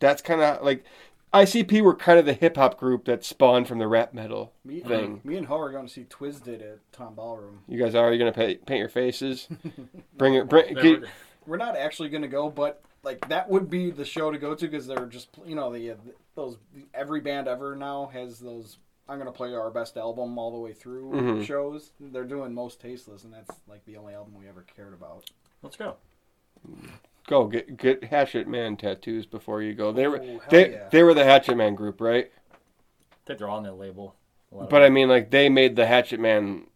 that's 0.00 0.22
kind 0.22 0.40
of 0.40 0.62
like, 0.62 0.84
ICP 1.32 1.80
were 1.82 1.94
kind 1.96 2.18
of 2.18 2.26
the 2.26 2.32
hip 2.34 2.56
hop 2.56 2.78
group 2.78 3.06
that 3.06 3.24
spawned 3.24 3.66
from 3.66 3.78
the 3.78 3.88
rap 3.88 4.12
metal 4.12 4.52
Me, 4.64 4.80
thing. 4.80 5.20
me 5.24 5.36
and 5.36 5.46
Ho 5.46 5.58
are 5.58 5.70
going 5.72 5.86
to 5.86 5.92
see 5.92 6.04
Twiztid 6.04 6.60
at 6.60 6.92
Town 6.92 7.14
Ballroom. 7.14 7.60
You 7.68 7.78
guys 7.78 7.94
are 7.94 8.12
you 8.12 8.18
gonna 8.18 8.32
pay, 8.32 8.56
paint 8.56 8.80
your 8.80 8.88
faces? 8.90 9.48
Bring 10.18 10.34
it, 10.34 10.48
bring. 10.48 10.74
Get, 10.74 11.00
were- 11.00 11.08
We're 11.46 11.56
not 11.56 11.74
actually 11.76 12.10
going 12.10 12.22
to 12.22 12.28
go, 12.28 12.50
but 12.50 12.82
like 13.02 13.26
that 13.30 13.48
would 13.48 13.68
be 13.70 13.90
the 13.90 14.04
show 14.04 14.30
to 14.30 14.38
go 14.38 14.54
to 14.54 14.68
because 14.68 14.86
they're 14.86 15.06
just 15.06 15.30
you 15.46 15.54
know 15.56 15.72
the 15.72 15.94
those 16.36 16.56
every 16.94 17.20
band 17.20 17.48
ever 17.48 17.74
now 17.74 18.10
has 18.12 18.38
those. 18.38 18.78
I'm 19.08 19.18
gonna 19.18 19.32
play 19.32 19.52
our 19.54 19.70
best 19.70 19.96
album 19.96 20.38
all 20.38 20.52
the 20.52 20.58
way 20.58 20.72
through 20.72 21.10
Mhm. 21.10 21.44
shows. 21.44 21.90
They're 21.98 22.24
doing 22.24 22.52
Mostasteless, 22.52 23.24
and 23.24 23.32
that's 23.32 23.50
like 23.66 23.84
the 23.86 23.96
only 23.96 24.14
album 24.14 24.34
we 24.38 24.48
ever 24.48 24.64
cared 24.76 24.92
about. 24.94 25.28
Let's 25.62 25.76
go. 25.76 25.96
Go 27.26 27.46
get 27.46 27.76
get 27.76 28.04
Hatchet 28.04 28.48
Man 28.48 28.76
tattoos 28.76 29.26
before 29.26 29.62
you 29.62 29.74
go. 29.74 29.92
They 29.92 30.06
were 30.06 30.20
Oh, 30.22 30.40
they 30.50 30.72
yeah. 30.72 30.88
they 30.90 31.02
were 31.02 31.14
the 31.14 31.24
Hatchet 31.24 31.56
Man 31.56 31.74
group, 31.74 32.00
right? 32.00 32.30
I 32.52 33.14
think 33.26 33.38
they're 33.38 33.48
on 33.48 33.62
that 33.64 33.74
label. 33.74 34.16
A 34.50 34.56
lot 34.56 34.62
of 34.64 34.70
But 34.70 34.82
I 34.82 34.90
mean, 34.90 35.08
like 35.08 35.30
they 35.30 35.48
made 35.48 35.76
the 35.76 35.86
Hatchet 35.86 36.20
Man 36.20 36.66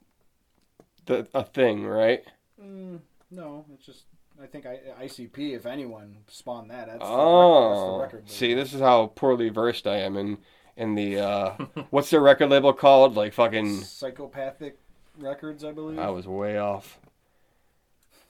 the 1.06 1.26
a 1.34 1.44
thing, 1.44 1.86
right? 1.86 2.22
Mm, 2.60 3.00
no, 3.30 3.64
it's 3.72 3.86
just 3.86 4.04
I 4.40 4.46
think 4.46 4.66
I, 4.66 4.80
ICP, 5.02 5.56
if 5.56 5.66
anyone, 5.66 6.18
spawned 6.28 6.70
that. 6.70 6.88
That's 6.88 6.98
oh, 7.00 7.92
the 7.96 8.02
record. 8.02 8.22
That's 8.22 8.32
the 8.32 8.38
see, 8.38 8.54
this 8.54 8.74
is 8.74 8.80
how 8.80 9.06
poorly 9.06 9.48
versed 9.48 9.86
I 9.86 9.98
am 9.98 10.16
in 10.16 10.38
in 10.76 10.94
the 10.94 11.20
uh, 11.20 11.50
what's 11.90 12.10
the 12.10 12.20
record 12.20 12.50
label 12.50 12.72
called? 12.72 13.16
Like 13.16 13.32
fucking, 13.32 13.82
Psychopathic 13.82 14.78
Records, 15.18 15.64
I 15.64 15.72
believe. 15.72 15.98
I 15.98 16.10
was 16.10 16.26
way 16.26 16.58
off. 16.58 17.00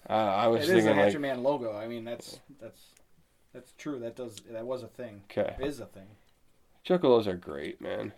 Uh, 0.09 0.13
I 0.13 0.47
was 0.47 0.61
It 0.61 0.63
is 0.63 0.69
the 0.69 0.75
thinking 0.91 0.95
Hatchet 0.95 1.15
like, 1.15 1.21
Man 1.23 1.43
logo. 1.43 1.77
I 1.77 1.89
mean, 1.89 2.05
that's 2.05 2.41
that's 2.61 2.81
that's 3.53 3.73
true. 3.79 3.99
That 3.99 4.17
does 4.17 4.37
that 4.51 4.67
was 4.67 4.83
a 4.83 4.89
thing. 4.89 5.23
okay, 5.31 5.57
Is 5.65 5.81
a 5.81 5.87
thing. 5.87 6.07
Juggalos 6.87 7.27
are 7.27 7.37
great, 7.37 7.81
man. 7.81 8.13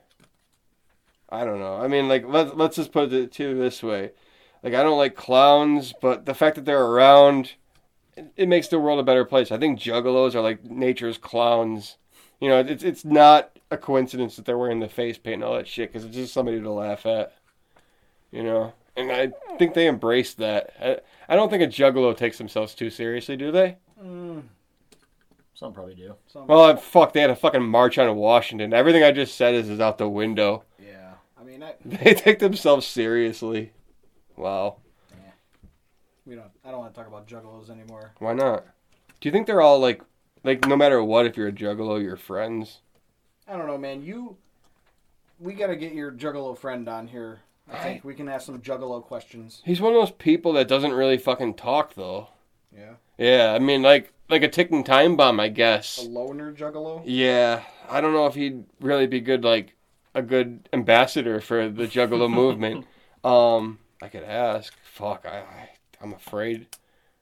I 1.30 1.44
don't 1.44 1.60
know. 1.60 1.76
I 1.76 1.88
mean, 1.88 2.08
like 2.08 2.26
let's 2.26 2.54
let's 2.54 2.76
just 2.76 2.92
put 2.92 3.12
it 3.12 3.32
to 3.32 3.54
this 3.54 3.82
way. 3.82 4.12
Like 4.62 4.74
I 4.74 4.82
don't 4.82 4.98
like 4.98 5.14
clowns, 5.14 5.94
but 6.00 6.26
the 6.26 6.34
fact 6.34 6.56
that 6.56 6.64
they're 6.64 6.84
around, 6.84 7.52
it, 8.16 8.32
it 8.36 8.48
makes 8.48 8.68
the 8.68 8.78
world 8.78 8.98
a 8.98 9.04
better 9.04 9.24
place. 9.24 9.52
I 9.52 9.58
think 9.58 9.78
juggalos 9.78 10.34
are 10.34 10.40
like 10.40 10.64
nature's 10.64 11.18
clowns. 11.18 11.96
You 12.40 12.48
know, 12.48 12.60
it's 12.60 12.82
it's 12.82 13.04
not 13.04 13.58
a 13.70 13.76
coincidence 13.76 14.36
that 14.36 14.44
they're 14.44 14.58
wearing 14.58 14.80
the 14.80 14.88
face 14.88 15.18
paint 15.18 15.34
and 15.34 15.44
all 15.44 15.54
that 15.54 15.68
shit 15.68 15.92
because 15.92 16.04
it's 16.04 16.14
just 16.14 16.34
somebody 16.34 16.60
to 16.60 16.70
laugh 16.70 17.06
at. 17.06 17.34
You 18.30 18.42
know, 18.42 18.74
and 18.98 19.12
I 19.12 19.56
think 19.56 19.74
they 19.74 19.86
embrace 19.86 20.34
that. 20.34 20.72
I, 20.80 20.98
I 21.32 21.36
don't 21.36 21.48
think 21.50 21.62
a 21.62 21.66
juggalo 21.66 22.16
takes 22.16 22.38
themselves 22.38 22.74
too 22.74 22.90
seriously, 22.90 23.36
do 23.36 23.50
they? 23.52 23.76
Mm, 24.02 24.42
some 25.54 25.72
probably 25.72 25.94
do. 25.94 26.14
some, 26.26 26.46
Well, 26.46 26.76
fuck, 26.76 27.12
they 27.12 27.20
had 27.20 27.30
a 27.30 27.36
fucking 27.36 27.62
march 27.62 27.98
on 27.98 28.14
Washington. 28.16 28.72
Everything 28.72 29.02
I 29.02 29.12
just 29.12 29.36
said 29.36 29.54
is, 29.54 29.68
is 29.68 29.80
out 29.80 29.98
the 29.98 30.08
window. 30.08 30.64
yeah. 30.78 31.12
I 31.40 31.44
mean, 31.44 31.62
I, 31.62 31.74
They 31.84 32.14
take 32.14 32.38
themselves 32.38 32.86
seriously. 32.86 33.72
Wow. 34.36 34.76
Yeah. 35.10 35.30
we 36.26 36.34
don't. 36.34 36.50
I 36.64 36.70
don't 36.70 36.80
want 36.80 36.94
to 36.94 36.98
talk 36.98 37.08
about 37.08 37.26
juggalos 37.26 37.70
anymore. 37.70 38.12
Why 38.18 38.34
not? 38.34 38.64
Do 39.20 39.28
you 39.28 39.32
think 39.32 39.46
they're 39.46 39.60
all 39.60 39.80
like, 39.80 40.02
like 40.44 40.66
no 40.68 40.76
matter 40.76 41.02
what, 41.02 41.26
if 41.26 41.36
you're 41.36 41.48
a 41.48 41.52
juggalo, 41.52 42.00
you're 42.02 42.16
friends? 42.16 42.82
I 43.48 43.56
don't 43.56 43.66
know, 43.66 43.78
man. 43.78 44.02
You, 44.02 44.36
we 45.40 45.54
gotta 45.54 45.74
get 45.74 45.92
your 45.92 46.12
juggalo 46.12 46.56
friend 46.56 46.88
on 46.88 47.08
here. 47.08 47.40
I 47.70 47.78
think 47.78 48.04
we 48.04 48.14
can 48.14 48.28
ask 48.28 48.46
some 48.46 48.60
juggalo 48.60 49.02
questions. 49.02 49.62
He's 49.64 49.80
one 49.80 49.94
of 49.94 50.00
those 50.00 50.12
people 50.12 50.52
that 50.54 50.68
doesn't 50.68 50.92
really 50.92 51.18
fucking 51.18 51.54
talk 51.54 51.94
though. 51.94 52.28
Yeah. 52.74 52.94
Yeah, 53.18 53.52
I 53.52 53.58
mean, 53.58 53.82
like, 53.82 54.12
like 54.28 54.42
a 54.42 54.48
ticking 54.48 54.84
time 54.84 55.16
bomb, 55.16 55.40
I 55.40 55.48
guess. 55.48 55.98
A 55.98 56.08
loner 56.08 56.52
juggalo. 56.52 57.02
Yeah, 57.04 57.62
I 57.90 58.00
don't 58.00 58.12
know 58.12 58.26
if 58.26 58.34
he'd 58.34 58.64
really 58.80 59.06
be 59.08 59.20
good, 59.20 59.42
like, 59.42 59.74
a 60.14 60.22
good 60.22 60.68
ambassador 60.72 61.40
for 61.40 61.68
the 61.68 61.84
juggalo 61.88 62.30
movement. 62.32 62.86
Um, 63.24 63.80
I 64.00 64.08
could 64.08 64.22
ask. 64.22 64.72
Fuck, 64.84 65.26
I, 65.26 65.38
I 65.38 65.68
I'm 66.00 66.12
afraid. 66.12 66.66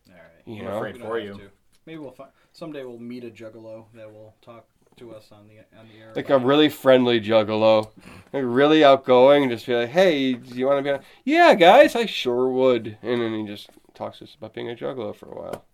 All 0.08 0.14
right. 0.14 0.22
You 0.46 0.60
I'm 0.60 0.64
know, 0.66 0.76
afraid 0.76 0.98
for 0.98 1.18
you. 1.18 1.34
to. 1.34 1.50
Maybe 1.86 1.98
we'll 1.98 2.10
find 2.10 2.30
someday. 2.52 2.84
We'll 2.84 2.98
meet 2.98 3.24
a 3.24 3.30
juggalo 3.30 3.86
that 3.94 4.12
will 4.12 4.34
talk 4.42 4.66
to 4.96 5.12
us 5.12 5.30
on 5.30 5.46
the 5.46 5.58
on 5.78 5.86
the 5.88 6.00
air. 6.00 6.12
like 6.16 6.30
a 6.30 6.38
really 6.38 6.70
friendly 6.70 7.20
juggalo, 7.20 7.90
like 8.32 8.42
really 8.46 8.82
outgoing, 8.82 9.42
and 9.42 9.52
just 9.52 9.66
be 9.66 9.74
like, 9.74 9.90
"Hey, 9.90 10.32
do 10.32 10.54
you 10.54 10.66
want 10.66 10.78
to 10.78 10.82
be 10.82 10.90
on?" 10.90 11.00
Yeah, 11.24 11.54
guys, 11.54 11.94
I 11.94 12.06
sure 12.06 12.48
would. 12.48 12.96
And 13.02 13.20
then 13.20 13.34
he 13.34 13.46
just 13.46 13.68
talks 13.94 14.18
to 14.18 14.24
us 14.24 14.34
about 14.34 14.54
being 14.54 14.70
a 14.70 14.74
juggalo 14.74 15.14
for 15.14 15.26
a 15.26 15.34
while. 15.34 15.64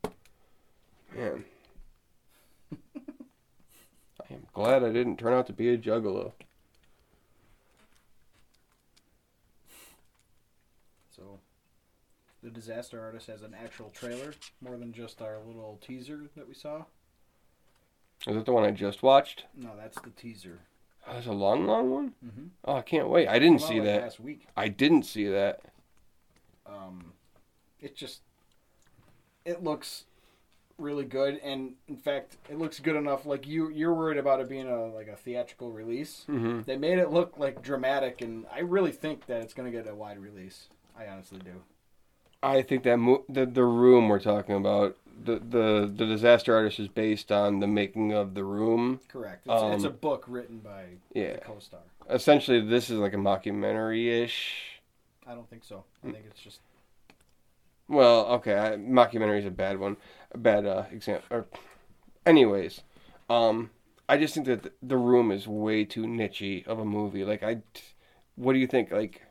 Man, 1.14 1.44
I 2.96 4.34
am 4.34 4.46
glad 4.52 4.82
I 4.82 4.92
didn't 4.92 5.18
turn 5.18 5.32
out 5.32 5.46
to 5.46 5.52
be 5.52 5.68
a 5.68 5.78
juggalo. 5.78 6.32
So, 11.14 11.38
the 12.42 12.50
disaster 12.50 13.00
artist 13.00 13.28
has 13.28 13.42
an 13.42 13.54
actual 13.54 13.90
trailer, 13.90 14.34
more 14.60 14.76
than 14.76 14.92
just 14.92 15.22
our 15.22 15.38
little 15.38 15.78
teaser 15.80 16.22
that 16.34 16.48
we 16.48 16.54
saw. 16.54 16.86
Is 18.26 18.36
that 18.36 18.46
the 18.46 18.52
one 18.52 18.64
I 18.64 18.70
just 18.70 19.02
watched? 19.02 19.44
No, 19.56 19.70
that's 19.76 20.00
the 20.00 20.10
teaser. 20.10 20.60
Oh, 21.06 21.14
that's 21.14 21.26
a 21.26 21.32
long, 21.32 21.66
long 21.66 21.90
one. 21.90 22.14
Mhm. 22.24 22.48
Oh, 22.64 22.74
I 22.76 22.82
can't 22.82 23.08
wait. 23.08 23.26
I 23.28 23.38
didn't 23.38 23.60
see 23.60 23.80
like, 23.80 23.84
that. 23.84 24.02
last 24.02 24.20
week. 24.20 24.46
I 24.56 24.68
didn't 24.68 25.02
see 25.02 25.26
that. 25.28 25.60
Um, 26.66 27.12
it 27.80 27.96
just 27.96 28.20
it 29.44 29.64
looks 29.64 30.04
really 30.78 31.04
good, 31.04 31.38
and 31.42 31.74
in 31.88 31.96
fact, 31.96 32.36
it 32.48 32.58
looks 32.58 32.78
good 32.78 32.94
enough. 32.94 33.26
Like 33.26 33.46
you, 33.46 33.68
you're 33.70 33.94
worried 33.94 34.18
about 34.18 34.38
it 34.40 34.48
being 34.48 34.68
a 34.68 34.86
like 34.86 35.08
a 35.08 35.16
theatrical 35.16 35.72
release. 35.72 36.22
hmm 36.26 36.60
They 36.62 36.76
made 36.76 36.98
it 36.98 37.10
look 37.10 37.38
like 37.38 37.62
dramatic, 37.62 38.20
and 38.20 38.46
I 38.52 38.60
really 38.60 38.92
think 38.92 39.26
that 39.26 39.42
it's 39.42 39.54
going 39.54 39.70
to 39.70 39.76
get 39.76 39.90
a 39.90 39.94
wide 39.94 40.18
release. 40.18 40.68
I 40.96 41.06
honestly 41.06 41.40
do. 41.40 41.62
I 42.44 42.62
think 42.62 42.84
that 42.84 42.98
mo- 42.98 43.24
the 43.28 43.46
the 43.46 43.64
room 43.64 44.08
we're 44.08 44.20
talking 44.20 44.54
about, 44.54 44.96
the 45.24 45.38
the 45.38 45.92
the 45.94 46.06
disaster 46.06 46.54
artist 46.54 46.78
is 46.80 46.88
based 46.88 47.30
on 47.32 47.60
the 47.60 47.66
making 47.66 48.12
of 48.12 48.34
the 48.34 48.44
room. 48.44 49.00
Correct. 49.08 49.46
It's, 49.46 49.62
it's 49.74 49.84
a 49.84 49.88
Um, 49.88 49.96
book 49.96 50.24
written 50.26 50.58
by 50.58 50.84
Yeah. 51.14 51.34
the 51.34 51.40
co-star. 51.40 51.80
Essentially, 52.10 52.60
this 52.60 52.90
is 52.90 52.98
like 52.98 53.14
a 53.14 53.16
mockumentary 53.16 54.06
ish. 54.24 54.80
I 55.26 55.34
don't 55.34 55.48
think 55.48 55.64
so. 55.64 55.84
I 56.04 56.10
think 56.10 56.24
it's 56.28 56.40
just 56.40 56.60
Well, 57.88 58.26
okay, 58.36 58.54
I, 58.58 58.70
mockumentary 58.76 59.38
is 59.38 59.46
a 59.46 59.50
bad 59.50 59.78
one, 59.78 59.96
a 60.32 60.38
bad 60.38 60.66
uh, 60.66 60.84
example. 60.90 61.24
Or, 61.30 61.46
anyways, 62.26 62.80
um, 63.28 63.70
I 64.08 64.16
just 64.16 64.34
think 64.34 64.46
that 64.46 64.62
the, 64.62 64.72
the 64.82 64.96
room 64.96 65.30
is 65.30 65.46
way 65.46 65.84
too 65.84 66.04
nichey 66.06 66.66
of 66.66 66.78
a 66.78 66.84
movie. 66.84 67.24
Like, 67.24 67.42
I, 67.42 67.62
what 68.36 68.52
do 68.54 68.58
you 68.58 68.66
think? 68.66 68.90
Like, 68.90 69.22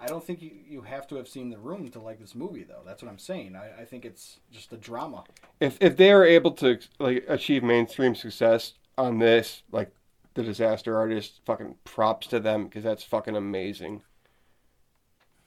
I 0.00 0.06
don't 0.06 0.24
think 0.24 0.40
you, 0.40 0.50
you 0.68 0.82
have 0.82 1.08
to 1.08 1.16
have 1.16 1.28
seen 1.28 1.50
the 1.50 1.58
room 1.58 1.88
to 1.88 1.98
like 1.98 2.20
this 2.20 2.34
movie 2.34 2.62
though. 2.62 2.82
That's 2.86 3.02
what 3.02 3.10
I'm 3.10 3.18
saying. 3.18 3.56
I, 3.56 3.82
I 3.82 3.84
think 3.84 4.04
it's 4.04 4.38
just 4.50 4.72
a 4.72 4.76
drama. 4.76 5.24
if 5.60 5.76
if 5.80 5.96
they 5.96 6.12
are 6.12 6.24
able 6.24 6.52
to 6.52 6.78
like 6.98 7.24
achieve 7.28 7.62
mainstream 7.62 8.14
success 8.14 8.74
on 8.96 9.18
this, 9.18 9.62
like 9.72 9.92
the 10.34 10.42
disaster 10.42 10.96
artist, 10.96 11.40
fucking 11.44 11.74
props 11.84 12.28
to 12.28 12.38
them 12.38 12.64
because 12.64 12.84
that's 12.84 13.02
fucking 13.02 13.34
amazing. 13.36 14.02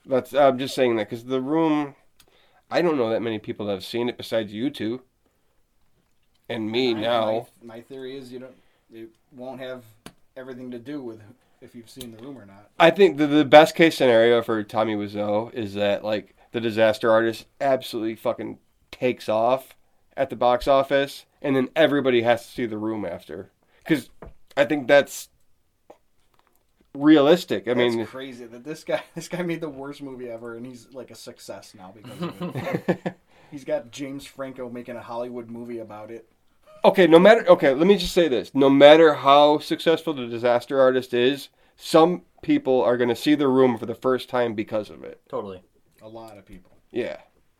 That's 0.04 0.34
I'm 0.34 0.58
just 0.58 0.74
saying 0.74 0.96
that 0.96 1.08
because 1.08 1.24
the 1.24 1.40
room, 1.40 1.94
I 2.70 2.82
don't 2.82 2.98
know 2.98 3.10
that 3.10 3.22
many 3.22 3.38
people 3.38 3.66
that 3.66 3.72
have 3.72 3.84
seen 3.84 4.08
it 4.08 4.18
besides 4.18 4.52
you 4.52 4.68
two. 4.68 5.02
And 6.48 6.70
me 6.70 6.90
I- 6.90 7.00
now. 7.00 7.46
My, 7.62 7.76
my 7.76 7.80
theory 7.80 8.16
is 8.16 8.30
you 8.30 8.40
don't 8.40 8.56
it 8.92 9.08
won't 9.34 9.60
have 9.60 9.84
everything 10.36 10.70
to 10.72 10.78
do 10.78 11.02
with 11.02 11.20
if 11.62 11.74
you've 11.74 11.88
seen 11.90 12.10
the 12.10 12.22
room 12.22 12.36
or 12.36 12.44
not. 12.44 12.70
I 12.78 12.90
think 12.90 13.16
the, 13.16 13.26
the 13.26 13.44
best 13.44 13.74
case 13.74 13.96
scenario 13.96 14.42
for 14.42 14.62
Tommy 14.62 14.94
Wiseau 14.94 15.52
is 15.54 15.74
that 15.74 16.04
like 16.04 16.34
the 16.52 16.60
disaster 16.60 17.10
artist 17.10 17.46
absolutely 17.60 18.16
fucking 18.16 18.58
takes 18.90 19.28
off 19.28 19.74
at 20.16 20.28
the 20.30 20.36
box 20.36 20.68
office, 20.68 21.24
and 21.40 21.56
then 21.56 21.68
everybody 21.74 22.22
has 22.22 22.44
to 22.44 22.52
see 22.52 22.66
the 22.66 22.78
room 22.78 23.04
after. 23.04 23.50
Because 23.78 24.10
I 24.56 24.64
think 24.64 24.86
that's 24.86 25.28
realistic. 26.94 27.66
I 27.66 27.74
That's 27.74 27.94
mean, 27.96 28.06
crazy 28.06 28.46
that 28.46 28.64
this 28.64 28.84
guy 28.84 29.02
this 29.14 29.28
guy 29.28 29.42
made 29.42 29.60
the 29.60 29.68
worst 29.68 30.02
movie 30.02 30.28
ever 30.28 30.56
and 30.56 30.66
he's 30.66 30.92
like 30.92 31.10
a 31.10 31.14
success 31.14 31.74
now 31.76 31.94
because 31.94 32.22
of 32.22 32.56
it. 32.56 33.14
he's 33.50 33.64
got 33.64 33.90
James 33.90 34.26
Franco 34.26 34.68
making 34.68 34.96
a 34.96 35.02
Hollywood 35.02 35.50
movie 35.50 35.78
about 35.78 36.10
it. 36.10 36.28
Okay, 36.84 37.06
no 37.06 37.18
matter 37.18 37.48
okay, 37.48 37.72
let 37.74 37.86
me 37.86 37.96
just 37.96 38.12
say 38.14 38.28
this: 38.28 38.54
no 38.54 38.68
matter 38.70 39.14
how 39.14 39.58
successful 39.58 40.14
the 40.14 40.26
disaster 40.26 40.80
artist 40.80 41.14
is, 41.14 41.48
some 41.76 42.22
people 42.42 42.82
are 42.82 42.96
going 42.96 43.08
to 43.08 43.16
see 43.16 43.34
the 43.34 43.48
room 43.48 43.78
for 43.78 43.86
the 43.86 43.94
first 43.94 44.28
time 44.28 44.54
because 44.54 44.90
of 44.90 45.04
it. 45.04 45.20
Totally. 45.28 45.62
A 46.02 46.08
lot 46.08 46.36
of 46.38 46.44
people. 46.44 46.72
Yeah, 46.90 47.18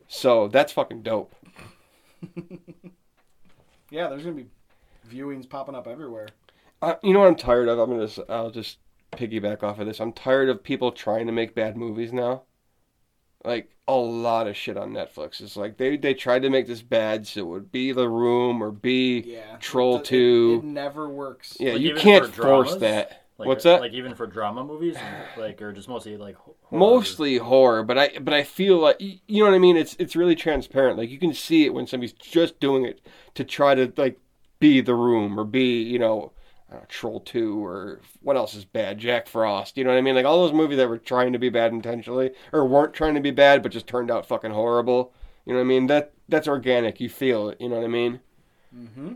so 0.08 0.48
that's 0.48 0.72
fucking 0.72 1.02
dope. 1.02 1.34
Yeah, 3.90 4.08
there's 4.08 4.22
gonna 4.22 4.34
be 4.36 4.46
viewings 5.10 5.46
popping 5.46 5.74
up 5.74 5.86
everywhere. 5.86 6.28
Uh, 6.80 6.94
you 7.02 7.12
know 7.12 7.20
what 7.20 7.28
I'm 7.28 7.36
tired 7.36 7.68
of? 7.68 7.78
I'm 7.78 7.90
gonna. 7.90 8.04
s- 8.04 8.18
I'll 8.26 8.50
just 8.50 8.78
piggyback 9.12 9.62
off 9.62 9.78
of 9.78 9.86
this. 9.86 10.00
I'm 10.00 10.14
tired 10.14 10.48
of 10.48 10.62
people 10.64 10.92
trying 10.92 11.26
to 11.26 11.32
make 11.32 11.54
bad 11.54 11.76
movies 11.76 12.10
now. 12.10 12.44
Like 13.44 13.70
a 13.88 13.94
lot 13.96 14.46
of 14.46 14.56
shit 14.56 14.76
on 14.76 14.92
Netflix. 14.92 15.40
It's 15.40 15.56
like 15.56 15.76
they 15.76 15.96
they 15.96 16.14
tried 16.14 16.42
to 16.42 16.50
make 16.50 16.66
this 16.66 16.82
bad, 16.82 17.26
so 17.26 17.40
it 17.40 17.46
would 17.46 17.72
be 17.72 17.92
The 17.92 18.08
Room 18.08 18.62
or 18.62 18.70
be 18.70 19.20
Yeah. 19.26 19.56
Troll 19.58 19.96
It- 19.96 20.00
it- 20.00 20.04
Two. 20.04 20.60
It, 20.62 20.66
never 20.66 21.08
works. 21.08 21.56
yeah, 21.58 21.72
Like, 21.72 21.80
you 21.82 21.94
can't 21.94 22.26
for 22.26 22.42
force 22.42 22.68
dramas? 22.68 22.80
that. 22.80 23.18
Like, 23.38 23.48
What's 23.48 23.66
uh, 23.66 23.70
that? 23.72 23.80
Like 23.80 23.92
even 23.92 24.14
for 24.14 24.26
drama 24.28 24.62
movies, 24.62 24.96
like 25.36 25.60
or 25.60 25.72
just 25.72 25.88
mostly 25.88 26.16
like 26.16 26.36
horror? 26.36 26.56
Mostly 26.70 27.38
horror, 27.38 27.82
but 27.82 27.98
I 27.98 28.18
but 28.20 28.32
I 28.32 28.44
feel 28.44 28.78
like 28.78 28.96
you 29.00 29.42
know 29.42 29.50
what 29.50 29.54
I 29.56 29.58
mean. 29.58 29.76
It's 29.76 29.96
it's 29.98 30.14
really 30.14 30.36
transparent. 30.36 30.96
Like 30.98 31.10
you 31.10 31.18
can 31.18 31.34
see 31.34 31.64
it 31.64 31.74
when 31.74 31.86
somebody's 31.88 32.12
just 32.12 32.60
doing 32.60 32.84
it 32.84 33.00
to 33.34 33.42
try 33.44 33.74
to 33.74 33.92
like 33.96 34.18
be 34.60 34.80
The 34.80 34.94
Room 34.94 35.38
or 35.40 35.44
be 35.44 35.82
you 35.82 35.98
know. 35.98 36.32
Know, 36.72 36.82
Troll 36.88 37.20
2 37.20 37.64
or 37.64 38.00
what 38.22 38.36
else 38.36 38.54
is 38.54 38.64
bad? 38.64 38.98
Jack 38.98 39.26
Frost. 39.26 39.76
You 39.76 39.84
know 39.84 39.90
what 39.90 39.98
I 39.98 40.02
mean? 40.02 40.14
Like 40.14 40.24
all 40.24 40.42
those 40.42 40.54
movies 40.54 40.78
that 40.78 40.88
were 40.88 40.98
trying 40.98 41.32
to 41.32 41.38
be 41.38 41.48
bad 41.48 41.72
intentionally 41.72 42.30
or 42.52 42.66
weren't 42.66 42.94
trying 42.94 43.14
to 43.14 43.20
be 43.20 43.30
bad 43.30 43.62
but 43.62 43.72
just 43.72 43.86
turned 43.86 44.10
out 44.10 44.26
fucking 44.26 44.52
horrible. 44.52 45.12
You 45.44 45.52
know 45.52 45.58
what 45.58 45.64
I 45.64 45.68
mean? 45.68 45.86
That 45.88 46.12
that's 46.28 46.48
organic. 46.48 47.00
You 47.00 47.08
feel 47.08 47.48
it. 47.50 47.60
You 47.60 47.68
know 47.68 47.76
what 47.76 47.84
I 47.84 47.88
mean? 47.88 48.20
Mm-hmm. 48.74 49.14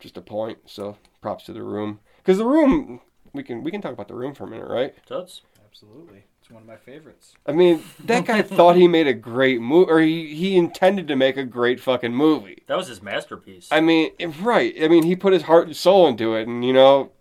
Just 0.00 0.16
a 0.16 0.22
point. 0.22 0.58
So 0.66 0.96
props 1.20 1.44
to 1.44 1.52
the 1.52 1.62
room 1.62 2.00
because 2.18 2.38
the 2.38 2.46
room 2.46 3.00
we 3.32 3.42
can 3.42 3.62
we 3.62 3.70
can 3.70 3.80
talk 3.80 3.92
about 3.92 4.08
the 4.08 4.14
room 4.14 4.34
for 4.34 4.44
a 4.44 4.48
minute, 4.48 4.68
right? 4.68 4.94
Totes? 5.06 5.42
Absolutely. 5.76 6.24
It's 6.40 6.50
one 6.50 6.62
of 6.62 6.66
my 6.66 6.76
favorites. 6.76 7.34
I 7.44 7.52
mean, 7.52 7.82
that 8.04 8.24
guy 8.24 8.40
thought 8.56 8.76
he 8.76 8.88
made 8.88 9.06
a 9.06 9.12
great 9.12 9.60
movie, 9.60 9.90
or 9.90 10.00
he, 10.00 10.34
he 10.34 10.56
intended 10.56 11.06
to 11.08 11.16
make 11.16 11.36
a 11.36 11.44
great 11.44 11.80
fucking 11.80 12.14
movie. 12.14 12.62
That 12.66 12.78
was 12.78 12.88
his 12.88 13.02
masterpiece. 13.02 13.68
I 13.70 13.82
mean, 13.82 14.12
right. 14.40 14.74
I 14.80 14.88
mean, 14.88 15.02
he 15.02 15.14
put 15.14 15.34
his 15.34 15.42
heart 15.42 15.66
and 15.66 15.76
soul 15.76 16.08
into 16.08 16.34
it, 16.34 16.48
and, 16.48 16.64
you 16.64 16.72
know, 16.72 17.12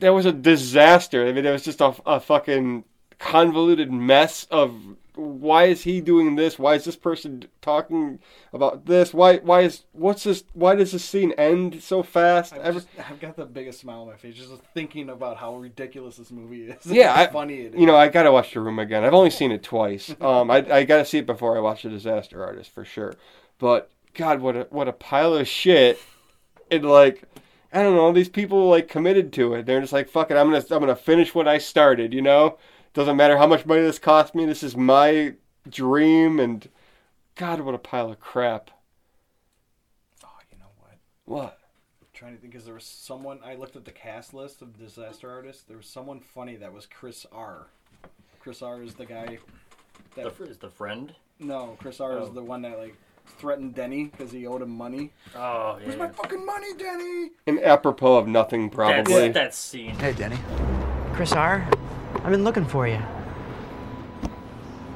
that 0.00 0.10
was 0.10 0.26
a 0.26 0.32
disaster. 0.32 1.28
I 1.28 1.32
mean, 1.32 1.46
it 1.46 1.52
was 1.52 1.62
just 1.62 1.80
a, 1.80 1.94
a 2.04 2.18
fucking 2.18 2.82
convoluted 3.20 3.92
mess 3.92 4.48
of 4.50 4.74
why 5.16 5.64
is 5.64 5.82
he 5.82 6.00
doing 6.00 6.36
this? 6.36 6.58
Why 6.58 6.74
is 6.74 6.84
this 6.84 6.96
person 6.96 7.44
talking 7.62 8.18
about 8.52 8.86
this? 8.86 9.14
Why, 9.14 9.36
why 9.38 9.62
is, 9.62 9.84
what's 9.92 10.24
this, 10.24 10.44
why 10.52 10.74
does 10.74 10.92
this 10.92 11.04
scene 11.04 11.32
end 11.38 11.82
so 11.82 12.02
fast? 12.02 12.52
I've, 12.54 12.74
just, 12.74 12.88
I've 12.98 13.20
got 13.20 13.36
the 13.36 13.46
biggest 13.46 13.80
smile 13.80 14.00
on 14.02 14.08
my 14.08 14.16
face 14.16 14.34
just 14.34 14.50
thinking 14.74 15.10
about 15.10 15.36
how 15.36 15.56
ridiculous 15.56 16.16
this 16.16 16.30
movie 16.30 16.64
is. 16.70 16.86
Yeah, 16.86 17.14
I- 17.14 17.26
funny 17.28 17.60
it 17.60 17.74
is. 17.74 17.80
You 17.80 17.86
know, 17.86 17.96
I 17.96 18.08
gotta 18.08 18.32
watch 18.32 18.52
The 18.52 18.60
Room 18.60 18.78
again. 18.78 19.04
I've 19.04 19.14
only 19.14 19.30
seen 19.30 19.52
it 19.52 19.62
twice. 19.62 20.14
Um, 20.24 20.50
I, 20.50 20.64
I 20.70 20.84
gotta 20.84 21.04
see 21.04 21.18
it 21.18 21.26
before 21.26 21.56
I 21.56 21.60
watch 21.60 21.82
The 21.82 21.90
Disaster 21.90 22.42
Artist 22.42 22.70
for 22.70 22.84
sure. 22.84 23.14
But 23.58 23.90
God, 24.14 24.40
what 24.40 24.56
a 24.56 24.66
what 24.70 24.88
a 24.88 24.92
pile 24.92 25.34
of 25.34 25.46
shit! 25.46 25.98
And 26.70 26.84
like, 26.84 27.22
I 27.72 27.82
don't 27.82 27.94
know, 27.94 28.10
these 28.12 28.28
people 28.28 28.68
like 28.70 28.88
committed 28.88 29.32
to 29.34 29.54
it. 29.54 29.66
They're 29.66 29.80
just 29.80 29.92
like, 29.92 30.08
fuck 30.08 30.30
it, 30.30 30.36
I'm 30.36 30.46
gonna 30.50 30.64
I'm 30.70 30.80
gonna 30.80 30.96
finish 30.96 31.34
what 31.34 31.46
I 31.46 31.58
started. 31.58 32.14
You 32.14 32.22
know, 32.22 32.58
doesn't 32.94 33.16
matter 33.16 33.36
how 33.36 33.46
much 33.46 33.66
money 33.66 33.82
this 33.82 33.98
cost 33.98 34.34
me. 34.34 34.46
This 34.46 34.62
is 34.62 34.76
my 34.76 35.34
dream. 35.68 36.40
And 36.40 36.66
God, 37.34 37.60
what 37.60 37.74
a 37.74 37.78
pile 37.78 38.10
of 38.10 38.20
crap. 38.20 38.70
oh, 40.24 40.28
you 40.50 40.58
know 40.58 40.70
what? 40.78 40.96
What? 41.24 41.58
I'm 42.00 42.06
trying 42.12 42.34
to 42.34 42.40
think, 42.40 42.52
because 42.52 42.64
there 42.64 42.74
was 42.74 42.84
someone 42.84 43.38
I 43.44 43.54
looked 43.56 43.76
at 43.76 43.84
the 43.84 43.90
cast 43.90 44.32
list 44.32 44.62
of 44.62 44.78
disaster 44.78 45.30
artists. 45.30 45.62
There 45.64 45.76
was 45.76 45.86
someone 45.86 46.20
funny 46.20 46.56
that 46.56 46.72
was 46.72 46.86
Chris 46.86 47.26
R. 47.32 47.66
Chris 48.40 48.62
R. 48.62 48.82
is 48.82 48.94
the 48.94 49.06
guy. 49.06 49.38
the, 50.14 50.22
That 50.22 50.32
fr- 50.36 50.44
is 50.44 50.58
the 50.58 50.70
friend? 50.70 51.14
no, 51.40 51.76
Chris 51.80 52.00
R. 52.00 52.18
is 52.18 52.28
Oh. 52.28 52.32
the 52.32 52.42
one 52.42 52.62
that 52.62 52.78
like 52.78 52.94
threatened 53.38 53.74
Denny 53.74 54.04
because 54.04 54.30
he 54.30 54.46
owed 54.46 54.60
him 54.62 54.70
money. 54.70 55.10
Oh 55.34 55.78
yeah. 55.80 55.86
Where's 55.86 55.96
my 55.98 56.08
fucking 56.08 56.44
money, 56.44 56.74
Denny? 56.78 57.30
And 57.46 57.58
apropos 57.60 58.18
of 58.18 58.28
nothing, 58.28 58.64
That's, 58.68 58.74
probably. 58.76 59.28
that 59.30 59.54
scene. 59.54 59.94
Hey, 59.96 60.12
Denny. 60.12 60.36
Chris 61.14 61.32
R., 61.32 61.66
I've 62.24 62.30
been 62.30 62.42
looking 62.42 62.64
for 62.64 62.88
you. 62.88 62.98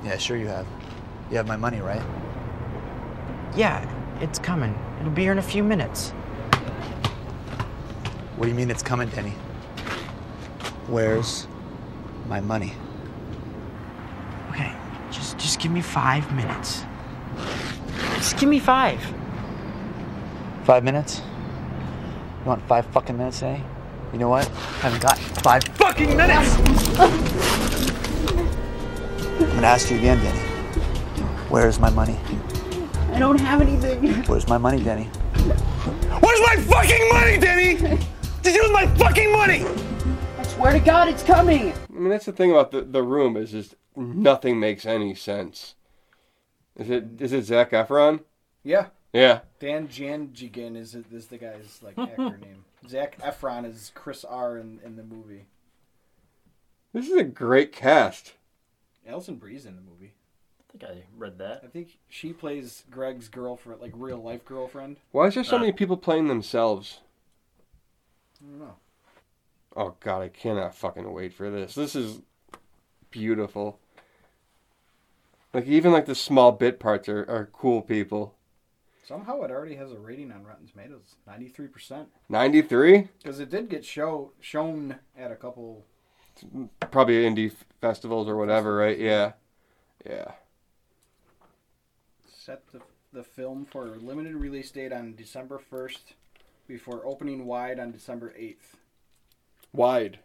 Yeah, 0.02 0.16
sure 0.16 0.38
you 0.38 0.46
have. 0.46 0.66
You 1.30 1.36
have 1.36 1.46
my 1.46 1.56
money, 1.56 1.78
right? 1.82 2.00
Yeah, 3.54 3.86
it's 4.22 4.38
coming. 4.38 4.74
It'll 4.98 5.12
be 5.12 5.22
here 5.24 5.32
in 5.32 5.38
a 5.38 5.42
few 5.42 5.62
minutes. 5.62 6.12
What 8.36 8.44
do 8.44 8.48
you 8.48 8.54
mean 8.54 8.70
it's 8.70 8.82
coming, 8.82 9.10
Denny? 9.10 9.34
Where's 10.86 11.46
my 12.28 12.40
money? 12.40 12.72
Okay, 14.52 14.72
Just 15.10 15.36
just 15.36 15.60
give 15.60 15.70
me 15.70 15.82
five 15.82 16.32
minutes. 16.34 16.84
Just 18.14 18.38
give 18.38 18.48
me 18.48 18.58
five. 18.58 19.00
Five 20.64 20.82
minutes? 20.82 21.20
You 22.40 22.46
want 22.46 22.66
five 22.66 22.86
fucking 22.86 23.18
minutes, 23.18 23.42
eh? 23.42 23.60
You 24.14 24.18
know 24.18 24.30
what? 24.30 24.48
I 24.48 24.88
haven't 24.88 25.02
got 25.02 25.18
five 25.18 25.62
fucking 25.76 26.16
minutes! 26.16 26.67
I'm 27.00 27.14
gonna 29.38 29.66
ask 29.66 29.90
you 29.90 29.98
again, 29.98 30.18
Denny. 30.18 30.38
Where's 31.48 31.78
my 31.78 31.90
money? 31.90 32.18
I 33.12 33.18
don't 33.18 33.38
have 33.40 33.60
anything. 33.60 34.24
Where's 34.24 34.48
my 34.48 34.58
money, 34.58 34.82
Denny? 34.82 35.04
Where's 35.04 36.40
my 36.40 36.56
fucking 36.68 37.08
money, 37.12 37.38
Denny? 37.38 37.76
Did 38.42 38.54
you 38.54 38.62
use 38.62 38.72
my 38.72 38.86
fucking 38.96 39.30
money? 39.30 39.64
I 40.38 40.42
swear 40.42 40.72
to 40.72 40.80
God, 40.80 41.08
it's 41.08 41.22
coming. 41.22 41.72
I 41.72 41.92
mean, 41.92 42.08
that's 42.08 42.26
the 42.26 42.32
thing 42.32 42.50
about 42.50 42.72
the, 42.72 42.82
the 42.82 43.02
room 43.02 43.36
is 43.36 43.52
just 43.52 43.76
nothing 43.94 44.58
makes 44.58 44.84
any 44.84 45.14
sense. 45.14 45.76
Is 46.76 46.90
it 46.90 47.20
is 47.20 47.32
it 47.32 47.44
Zac 47.44 47.70
Efron? 47.70 48.20
Yeah. 48.64 48.86
Yeah. 49.12 49.40
Dan 49.60 49.88
Janjigian 49.88 50.76
is 50.76 50.94
is 50.94 51.26
the 51.28 51.38
guy's 51.38 51.80
like 51.82 51.98
actor 51.98 52.38
name. 52.38 52.64
Zac 52.88 53.18
Efron 53.20 53.64
is 53.68 53.92
Chris 53.94 54.24
R 54.24 54.56
in, 54.58 54.80
in 54.84 54.96
the 54.96 55.02
movie. 55.02 55.46
This 56.92 57.08
is 57.08 57.16
a 57.16 57.24
great 57.24 57.72
cast. 57.72 58.34
Alison 59.06 59.36
Brie's 59.36 59.66
in 59.66 59.76
the 59.76 59.82
movie. 59.82 60.14
I 60.60 60.72
think 60.72 60.84
I 60.84 61.04
read 61.16 61.38
that. 61.38 61.62
I 61.64 61.68
think 61.68 61.98
she 62.08 62.32
plays 62.32 62.84
Greg's 62.90 63.28
girlfriend, 63.28 63.80
like 63.80 63.92
real 63.94 64.22
life 64.22 64.44
girlfriend. 64.44 64.96
Why 65.12 65.26
is 65.26 65.34
there 65.34 65.44
so 65.44 65.56
ah. 65.56 65.60
many 65.60 65.72
people 65.72 65.96
playing 65.96 66.28
themselves? 66.28 67.00
I 68.40 68.50
don't 68.50 68.60
know. 68.60 68.76
Oh 69.76 69.94
god, 70.00 70.22
I 70.22 70.28
cannot 70.28 70.74
fucking 70.74 71.12
wait 71.12 71.32
for 71.32 71.50
this. 71.50 71.74
This 71.74 71.94
is 71.94 72.20
beautiful. 73.10 73.78
Like 75.54 75.66
even 75.66 75.92
like 75.92 76.06
the 76.06 76.14
small 76.14 76.52
bit 76.52 76.78
parts 76.78 77.08
are, 77.08 77.20
are 77.28 77.48
cool 77.52 77.82
people. 77.82 78.34
Somehow 79.06 79.42
it 79.42 79.50
already 79.50 79.76
has 79.76 79.90
a 79.90 79.98
rating 79.98 80.30
on 80.32 80.44
Rotten 80.44 80.66
Tomatoes, 80.66 81.16
ninety 81.26 81.48
three 81.48 81.68
percent. 81.68 82.08
Ninety 82.28 82.60
three? 82.60 83.08
Because 83.22 83.40
it 83.40 83.50
did 83.50 83.68
get 83.68 83.84
show 83.84 84.32
shown 84.40 84.96
at 85.16 85.30
a 85.30 85.36
couple. 85.36 85.84
Probably 86.90 87.24
indie 87.24 87.52
festivals 87.80 88.28
or 88.28 88.36
whatever, 88.36 88.76
right? 88.76 88.98
Yeah. 88.98 89.32
Yeah. 90.06 90.32
Set 92.26 92.62
the 92.72 92.80
the 93.12 93.24
film 93.24 93.64
for 93.64 93.86
a 93.86 93.96
limited 93.96 94.34
release 94.34 94.70
date 94.70 94.92
on 94.92 95.14
December 95.16 95.58
first, 95.58 96.14
before 96.66 97.04
opening 97.04 97.46
wide 97.46 97.80
on 97.80 97.90
December 97.90 98.34
eighth. 98.36 98.76
Wide. 99.72 100.18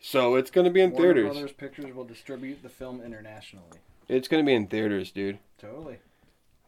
So 0.00 0.34
it's 0.34 0.50
gonna 0.50 0.70
be 0.70 0.80
in 0.80 0.90
Warner 0.90 1.14
theaters. 1.14 1.32
Brothers 1.32 1.52
Pictures 1.52 1.94
will 1.94 2.04
distribute 2.04 2.62
the 2.62 2.68
film 2.68 3.00
internationally. 3.00 3.78
It's 4.08 4.28
gonna 4.28 4.44
be 4.44 4.54
in 4.54 4.66
theaters, 4.66 5.10
dude. 5.10 5.38
Totally. 5.58 5.98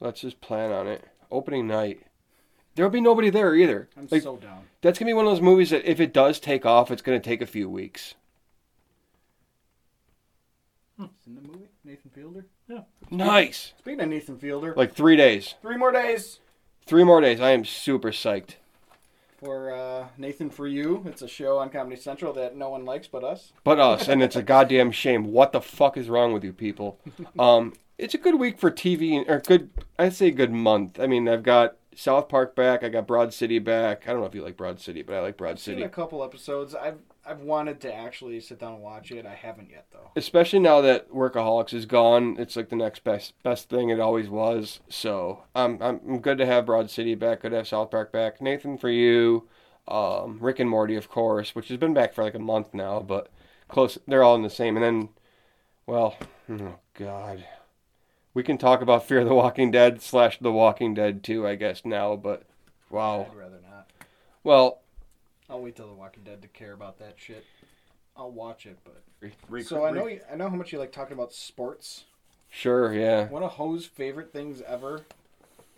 Let's 0.00 0.20
just 0.20 0.40
plan 0.40 0.72
on 0.72 0.86
it. 0.86 1.04
Opening 1.30 1.66
night. 1.66 2.00
There'll 2.74 2.90
be 2.90 3.00
nobody 3.00 3.30
there 3.30 3.54
either. 3.54 3.88
I'm 3.96 4.08
Like, 4.10 4.22
so 4.22 4.36
down. 4.36 4.64
That's 4.82 4.98
gonna 4.98 5.10
be 5.10 5.14
one 5.14 5.26
of 5.26 5.32
those 5.32 5.40
movies 5.40 5.70
that 5.70 5.84
if 5.90 6.00
it 6.00 6.12
does 6.12 6.38
take 6.38 6.64
off, 6.64 6.90
it's 6.90 7.02
gonna 7.02 7.20
take 7.20 7.42
a 7.42 7.46
few 7.46 7.68
weeks. 7.68 8.14
Is 10.98 11.08
in 11.26 11.34
the 11.34 11.40
movie 11.42 11.68
Nathan 11.84 12.10
Fielder. 12.10 12.46
Yeah. 12.68 12.80
Nice. 13.10 13.74
Speaking 13.78 14.00
of 14.00 14.08
Nathan 14.08 14.38
Fielder, 14.38 14.74
Like 14.76 14.94
three 14.94 15.16
days. 15.16 15.54
three 15.62 15.76
more 15.76 15.92
days 15.92 16.40
Three 16.86 17.04
more 17.04 17.20
days. 17.20 17.40
I 17.40 17.50
am 17.50 17.64
super 17.64 18.10
psyched. 18.12 18.54
for 19.38 19.72
uh, 19.72 20.06
Nathan 20.16 20.48
for 20.50 20.66
You. 20.68 21.02
It's 21.06 21.20
a 21.20 21.28
show 21.28 21.58
on 21.58 21.68
Comedy 21.68 21.96
Central 22.00 22.32
that 22.34 22.56
no 22.56 22.70
one 22.70 22.84
likes 22.84 23.08
but 23.08 23.24
us. 23.24 23.52
But 23.64 23.78
us, 23.80 24.08
and 24.08 24.22
it's 24.22 24.36
a 24.36 24.42
goddamn 24.54 24.92
shame. 24.92 25.32
What 25.32 25.52
the 25.52 25.60
fuck 25.60 25.96
is 25.96 26.08
wrong 26.08 26.32
with 26.32 26.44
you 26.44 26.52
people? 26.52 26.98
Um, 27.38 27.72
it's 27.98 28.14
a 28.14 28.18
good 28.18 28.36
week 28.38 28.58
for 28.58 28.70
TV, 28.70 29.28
or 29.28 29.40
good, 29.40 29.70
I'd 29.98 30.14
say 30.14 30.30
good 30.30 30.52
month. 30.52 31.00
I 31.00 31.06
mean, 31.08 31.28
I've 31.28 31.42
got 31.42 31.76
South 31.96 32.28
Park 32.28 32.54
back. 32.54 32.84
I 32.84 32.90
got 32.90 33.06
Broad 33.06 33.32
City 33.32 33.58
back. 33.58 34.06
I 34.06 34.12
don't 34.12 34.20
know 34.20 34.26
if 34.26 34.34
you 34.34 34.42
like 34.42 34.56
Broad 34.56 34.78
City, 34.80 35.02
but 35.02 35.16
I 35.16 35.20
like 35.20 35.36
Broad 35.36 35.52
I've 35.52 35.58
seen 35.60 35.74
City. 35.76 35.82
a 35.82 35.88
couple 35.88 36.22
episodes. 36.22 36.74
I've 36.74 36.98
I've 37.24 37.40
wanted 37.40 37.80
to 37.80 37.92
actually 37.92 38.38
sit 38.40 38.60
down 38.60 38.74
and 38.74 38.82
watch 38.82 39.10
it. 39.10 39.26
I 39.26 39.34
haven't 39.34 39.70
yet 39.70 39.86
though. 39.92 40.10
Especially 40.14 40.58
now 40.58 40.80
that 40.82 41.10
Workaholics 41.10 41.72
is 41.72 41.86
gone, 41.86 42.36
it's 42.38 42.54
like 42.54 42.68
the 42.68 42.76
next 42.76 43.02
best 43.02 43.34
best 43.42 43.68
thing 43.70 43.88
it 43.88 43.98
always 43.98 44.28
was. 44.28 44.80
So 44.88 45.44
I'm 45.54 45.80
I'm, 45.82 46.00
I'm 46.06 46.20
good 46.20 46.38
to 46.38 46.46
have 46.46 46.66
Broad 46.66 46.90
City 46.90 47.14
back. 47.14 47.40
Good 47.40 47.50
to 47.50 47.56
have 47.56 47.68
South 47.68 47.90
Park 47.90 48.12
back. 48.12 48.40
Nathan 48.42 48.76
for 48.76 48.90
you, 48.90 49.48
um, 49.88 50.38
Rick 50.40 50.60
and 50.60 50.68
Morty, 50.70 50.96
of 50.96 51.08
course, 51.08 51.54
which 51.54 51.68
has 51.68 51.78
been 51.78 51.94
back 51.94 52.12
for 52.14 52.22
like 52.22 52.34
a 52.34 52.38
month 52.38 52.74
now, 52.74 53.00
but 53.00 53.28
close. 53.68 53.96
They're 54.06 54.22
all 54.22 54.36
in 54.36 54.42
the 54.42 54.50
same. 54.50 54.76
And 54.76 54.84
then, 54.84 55.08
well, 55.86 56.16
oh 56.50 56.76
god, 56.94 57.44
we 58.36 58.42
can 58.42 58.58
talk 58.58 58.82
about 58.82 59.06
Fear 59.06 59.24
the 59.24 59.34
Walking 59.34 59.70
Dead 59.70 60.02
slash 60.02 60.38
The 60.38 60.52
Walking 60.52 60.92
Dead 60.92 61.24
too, 61.24 61.46
I 61.46 61.54
guess 61.54 61.86
now. 61.86 62.16
But 62.16 62.42
wow, 62.90 63.22
I'd 63.30 63.34
rather 63.34 63.60
not. 63.66 63.88
well, 64.44 64.80
I'll 65.48 65.62
wait 65.62 65.74
till 65.74 65.88
The 65.88 65.94
Walking 65.94 66.22
Dead 66.22 66.42
to 66.42 66.48
care 66.48 66.74
about 66.74 66.98
that 66.98 67.14
shit. 67.16 67.46
I'll 68.14 68.30
watch 68.30 68.66
it, 68.66 68.76
but 68.84 69.02
Re- 69.48 69.62
so 69.62 69.86
I 69.86 69.90
know 69.90 70.06
you, 70.06 70.20
I 70.30 70.36
know 70.36 70.50
how 70.50 70.54
much 70.56 70.70
you 70.70 70.78
like 70.78 70.92
talking 70.92 71.14
about 71.14 71.32
sports. 71.32 72.04
sure, 72.50 72.92
yeah. 72.92 73.28
One 73.28 73.42
of 73.42 73.52
Ho's 73.52 73.86
favorite 73.86 74.34
things 74.34 74.60
ever 74.60 75.06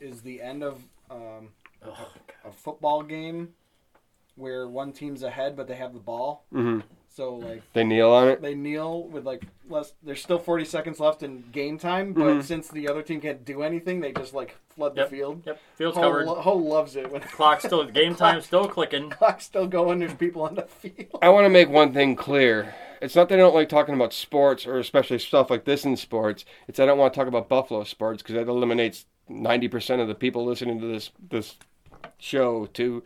is 0.00 0.22
the 0.22 0.42
end 0.42 0.64
of 0.64 0.82
um, 1.12 1.50
Oh, 1.86 2.08
a 2.44 2.50
football 2.50 3.04
game 3.04 3.50
where 4.34 4.66
one 4.66 4.90
team's 4.92 5.22
ahead 5.22 5.56
but 5.56 5.68
they 5.68 5.76
have 5.76 5.92
the 5.92 6.00
ball. 6.00 6.44
hmm 6.50 6.80
So 7.18 7.34
like 7.34 7.62
They 7.72 7.82
kneel 7.82 8.10
on 8.12 8.28
it. 8.28 8.40
they 8.42 8.54
kneel 8.54 9.02
with 9.02 9.26
like 9.26 9.42
less. 9.68 9.92
There's 10.04 10.22
still 10.22 10.38
40 10.38 10.64
seconds 10.64 11.00
left 11.00 11.24
in 11.24 11.42
game 11.50 11.76
time, 11.76 12.12
but 12.12 12.20
Mhm. 12.22 12.42
since 12.44 12.68
the 12.68 12.88
other 12.88 13.02
team 13.02 13.20
can't 13.20 13.44
do 13.44 13.62
anything, 13.64 13.98
they 13.98 14.12
just 14.12 14.34
like 14.34 14.54
flood 14.68 14.96
Yep. 14.96 15.10
the 15.10 15.16
field. 15.16 15.42
Yep. 15.44 15.58
Field's 15.74 15.96
Ho, 15.96 16.02
covered. 16.04 16.26
lo- 16.26 16.36
Ho 16.36 16.54
loves 16.54 16.94
it 16.94 17.10
when 17.10 17.20
Clock 17.36 17.60
still. 17.62 17.82
Game 17.90 18.14
time 18.14 18.40
still 18.40 18.68
clicking. 18.68 19.10
clock's 19.10 19.46
still 19.46 19.66
going. 19.66 19.98
There's 19.98 20.14
people 20.14 20.42
on 20.42 20.54
the 20.54 20.62
field. 20.62 21.18
I 21.20 21.28
want 21.30 21.44
to 21.44 21.50
make 21.50 21.68
one 21.68 21.92
thing 21.92 22.14
clear. 22.14 22.76
It's 23.02 23.16
not 23.16 23.28
that 23.30 23.34
I 23.34 23.38
don't 23.38 23.54
like 23.54 23.68
talking 23.68 23.96
about 23.96 24.12
sports 24.12 24.64
or 24.64 24.78
especially 24.78 25.18
stuff 25.18 25.50
like 25.50 25.64
this 25.64 25.84
in 25.84 25.96
sports. 25.96 26.44
It's 26.68 26.78
I 26.78 26.86
don't 26.86 26.98
want 26.98 27.12
to 27.14 27.18
talk 27.18 27.26
about 27.26 27.48
Buffalo 27.48 27.82
sports 27.82 28.22
because 28.22 28.36
that 28.36 28.46
eliminates 28.48 29.06
ninety 29.28 29.66
percent 29.66 30.00
of 30.00 30.06
the 30.06 30.14
people 30.14 30.44
listening 30.44 30.80
to 30.80 30.86
this 30.86 31.10
this 31.30 31.56
show 32.18 32.66
to 32.74 33.02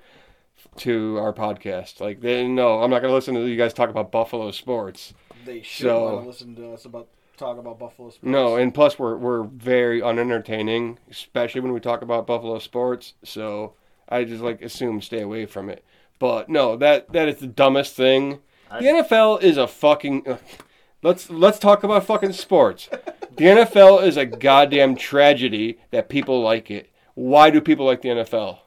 to 0.79 1.19
our 1.19 1.33
podcast. 1.33 2.01
Like, 2.01 2.21
they, 2.21 2.47
no, 2.47 2.83
I'm 2.83 2.91
not 2.91 3.01
going 3.01 3.11
to 3.11 3.15
listen 3.15 3.35
to 3.35 3.47
you 3.47 3.57
guys 3.57 3.73
talk 3.73 3.91
about 3.91 4.11
Buffalo 4.13 4.51
sports. 4.51 5.15
They 5.45 5.63
should 5.63 5.87
So- 5.87 6.05
want 6.05 6.23
to 6.23 6.27
listen 6.29 6.55
to 6.57 6.73
us 6.73 6.85
about 6.85 7.09
talk 7.37 7.59
about 7.59 7.79
Buffalo 7.79 8.11
sports. 8.11 8.23
No, 8.31 8.57
and 8.57 8.73
plus 8.73 8.99
we're 8.99 9.17
we're 9.17 9.43
very 9.45 10.01
unentertaining, 10.01 10.99
especially 11.11 11.61
when 11.61 11.73
we 11.73 11.81
talk 11.81 12.03
about 12.03 12.27
Buffalo 12.27 12.59
sports. 12.61 13.15
So 13.25 13.75
I 14.09 14.25
just 14.25 14.43
like 14.43 14.63
assume 14.63 15.01
stay 15.01 15.21
away 15.23 15.47
from 15.47 15.69
it. 15.69 15.85
But 16.19 16.49
no, 16.49 16.77
that 16.77 17.13
that 17.13 17.29
is 17.29 17.37
the 17.39 17.47
dumbest 17.49 17.95
thing. 17.97 18.39
The 18.71 18.85
NFL 18.87 19.43
is 19.43 19.57
a 19.57 19.67
fucking. 19.67 20.39
Let's 21.03 21.29
let's 21.31 21.59
talk 21.59 21.83
about 21.83 22.05
fucking 22.07 22.33
sports. 22.33 22.89
The 23.37 23.45
NFL 23.47 24.05
is 24.07 24.17
a 24.17 24.25
goddamn 24.25 24.95
tragedy 24.95 25.79
that 25.91 26.09
people 26.09 26.41
like 26.43 26.71
it. 26.71 26.91
Why 27.15 27.51
do 27.51 27.61
people 27.61 27.85
like 27.87 28.03
the 28.03 28.11
NFL? 28.11 28.59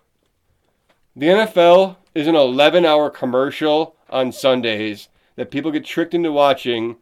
The 1.16 1.28
NFL 1.28 1.98
is 2.14 2.28
an 2.28 2.36
11-hour 2.36 3.10
commercial 3.12 3.96
on 4.10 4.32
Sundays 4.32 5.10
that 5.36 5.52
people 5.52 5.72
get 5.72 5.86
tricked 5.86 6.14
into 6.14 6.32
watching 6.32 6.98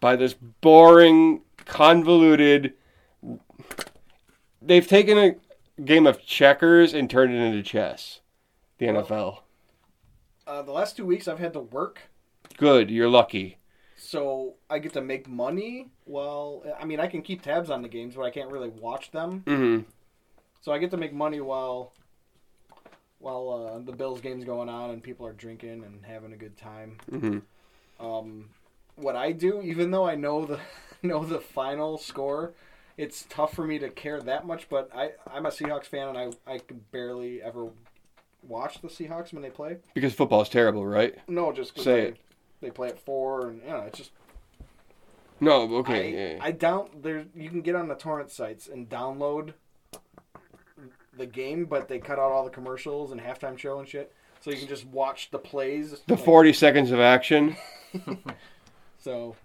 by 0.00 0.16
this 0.16 0.34
boring, 0.34 1.40
convoluted. 1.64 2.74
They've 4.60 4.86
taken 4.86 5.18
a 5.18 5.34
game 5.82 6.06
of 6.06 6.24
checkers 6.24 6.92
and 6.94 7.08
turned 7.08 7.32
it 7.34 7.38
into 7.38 7.62
chess. 7.62 8.20
The 8.78 8.86
NFL. 8.86 9.38
Uh, 10.46 10.62
the 10.62 10.72
last 10.72 10.96
two 10.96 11.06
weeks 11.06 11.26
I've 11.26 11.38
had 11.38 11.54
to 11.54 11.60
work, 11.60 12.00
Good, 12.58 12.90
you're 12.90 13.08
lucky. 13.08 13.58
so 13.96 14.54
I 14.68 14.78
get 14.78 14.92
to 14.92 15.00
make 15.00 15.26
money. 15.28 15.90
Well, 16.04 16.64
I 16.78 16.84
mean 16.84 17.00
I 17.00 17.06
can 17.06 17.22
keep 17.22 17.40
tabs 17.40 17.70
on 17.70 17.80
the 17.82 17.88
games, 17.88 18.14
but 18.14 18.22
I 18.22 18.30
can't 18.30 18.50
really 18.50 18.68
watch 18.68 19.10
them. 19.10 19.42
hmm 19.46 19.80
So 20.60 20.70
I 20.72 20.78
get 20.78 20.90
to 20.90 20.96
make 20.98 21.14
money 21.14 21.40
while 21.40 21.92
while 23.24 23.72
uh, 23.74 23.78
the 23.78 23.92
Bills 23.92 24.20
game's 24.20 24.44
going 24.44 24.68
on 24.68 24.90
and 24.90 25.02
people 25.02 25.26
are 25.26 25.32
drinking 25.32 25.82
and 25.82 26.04
having 26.04 26.34
a 26.34 26.36
good 26.36 26.56
time. 26.58 26.98
hmm 27.08 27.38
Um, 27.98 28.50
what 28.96 29.16
I 29.16 29.32
do, 29.32 29.62
even 29.62 29.90
though 29.90 30.06
I 30.06 30.14
know 30.14 30.44
the 30.44 30.60
know 31.02 31.24
the 31.24 31.40
final 31.40 31.96
score, 31.96 32.52
it's 32.98 33.24
tough 33.30 33.54
for 33.54 33.66
me 33.66 33.78
to 33.78 33.88
care 33.88 34.20
that 34.20 34.46
much. 34.46 34.68
But 34.68 34.90
I 34.94 35.12
I'm 35.32 35.46
a 35.46 35.50
Seahawks 35.50 35.86
fan 35.86 36.08
and 36.14 36.18
I 36.18 36.52
I 36.52 36.58
can 36.58 36.84
barely 36.92 37.40
ever 37.42 37.70
watch 38.46 38.82
the 38.82 38.88
Seahawks 38.88 39.32
when 39.32 39.42
they 39.42 39.48
play. 39.50 39.78
Because 39.94 40.12
football's 40.12 40.50
terrible, 40.50 40.86
right? 40.86 41.14
No, 41.26 41.50
just 41.50 41.74
'cause 41.74 41.84
Say 41.84 42.00
they, 42.02 42.06
it. 42.08 42.16
they 42.60 42.70
play 42.70 42.88
at 42.90 42.98
four 42.98 43.48
and 43.48 43.62
you 43.62 43.68
know 43.70 43.84
it's 43.88 43.96
just 43.98 44.10
No, 45.40 45.62
okay. 45.76 45.94
I, 45.94 46.34
yeah. 46.34 46.44
I 46.44 46.50
down 46.52 46.88
there. 47.00 47.24
You 47.34 47.48
can 47.48 47.62
get 47.62 47.74
on 47.74 47.88
the 47.88 47.94
torrent 47.94 48.30
sites 48.30 48.68
and 48.68 48.86
download 48.86 49.54
the 51.16 51.26
game, 51.26 51.64
but 51.66 51.88
they 51.88 51.98
cut 51.98 52.18
out 52.18 52.30
all 52.32 52.44
the 52.44 52.50
commercials 52.50 53.12
and 53.12 53.20
halftime 53.20 53.58
show 53.58 53.78
and 53.78 53.88
shit, 53.88 54.12
so 54.40 54.50
you 54.50 54.56
can 54.58 54.68
just 54.68 54.86
watch 54.86 55.30
the 55.30 55.38
plays. 55.38 56.00
the 56.06 56.14
like- 56.14 56.24
40 56.24 56.52
seconds 56.52 56.90
of 56.90 57.00
action. 57.00 57.56
So 58.98 59.36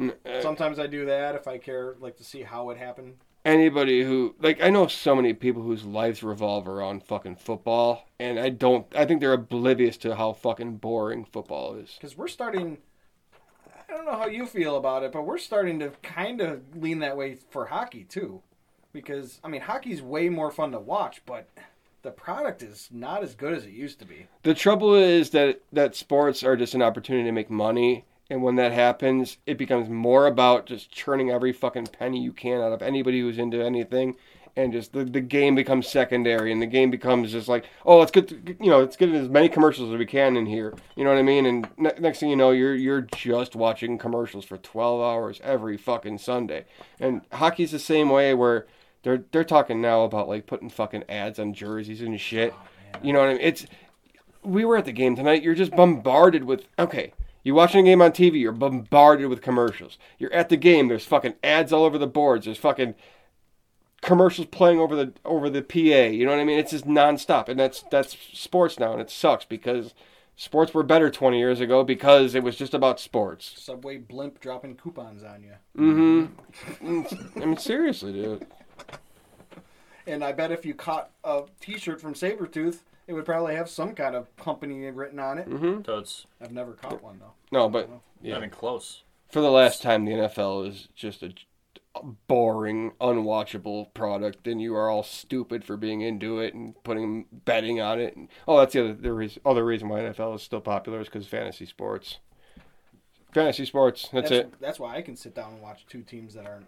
uh, 0.00 0.10
Sometimes 0.42 0.78
I 0.78 0.86
do 0.86 1.06
that 1.06 1.34
if 1.34 1.48
I 1.48 1.58
care, 1.58 1.96
like 2.00 2.16
to 2.18 2.24
see 2.24 2.42
how 2.42 2.70
it 2.70 2.76
happened. 2.78 3.14
anybody 3.44 4.02
who 4.02 4.34
like 4.40 4.62
I 4.62 4.68
know 4.70 4.86
so 4.88 5.14
many 5.14 5.32
people 5.32 5.62
whose 5.62 5.84
lives 5.84 6.22
revolve 6.22 6.68
around 6.68 7.02
fucking 7.04 7.36
football, 7.36 8.06
and 8.18 8.38
I 8.38 8.50
don't. 8.50 8.86
I 8.94 9.06
think 9.06 9.20
they're 9.20 9.32
oblivious 9.32 9.96
to 9.98 10.16
how 10.16 10.32
fucking 10.34 10.76
boring 10.78 11.24
football 11.24 11.76
is. 11.76 11.94
Because 11.98 12.16
we're 12.16 12.28
starting. 12.28 12.78
I 13.88 13.92
don't 13.96 14.04
know 14.06 14.12
how 14.18 14.26
you 14.26 14.44
feel 14.46 14.76
about 14.76 15.02
it, 15.02 15.12
but 15.12 15.22
we're 15.24 15.38
starting 15.38 15.78
to 15.80 15.90
kind 16.02 16.40
of 16.40 16.76
lean 16.76 16.98
that 16.98 17.16
way 17.16 17.38
for 17.50 17.66
hockey 17.66 18.04
too. 18.04 18.42
Because 18.94 19.40
I 19.44 19.48
mean, 19.48 19.60
hockey's 19.60 20.00
way 20.00 20.28
more 20.30 20.52
fun 20.52 20.70
to 20.70 20.78
watch, 20.78 21.20
but 21.26 21.48
the 22.02 22.12
product 22.12 22.62
is 22.62 22.88
not 22.92 23.24
as 23.24 23.34
good 23.34 23.52
as 23.52 23.64
it 23.64 23.72
used 23.72 23.98
to 23.98 24.06
be. 24.06 24.28
The 24.44 24.54
trouble 24.54 24.94
is 24.94 25.30
that 25.30 25.60
that 25.72 25.96
sports 25.96 26.44
are 26.44 26.56
just 26.56 26.74
an 26.74 26.82
opportunity 26.82 27.24
to 27.24 27.32
make 27.32 27.50
money, 27.50 28.04
and 28.30 28.42
when 28.42 28.54
that 28.54 28.72
happens, 28.72 29.38
it 29.46 29.58
becomes 29.58 29.88
more 29.88 30.26
about 30.28 30.66
just 30.66 30.92
churning 30.92 31.30
every 31.30 31.52
fucking 31.52 31.88
penny 31.88 32.22
you 32.22 32.32
can 32.32 32.60
out 32.60 32.72
of 32.72 32.82
anybody 32.82 33.20
who's 33.20 33.36
into 33.36 33.60
anything, 33.60 34.14
and 34.54 34.72
just 34.72 34.92
the, 34.92 35.04
the 35.04 35.20
game 35.20 35.56
becomes 35.56 35.88
secondary, 35.88 36.52
and 36.52 36.62
the 36.62 36.66
game 36.66 36.90
becomes 36.90 37.32
just 37.32 37.48
like, 37.48 37.64
oh, 37.84 37.98
let's 37.98 38.12
get 38.12 38.30
you 38.30 38.70
know, 38.70 38.78
let's 38.78 38.96
get 38.96 39.08
as 39.08 39.28
many 39.28 39.48
commercials 39.48 39.92
as 39.92 39.98
we 39.98 40.06
can 40.06 40.36
in 40.36 40.46
here. 40.46 40.72
You 40.94 41.02
know 41.02 41.10
what 41.10 41.18
I 41.18 41.22
mean? 41.22 41.46
And 41.46 41.68
ne- 41.76 41.98
next 41.98 42.20
thing 42.20 42.30
you 42.30 42.36
know, 42.36 42.52
you're 42.52 42.76
you're 42.76 43.00
just 43.00 43.56
watching 43.56 43.98
commercials 43.98 44.44
for 44.44 44.58
twelve 44.58 45.00
hours 45.00 45.40
every 45.42 45.76
fucking 45.76 46.18
Sunday, 46.18 46.66
and 47.00 47.22
hockey's 47.32 47.72
the 47.72 47.80
same 47.80 48.08
way 48.08 48.34
where. 48.34 48.66
They're, 49.04 49.24
they're 49.30 49.44
talking 49.44 49.80
now 49.80 50.02
about 50.02 50.28
like 50.28 50.46
putting 50.46 50.68
fucking 50.68 51.04
ads 51.08 51.38
on 51.38 51.54
jerseys 51.54 52.00
and 52.00 52.20
shit. 52.20 52.52
you 53.02 53.12
know 53.12 53.20
what 53.20 53.28
I 53.28 53.32
mean? 53.34 53.42
It's 53.42 53.66
we 54.42 54.64
were 54.64 54.76
at 54.76 54.84
the 54.84 54.92
game 54.92 55.14
tonight. 55.14 55.42
You're 55.42 55.54
just 55.54 55.72
bombarded 55.72 56.44
with 56.44 56.66
okay. 56.78 57.12
You're 57.44 57.54
watching 57.54 57.86
a 57.86 57.90
game 57.90 58.00
on 58.00 58.12
TV. 58.12 58.40
You're 58.40 58.52
bombarded 58.52 59.28
with 59.28 59.42
commercials. 59.42 59.98
You're 60.18 60.32
at 60.32 60.48
the 60.48 60.56
game. 60.56 60.88
There's 60.88 61.04
fucking 61.04 61.34
ads 61.44 61.72
all 61.72 61.84
over 61.84 61.98
the 61.98 62.06
boards. 62.06 62.46
There's 62.46 62.58
fucking 62.58 62.94
commercials 64.00 64.46
playing 64.46 64.80
over 64.80 64.96
the 64.96 65.12
over 65.24 65.50
the 65.50 65.62
PA. 65.62 65.78
You 65.78 66.24
know 66.24 66.30
what 66.30 66.40
I 66.40 66.44
mean? 66.44 66.58
It's 66.58 66.70
just 66.70 66.86
nonstop, 66.86 67.48
and 67.48 67.60
that's 67.60 67.84
that's 67.90 68.16
sports 68.32 68.78
now, 68.78 68.92
and 68.92 69.00
it 69.00 69.10
sucks 69.10 69.44
because 69.44 69.94
sports 70.36 70.72
were 70.72 70.82
better 70.82 71.10
20 71.10 71.38
years 71.38 71.60
ago 71.60 71.84
because 71.84 72.34
it 72.34 72.42
was 72.42 72.56
just 72.56 72.72
about 72.72 73.00
sports. 73.00 73.54
Subway 73.56 73.98
blimp 73.98 74.40
dropping 74.40 74.76
coupons 74.76 75.22
on 75.22 75.42
you. 75.42 75.52
Mm-hmm. 75.76 77.02
I 77.42 77.44
mean, 77.44 77.56
seriously, 77.58 78.12
dude. 78.12 78.46
And 80.06 80.22
I 80.22 80.32
bet 80.32 80.52
if 80.52 80.66
you 80.66 80.74
caught 80.74 81.10
a 81.22 81.44
T-shirt 81.60 82.00
from 82.00 82.14
Sabretooth, 82.14 82.80
it 83.06 83.12
would 83.12 83.24
probably 83.24 83.54
have 83.54 83.68
some 83.68 83.94
kind 83.94 84.14
of 84.14 84.34
company 84.36 84.90
written 84.90 85.18
on 85.18 85.38
it. 85.38 85.48
Mm-hmm. 85.48 85.82
Totes. 85.82 86.26
I've 86.40 86.52
never 86.52 86.72
caught 86.72 87.02
one 87.02 87.18
though. 87.18 87.32
No, 87.50 87.68
but 87.68 87.88
Not 87.88 88.00
yeah. 88.22 88.36
even 88.36 88.50
close. 88.50 89.02
For 89.30 89.40
the 89.40 89.50
last 89.50 89.82
time, 89.82 90.04
the 90.04 90.12
NFL 90.12 90.68
is 90.68 90.88
just 90.94 91.22
a 91.22 91.32
boring, 92.28 92.92
unwatchable 93.00 93.92
product, 93.94 94.46
and 94.46 94.60
you 94.60 94.74
are 94.74 94.90
all 94.90 95.02
stupid 95.02 95.64
for 95.64 95.76
being 95.76 96.00
into 96.00 96.38
it 96.38 96.54
and 96.54 96.74
putting 96.84 97.26
betting 97.44 97.80
on 97.80 98.00
it. 98.00 98.16
And, 98.16 98.28
oh, 98.46 98.58
that's 98.58 98.72
the 98.72 98.84
other 98.84 98.94
the 98.94 99.12
reason, 99.12 99.42
other 99.44 99.64
reason 99.64 99.88
why 99.88 100.00
NFL 100.00 100.36
is 100.36 100.42
still 100.42 100.60
popular 100.60 101.00
is 101.00 101.08
because 101.08 101.26
fantasy 101.26 101.66
sports. 101.66 102.18
Fantasy 103.32 103.64
sports. 103.64 104.08
That's, 104.12 104.30
it. 104.30 104.54
That's 104.60 104.78
why 104.78 104.96
I 104.96 105.02
can 105.02 105.16
sit 105.16 105.34
down 105.34 105.54
and 105.54 105.62
watch 105.62 105.86
two 105.88 106.02
teams 106.02 106.34
that 106.34 106.46
aren't 106.46 106.66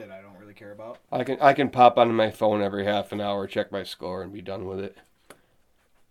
that 0.00 0.10
I 0.10 0.20
don't 0.20 0.38
really 0.38 0.54
care 0.54 0.72
about. 0.72 0.98
I 1.12 1.24
can 1.24 1.38
I 1.40 1.52
can 1.52 1.68
pop 1.70 1.98
onto 1.98 2.12
my 2.12 2.30
phone 2.30 2.62
every 2.62 2.84
half 2.84 3.12
an 3.12 3.20
hour, 3.20 3.46
check 3.46 3.70
my 3.72 3.82
score, 3.82 4.22
and 4.22 4.32
be 4.32 4.40
done 4.42 4.66
with 4.66 4.80
it. 4.80 4.96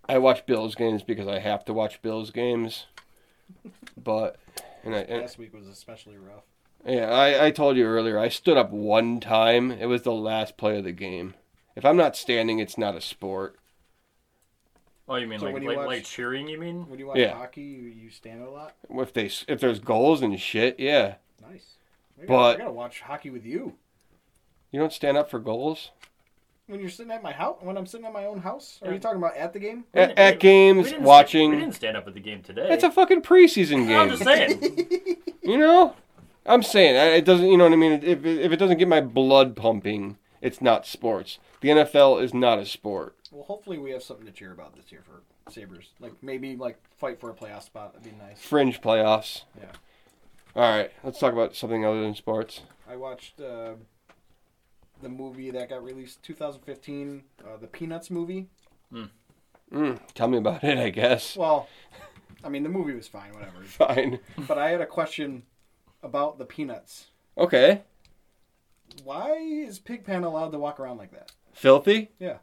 I 0.09 0.17
watch 0.19 0.45
Bills 0.45 0.75
games 0.75 1.03
because 1.03 1.27
I 1.27 1.39
have 1.39 1.65
to 1.65 1.73
watch 1.73 2.01
Bills 2.01 2.31
games, 2.31 2.85
but 4.01 4.37
and 4.83 4.95
I 4.95 4.99
and, 4.99 5.21
Last 5.21 5.37
week 5.37 5.53
was 5.53 5.67
especially 5.67 6.17
rough. 6.17 6.43
Yeah, 6.85 7.09
I, 7.11 7.47
I 7.47 7.51
told 7.51 7.75
you 7.75 7.85
earlier, 7.85 8.17
I 8.17 8.29
stood 8.29 8.55
up 8.55 8.71
one 8.71 9.19
time. 9.19 9.71
It 9.71 9.87
was 9.87 10.03
the 10.03 10.13
last 10.13 10.55
play 10.57 10.77
of 10.77 10.83
the 10.85 10.91
game. 10.93 11.33
If 11.75 11.83
I'm 11.83 11.97
not 11.97 12.15
standing, 12.15 12.59
it's 12.59 12.77
not 12.77 12.95
a 12.95 13.01
sport. 13.01 13.57
Oh, 15.09 15.15
you 15.15 15.27
mean 15.27 15.39
So 15.39 15.45
like 15.45 15.53
when 15.53 15.63
you 15.63 15.69
like, 15.69 15.77
watch- 15.77 15.87
like 15.87 16.03
cheering? 16.05 16.47
You 16.47 16.59
mean? 16.59 16.87
When 16.89 16.99
you 16.99 17.07
watch 17.07 17.17
Yeah. 17.17 17.33
hockey, 17.33 17.61
you, 17.61 17.81
you 17.83 18.09
stand 18.09 18.41
a 18.41 18.49
lot. 18.49 18.75
If 18.89 19.13
they 19.13 19.25
if 19.47 19.59
there's 19.59 19.79
goals 19.79 20.21
and 20.21 20.39
shit, 20.39 20.79
yeah. 20.79 21.15
Nice. 21.41 21.75
I 22.17 22.25
gotta, 22.25 22.27
But- 22.27 22.55
I 22.55 22.57
gotta 22.59 22.71
watch 22.71 23.01
hockey 23.01 23.29
with 23.29 23.45
you. 23.45 23.73
You 24.71 24.79
don't 24.79 24.91
stand 24.93 25.17
up 25.17 25.29
for 25.29 25.39
goals? 25.39 25.91
When 26.67 26.81
you're 26.81 26.89
sitting 26.89 27.11
at 27.13 27.23
my 27.23 27.31
house, 27.31 27.57
when 27.61 27.77
I'm 27.77 27.85
sitting 27.85 28.05
at 28.05 28.11
my 28.11 28.25
own 28.25 28.39
house, 28.39 28.79
are 28.81 28.87
Yeah. 28.89 28.93
you 28.95 28.99
talking 28.99 29.19
about 29.19 29.37
at 29.37 29.53
the 29.53 29.59
game? 29.59 29.85
At, 29.93 30.17
at 30.19 30.39
games, 30.41 30.91
we 30.91 30.97
watching. 30.99 31.51
St- 31.51 31.55
we 31.55 31.61
didn't 31.61 31.75
stand 31.75 31.95
up 31.95 32.07
at 32.07 32.13
the 32.13 32.19
game 32.19 32.43
today. 32.43 32.67
It's 32.69 32.83
a 32.83 32.91
fucking 32.91 33.21
preseason 33.21 33.87
game. 33.87 33.97
I'm 33.97 34.09
just 34.09 34.23
saying. 34.23 35.17
You 35.43 35.57
know? 35.57 35.95
I'm 36.45 36.61
saying, 36.61 36.95
it 37.17 37.23
doesn't, 37.23 37.45
you 37.45 37.55
know 37.57 37.63
what 37.63 37.71
I 37.73 37.77
mean? 37.77 37.93
If, 38.03 38.25
if 38.25 38.51
it 38.51 38.57
doesn't 38.57 38.77
get 38.79 38.89
my 38.89 38.99
blood 38.99 39.55
pumping, 39.55 40.17
it's 40.41 40.61
not 40.61 40.85
sports. 40.85 41.39
The 41.61 41.69
NFL 41.69 42.21
is 42.21 42.33
not 42.33 42.59
a 42.59 42.65
sport. 42.65 43.15
Well, 43.31 43.43
hopefully 43.45 43.77
we 43.77 43.91
have 43.91 44.03
something 44.03 44.25
to 44.25 44.31
cheer 44.33 44.51
about 44.51 44.75
this 44.75 44.91
year 44.91 45.03
for 45.05 45.21
Sabres. 45.51 45.91
Like 46.01 46.11
maybe 46.21 46.57
like 46.57 46.77
fight 46.97 47.19
for 47.21 47.29
a 47.29 47.33
playoff 47.33 47.63
spot. 47.63 47.93
That'd 47.93 48.11
be 48.11 48.17
nice. 48.21 48.41
Fringe 48.41 48.81
playoffs. 48.81 49.43
Yeah. 49.57 49.67
All 50.57 50.63
right, 50.63 50.91
let's 51.03 51.19
talk 51.19 51.33
about 51.33 51.55
something 51.55 51.85
other 51.85 52.01
than 52.01 52.15
sports. 52.15 52.61
I 52.89 52.95
watched 52.95 53.39
uh, 53.39 53.73
the 55.03 55.07
movie 55.07 55.51
that 55.51 55.69
got 55.69 55.83
released 55.83 56.23
2015, 56.23 57.23
uh, 57.45 57.57
the 57.57 57.67
Peanuts 57.67 58.09
movie. 58.09 58.47
Mm, 59.71 59.99
tell 60.15 60.27
me 60.27 60.39
about 60.39 60.63
it, 60.63 60.79
I 60.79 60.89
guess. 60.89 61.37
Well, 61.37 61.69
I 62.43 62.49
mean 62.49 62.63
the 62.63 62.69
movie 62.69 62.95
was 62.95 63.07
fine, 63.07 63.33
whatever. 63.33 63.61
Fine. 63.65 64.17
But 64.47 64.57
I 64.57 64.71
had 64.71 64.81
a 64.81 64.87
question 64.87 65.43
about 66.01 66.39
the 66.39 66.45
Peanuts. 66.45 67.11
Okay. 67.37 67.83
Why 69.03 69.33
is 69.33 69.77
Pigpen 69.77 70.23
allowed 70.23 70.53
to 70.53 70.57
walk 70.57 70.79
around 70.79 70.97
like 70.97 71.11
that? 71.11 71.33
Filthy? 71.53 72.09
Yeah. 72.17 72.37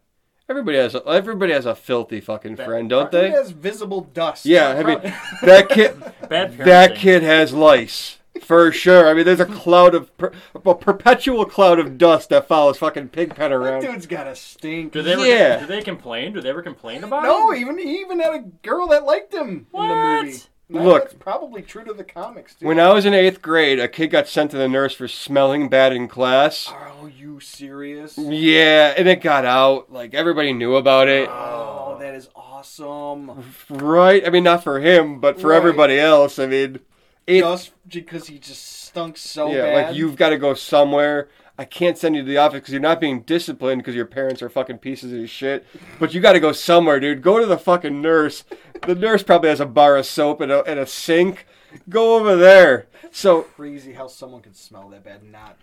Everybody 0.49 0.77
has 0.77 0.95
a, 0.95 1.03
everybody 1.07 1.53
has 1.53 1.65
a 1.65 1.75
filthy 1.75 2.21
fucking 2.21 2.57
friend, 2.57 2.91
don't 2.91 3.07
It 3.07 3.13
they? 3.13 3.31
has 3.31 3.51
visible 3.51 4.03
dust. 4.03 4.45
Yeah, 4.45 4.69
I 4.71 4.83
mean 4.83 5.01
that 5.43 5.69
kid 5.71 5.97
Bad 6.29 6.59
that 6.59 6.97
kid 6.97 7.23
has 7.23 7.53
lice 7.55 8.19
for 8.43 8.71
sure. 8.73 9.09
I 9.09 9.15
mean, 9.15 9.25
there's 9.25 9.41
a 9.41 9.45
cloud 9.63 9.95
of 9.95 10.15
per, 10.19 10.33
a 10.55 10.75
perpetual 10.75 11.47
cloud 11.47 11.79
of 11.79 11.97
dust 11.97 12.29
that 12.31 12.47
follows 12.49 12.77
fucking 12.79 13.09
Pigpen 13.09 13.39
that 13.39 13.53
around. 13.53 13.81
dude's 13.83 14.07
got 14.07 14.27
a 14.27 14.35
stink. 14.37 14.93
Do 14.93 15.01
they 15.03 15.13
ever? 15.15 15.27
Yeah. 15.27 15.61
Do 15.61 15.67
they 15.67 15.81
complain? 15.83 16.33
Do 16.35 16.41
they 16.43 16.51
ever 16.51 16.61
complain 16.63 17.05
about 17.05 17.25
it? 17.25 17.29
No, 17.29 17.53
it? 17.53 17.61
even 17.61 17.79
he 17.79 18.01
even 18.01 18.21
had 18.21 18.35
a 18.35 18.41
girl 18.41 18.89
that 18.89 19.05
liked 19.05 19.33
him 19.33 19.49
in 19.49 19.57
the 19.71 19.95
What? 19.95 20.25
movie. 20.27 20.39
Look. 20.71 21.03
that's 21.03 21.15
probably 21.15 21.61
true 21.63 21.85
to 21.85 21.93
the 21.93 22.05
comics 22.05 22.55
too. 22.55 22.67
When 22.67 22.81
I 22.81 22.93
was 22.93 23.05
in 23.05 23.13
eighth 23.15 23.43
grade, 23.43 23.79
a 23.79 23.87
kid 23.89 24.09
got 24.09 24.27
sent 24.29 24.51
to 24.53 24.57
the 24.57 24.69
nurse 24.69 24.95
for 24.95 25.07
smelling 25.07 25.69
bad 25.69 25.93
in 25.93 26.09
class. 26.09 26.69
Are 26.69 27.09
you 27.09 27.39
serious? 27.41 28.17
Yeah, 28.17 28.95
and 28.97 29.07
it 29.07 29.21
got 29.21 29.45
out. 29.45 29.93
Like 29.93 30.15
everybody 30.15 30.53
knew 30.53 30.77
about 30.77 31.09
it. 31.09 31.29
Oh, 31.31 31.99
that 32.01 32.15
is 32.15 32.29
awesome. 32.35 33.45
Right? 33.69 34.27
I 34.27 34.31
mean, 34.31 34.45
not 34.45 34.65
for 34.65 34.81
him, 34.81 35.21
but 35.21 35.39
for 35.41 35.49
Right. 35.51 35.57
everybody 35.57 35.99
else. 35.99 36.39
I 36.39 36.47
mean, 36.47 36.81
eighth 37.29 37.43
Just 37.45 37.73
because 37.89 38.27
he 38.27 38.39
just 38.39 38.85
stunk 38.85 39.17
so 39.19 39.51
yeah, 39.51 39.63
bad. 39.63 39.87
like 39.89 39.97
you've 39.97 40.17
got 40.17 40.31
to 40.31 40.39
go 40.39 40.55
somewhere. 40.55 41.29
I 41.57 41.65
can't 41.65 41.97
send 41.97 42.17
you 42.17 42.23
to 42.23 42.29
the 42.29 42.39
office 42.39 42.61
because 42.61 42.73
you're 42.73 42.81
not 42.81 43.01
being 43.01 43.23
disciplined 43.23 43.81
because 43.81 43.95
your 43.95 44.07
parents 44.07 44.43
are 44.43 44.49
fucking 44.49 44.79
pieces 44.79 45.13
of 45.13 45.31
shit. 45.31 45.65
But 46.01 46.13
you 46.13 46.21
got 46.21 46.33
to 46.33 46.41
go 46.41 46.51
somewhere, 46.51 46.99
dude. 46.99 47.23
Go 47.23 47.39
to 47.39 47.47
the 47.47 47.59
fucking 47.59 48.03
nurse. 48.03 48.45
The 48.83 48.97
nurse 48.97 49.23
probably 49.23 49.51
has 49.51 49.61
a 49.61 49.67
bar 49.67 49.97
of 49.97 50.07
soap 50.07 50.41
and 50.41 50.51
a, 50.51 50.65
and 50.65 50.81
a 50.81 50.87
sink. 50.87 51.47
Go 51.89 52.17
over 52.17 52.35
there. 52.35 52.87
So, 53.13 53.43
crazy 53.43 53.93
how 53.93 54.09
someone 54.09 54.43
could 54.43 54.57
smell 54.57 54.89
that 54.89 55.05
bad 55.05 55.23
and 55.23 55.33
not 55.33 55.57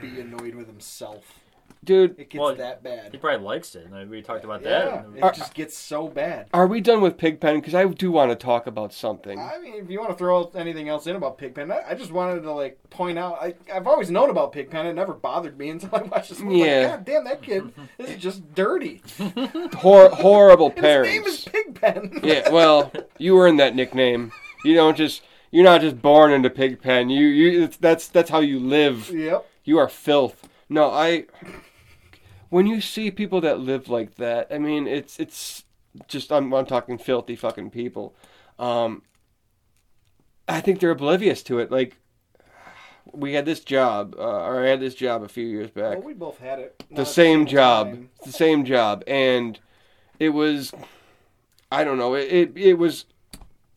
be 0.00 0.18
annoyed 0.18 0.54
with 0.54 0.66
himself. 0.66 1.40
Dude, 1.84 2.12
It 2.18 2.30
gets 2.30 2.40
Well, 2.40 2.54
that 2.56 2.82
bad. 2.82 3.12
He 3.12 3.18
probably 3.18 3.44
likes 3.44 3.74
it. 3.74 3.88
We 4.08 4.22
talked 4.22 4.44
about 4.44 4.62
Yeah, 4.62 5.02
that. 5.14 5.26
it 5.28 5.34
just 5.34 5.54
gets 5.54 5.76
so 5.76 6.08
bad. 6.08 6.48
are 6.52 6.66
we 6.66 6.80
done 6.80 7.00
with 7.00 7.16
Pigpen? 7.18 7.56
Because 7.60 7.74
I 7.74 7.84
do 7.86 8.10
want 8.10 8.30
to 8.30 8.36
talk 8.36 8.66
about 8.66 8.92
something. 8.92 9.38
I 9.38 9.58
mean, 9.58 9.74
if 9.74 9.90
you 9.90 9.98
want 9.98 10.10
to 10.12 10.16
throw 10.16 10.50
anything 10.54 10.88
else 10.88 11.06
in 11.06 11.16
about 11.16 11.38
Pigpen, 11.38 11.70
I, 11.70 11.82
I 11.90 11.94
just 11.94 12.12
wanted 12.12 12.42
to 12.42 12.52
like 12.52 12.78
point 12.90 13.18
out. 13.18 13.38
I, 13.40 13.54
I've 13.72 13.86
always 13.86 14.10
known 14.10 14.30
about 14.30 14.52
Pigpen. 14.52 14.86
It 14.86 14.94
never 14.94 15.12
bothered 15.12 15.58
me 15.58 15.68
until 15.70 15.90
I 15.92 16.02
watched 16.02 16.30
this 16.30 16.40
movie. 16.40 16.58
Yeah. 16.58 16.80
Like, 16.80 16.90
God 16.90 17.04
damn, 17.04 17.24
that 17.24 17.42
kid 17.42 17.72
is 17.98 18.16
just 18.22 18.54
dirty. 18.54 19.02
Hor- 19.76 20.10
horrible 20.10 20.72
And 20.76 20.84
his 20.84 21.06
name 21.06 21.24
is 21.24 21.44
Pigpen. 21.44 22.20
yeah, 22.22 22.50
well, 22.50 22.92
you 23.18 23.38
earned 23.38 23.60
that 23.60 23.74
nickname. 23.74 24.32
You 24.64 24.74
don't 24.74 24.96
just 24.96 25.22
you're 25.50 25.64
not 25.64 25.82
just 25.82 26.00
born 26.02 26.32
into 26.32 26.50
Pigpen. 26.50 27.10
You 27.10 27.26
you 27.26 27.64
it's, 27.64 27.76
that's 27.76 28.08
that's 28.08 28.30
how 28.30 28.40
you 28.40 28.58
live. 28.58 29.10
Yep. 29.10 29.46
You 29.64 29.78
are 29.78 29.88
filth. 29.88 30.48
No, 30.68 30.90
I. 30.90 31.24
When 32.54 32.68
you 32.68 32.80
see 32.80 33.10
people 33.10 33.40
that 33.40 33.58
live 33.58 33.88
like 33.88 34.14
that, 34.14 34.46
I 34.48 34.58
mean, 34.58 34.86
it's 34.86 35.18
it's 35.18 35.64
just 36.06 36.30
I'm 36.30 36.54
I'm 36.54 36.66
talking 36.66 36.98
filthy 36.98 37.34
fucking 37.34 37.70
people. 37.70 38.14
Um, 38.60 39.02
I 40.46 40.60
think 40.60 40.78
they're 40.78 40.92
oblivious 40.92 41.42
to 41.44 41.58
it. 41.58 41.72
Like, 41.72 41.96
we 43.10 43.32
had 43.32 43.44
this 43.44 43.58
job, 43.58 44.14
uh, 44.16 44.22
or 44.22 44.64
I 44.64 44.68
had 44.68 44.78
this 44.78 44.94
job 44.94 45.24
a 45.24 45.28
few 45.28 45.44
years 45.44 45.68
back 45.68 45.98
Well, 45.98 46.06
we 46.06 46.14
both 46.14 46.38
had 46.38 46.60
it. 46.60 46.80
the 46.92 47.00
at 47.00 47.08
same 47.08 47.44
job, 47.46 47.88
time. 47.88 48.10
the 48.24 48.30
same 48.30 48.64
job, 48.64 49.02
and 49.08 49.58
it 50.20 50.28
was, 50.28 50.72
I 51.72 51.82
don't 51.82 51.98
know, 51.98 52.14
it 52.14 52.28
it, 52.30 52.56
it 52.56 52.74
was 52.74 53.06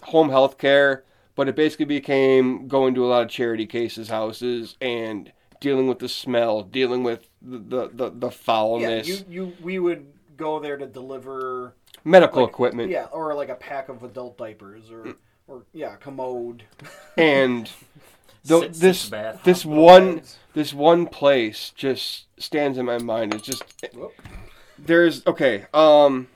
home 0.03 0.29
health 0.29 0.59
care, 0.59 1.03
but 1.33 1.49
it 1.49 1.55
basically 1.55 1.85
became 1.85 2.67
going 2.67 2.93
to 2.93 3.03
a 3.03 3.09
lot 3.09 3.23
of 3.23 3.29
charity 3.29 3.65
cases, 3.65 4.09
houses, 4.09 4.75
and 4.79 5.31
dealing 5.59 5.87
with 5.87 5.99
the 5.99 6.09
smell, 6.09 6.63
dealing 6.63 7.03
with 7.03 7.27
the 7.41 7.57
the, 7.59 7.89
the, 7.93 8.09
the 8.11 8.27
Yeah, 8.27 8.31
foulness, 8.31 9.07
you, 9.07 9.25
you 9.29 9.53
we 9.61 9.79
would 9.79 10.07
go 10.37 10.59
there 10.59 10.77
to 10.77 10.85
deliver 10.85 11.73
medical 12.03 12.43
like- 12.43 12.51
equipment, 12.51 12.89
Yeah, 12.91 13.05
or 13.05 13.33
like 13.35 13.49
a 13.49 13.55
pack 13.55 13.89
of 13.89 14.03
adult 14.03 14.37
diapers, 14.37 14.91
or 14.91 15.15
or 15.47 15.63
yeah, 15.73 15.95
commode. 15.95 16.63
and 17.17 17.69
the, 18.45 18.61
Six- 18.61 18.79
this 18.79 18.99
six 19.01 19.09
bath 19.09 19.43
this 19.43 19.65
one 19.65 20.15
beds. 20.15 20.37
this 20.53 20.73
one 20.73 21.05
place 21.07 21.71
just 21.75 22.25
stands 22.39 22.77
in 22.77 22.85
my 22.85 22.97
mind. 22.97 23.33
It's 23.33 23.43
just 23.45 23.63
Whoop. 23.93 24.13
there's 24.77 25.25
okay. 25.27 25.65
Um, 25.73 26.27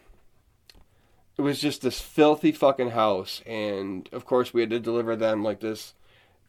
it 1.38 1.42
was 1.44 1.60
just 1.62 1.82
this 1.82 2.00
filthy 2.02 2.52
fucking 2.52 2.92
house, 2.92 3.42
and 3.46 4.08
of 4.12 4.26
course 4.26 4.54
we 4.54 4.62
had 4.62 4.70
to 4.72 4.80
deliver 4.80 5.16
them 5.16 5.44
like 5.44 5.60
this 5.62 5.94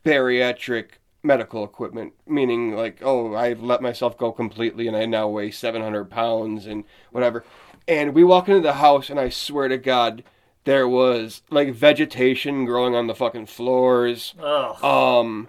bariatric 0.04 0.98
medical 1.22 1.64
equipment, 1.64 2.12
meaning 2.26 2.74
like, 2.74 2.98
oh, 3.02 3.34
I've 3.34 3.62
let 3.62 3.82
myself 3.82 4.18
go 4.18 4.32
completely, 4.32 4.88
and 4.88 4.96
I 4.96 5.06
now 5.06 5.28
weigh 5.28 5.50
seven 5.50 5.82
hundred 5.82 6.10
pounds 6.10 6.66
and 6.66 6.84
whatever. 7.10 7.44
And 7.86 8.14
we 8.14 8.24
walk 8.24 8.48
into 8.48 8.60
the 8.60 8.74
house, 8.74 9.10
and 9.10 9.18
I 9.18 9.28
swear 9.28 9.68
to 9.68 9.78
God, 9.78 10.22
there 10.64 10.86
was 10.86 11.42
like 11.50 11.74
vegetation 11.74 12.64
growing 12.64 12.94
on 12.94 13.06
the 13.06 13.14
fucking 13.14 13.46
floors. 13.46 14.34
Ugh. 14.40 14.84
Um, 14.84 15.48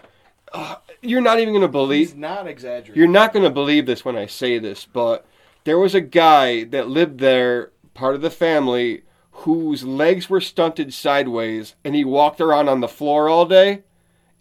uh, 0.52 0.76
you're 1.02 1.22
not 1.22 1.40
even 1.40 1.54
gonna 1.54 1.68
believe. 1.68 2.10
He's 2.10 2.16
not 2.16 2.48
exaggerating. 2.48 2.96
You're 2.96 3.12
not 3.12 3.34
going 3.34 3.44
to 3.44 3.52
believe 3.52 3.86
this 3.86 4.06
when 4.06 4.16
I 4.16 4.26
say 4.26 4.60
this, 4.60 4.86
but 4.86 5.26
there 5.64 5.80
was 5.80 5.96
a 5.96 6.02
guy 6.02 6.64
that 6.66 6.88
lived 6.88 7.20
there, 7.20 7.72
part 7.94 8.16
of 8.16 8.22
the 8.22 8.30
family, 8.30 9.04
whose 9.32 9.84
legs 9.84 10.30
were 10.30 10.42
stunted 10.42 10.94
sideways, 10.94 11.76
and 11.84 11.96
he 11.96 12.06
walked 12.06 12.40
around 12.40 12.70
on 12.70 12.82
the 12.82 12.88
floor 12.88 13.30
all 13.30 13.46
day. 13.46 13.84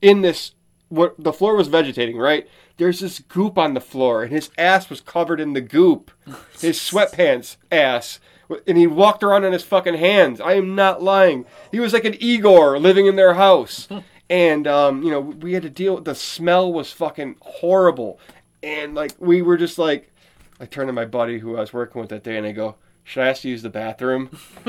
In 0.01 0.21
this, 0.23 0.53
what 0.93 1.15
the 1.19 1.33
floor 1.33 1.57
was 1.57 1.69
vegetating, 1.69 2.19
right? 2.19 2.47
There's 2.77 3.01
this 3.01 3.19
goop 3.21 3.57
on 3.59 3.75
the 3.75 3.81
floor, 3.81 4.23
and 4.23 4.33
his 4.33 4.51
ass 4.59 4.91
was 4.91 5.01
covered 5.01 5.41
in 5.41 5.53
the 5.55 5.61
goop. 5.61 6.11
His 6.61 6.79
sweatpants 6.79 7.57
ass. 7.71 8.21
And 8.67 8.77
he 8.77 8.87
walked 8.87 9.23
around 9.23 9.45
on 9.45 9.53
his 9.53 9.63
fucking 9.63 9.95
hands. 9.95 10.39
I 10.41 10.55
am 10.55 10.75
not 10.75 11.03
lying. 11.03 11.47
He 11.71 11.81
was 11.81 11.95
like 11.95 12.05
an 12.05 12.17
Igor 12.21 12.79
living 12.79 13.07
in 13.07 13.17
their 13.17 13.35
house. 13.35 13.89
And, 14.31 14.67
um, 14.67 15.03
you 15.03 15.11
know, 15.11 15.21
we 15.21 15.53
had 15.53 15.63
to 15.65 15.69
deal 15.69 15.95
with 15.97 16.07
the 16.07 16.15
smell 16.15 16.73
was 16.73 16.91
fucking 16.91 17.37
horrible. 17.41 18.19
And, 18.63 18.95
like, 18.95 19.13
we 19.19 19.43
were 19.43 19.59
just 19.59 19.77
like, 19.79 20.11
I 20.59 20.65
turned 20.65 20.89
to 20.89 20.93
my 20.95 21.05
buddy 21.05 21.39
who 21.39 21.57
I 21.59 21.61
was 21.61 21.75
working 21.75 22.01
with 22.01 22.09
that 22.11 22.25
day 22.25 22.39
and 22.39 22.47
I 22.47 22.53
go, 22.53 22.77
Should 23.05 23.25
I 23.25 23.29
ask 23.29 23.43
to 23.43 23.51
use 23.51 23.61
the 23.61 23.69
bathroom? 23.69 24.31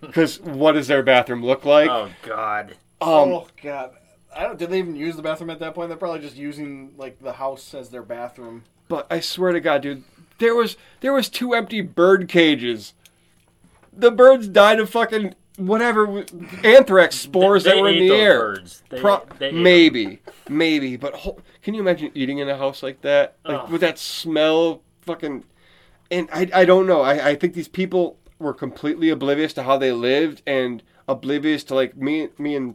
Because 0.00 0.40
what 0.40 0.72
does 0.72 0.88
their 0.88 1.04
bathroom 1.04 1.44
look 1.44 1.64
like? 1.64 1.88
oh 1.88 2.10
God. 2.22 2.70
Um, 3.00 3.08
oh 3.10 3.46
god, 3.62 3.92
I 4.36 4.42
don't. 4.44 4.58
Did 4.58 4.70
they 4.70 4.78
even 4.78 4.96
use 4.96 5.16
the 5.16 5.22
bathroom 5.22 5.50
at 5.50 5.58
that 5.60 5.74
point? 5.74 5.88
They're 5.88 5.96
probably 5.98 6.20
just 6.20 6.36
using 6.36 6.92
like 6.96 7.18
the 7.20 7.32
house 7.34 7.74
as 7.74 7.88
their 7.90 8.02
bathroom. 8.02 8.64
But 8.88 9.06
I 9.10 9.20
swear 9.20 9.52
to 9.52 9.60
God, 9.60 9.82
dude, 9.82 10.04
there 10.38 10.54
was 10.54 10.76
there 11.00 11.12
was 11.12 11.28
two 11.28 11.54
empty 11.54 11.80
bird 11.80 12.28
cages. 12.28 12.94
The 13.96 14.10
birds 14.10 14.48
died 14.48 14.80
of 14.80 14.90
fucking 14.90 15.34
whatever 15.56 16.24
anthrax 16.64 17.14
spores 17.16 17.62
They 17.64 17.70
that 17.70 17.80
were 17.80 17.88
in 17.88 17.94
ate 17.94 18.08
the 18.08 18.14
air. 18.14 18.38
birds. 18.40 18.82
They- 18.88 19.00
Pro- 19.00 19.24
they 19.38 19.46
ate 19.48 19.52
them. 19.54 19.62
maybe, 19.62 20.18
maybe, 20.48 20.96
but 20.96 21.14
ho- 21.14 21.38
can 21.62 21.74
you 21.74 21.80
imagine 21.80 22.10
eating 22.14 22.38
in 22.38 22.48
a 22.48 22.56
house 22.56 22.82
like 22.82 23.02
that, 23.02 23.36
like 23.44 23.60
Ugh. 23.62 23.70
with 23.70 23.80
that 23.82 23.98
smell, 23.98 24.82
fucking? 25.02 25.44
And 26.10 26.28
I, 26.32 26.50
I 26.52 26.64
don't 26.64 26.86
know. 26.88 27.02
I, 27.02 27.28
I 27.30 27.34
think 27.36 27.54
these 27.54 27.68
people 27.68 28.16
were 28.40 28.52
completely 28.52 29.10
oblivious 29.10 29.52
to 29.54 29.62
how 29.62 29.78
they 29.78 29.92
lived 29.92 30.42
and 30.44 30.82
oblivious 31.06 31.62
to 31.64 31.74
like 31.76 31.96
me, 31.96 32.28
me 32.36 32.56
and 32.56 32.74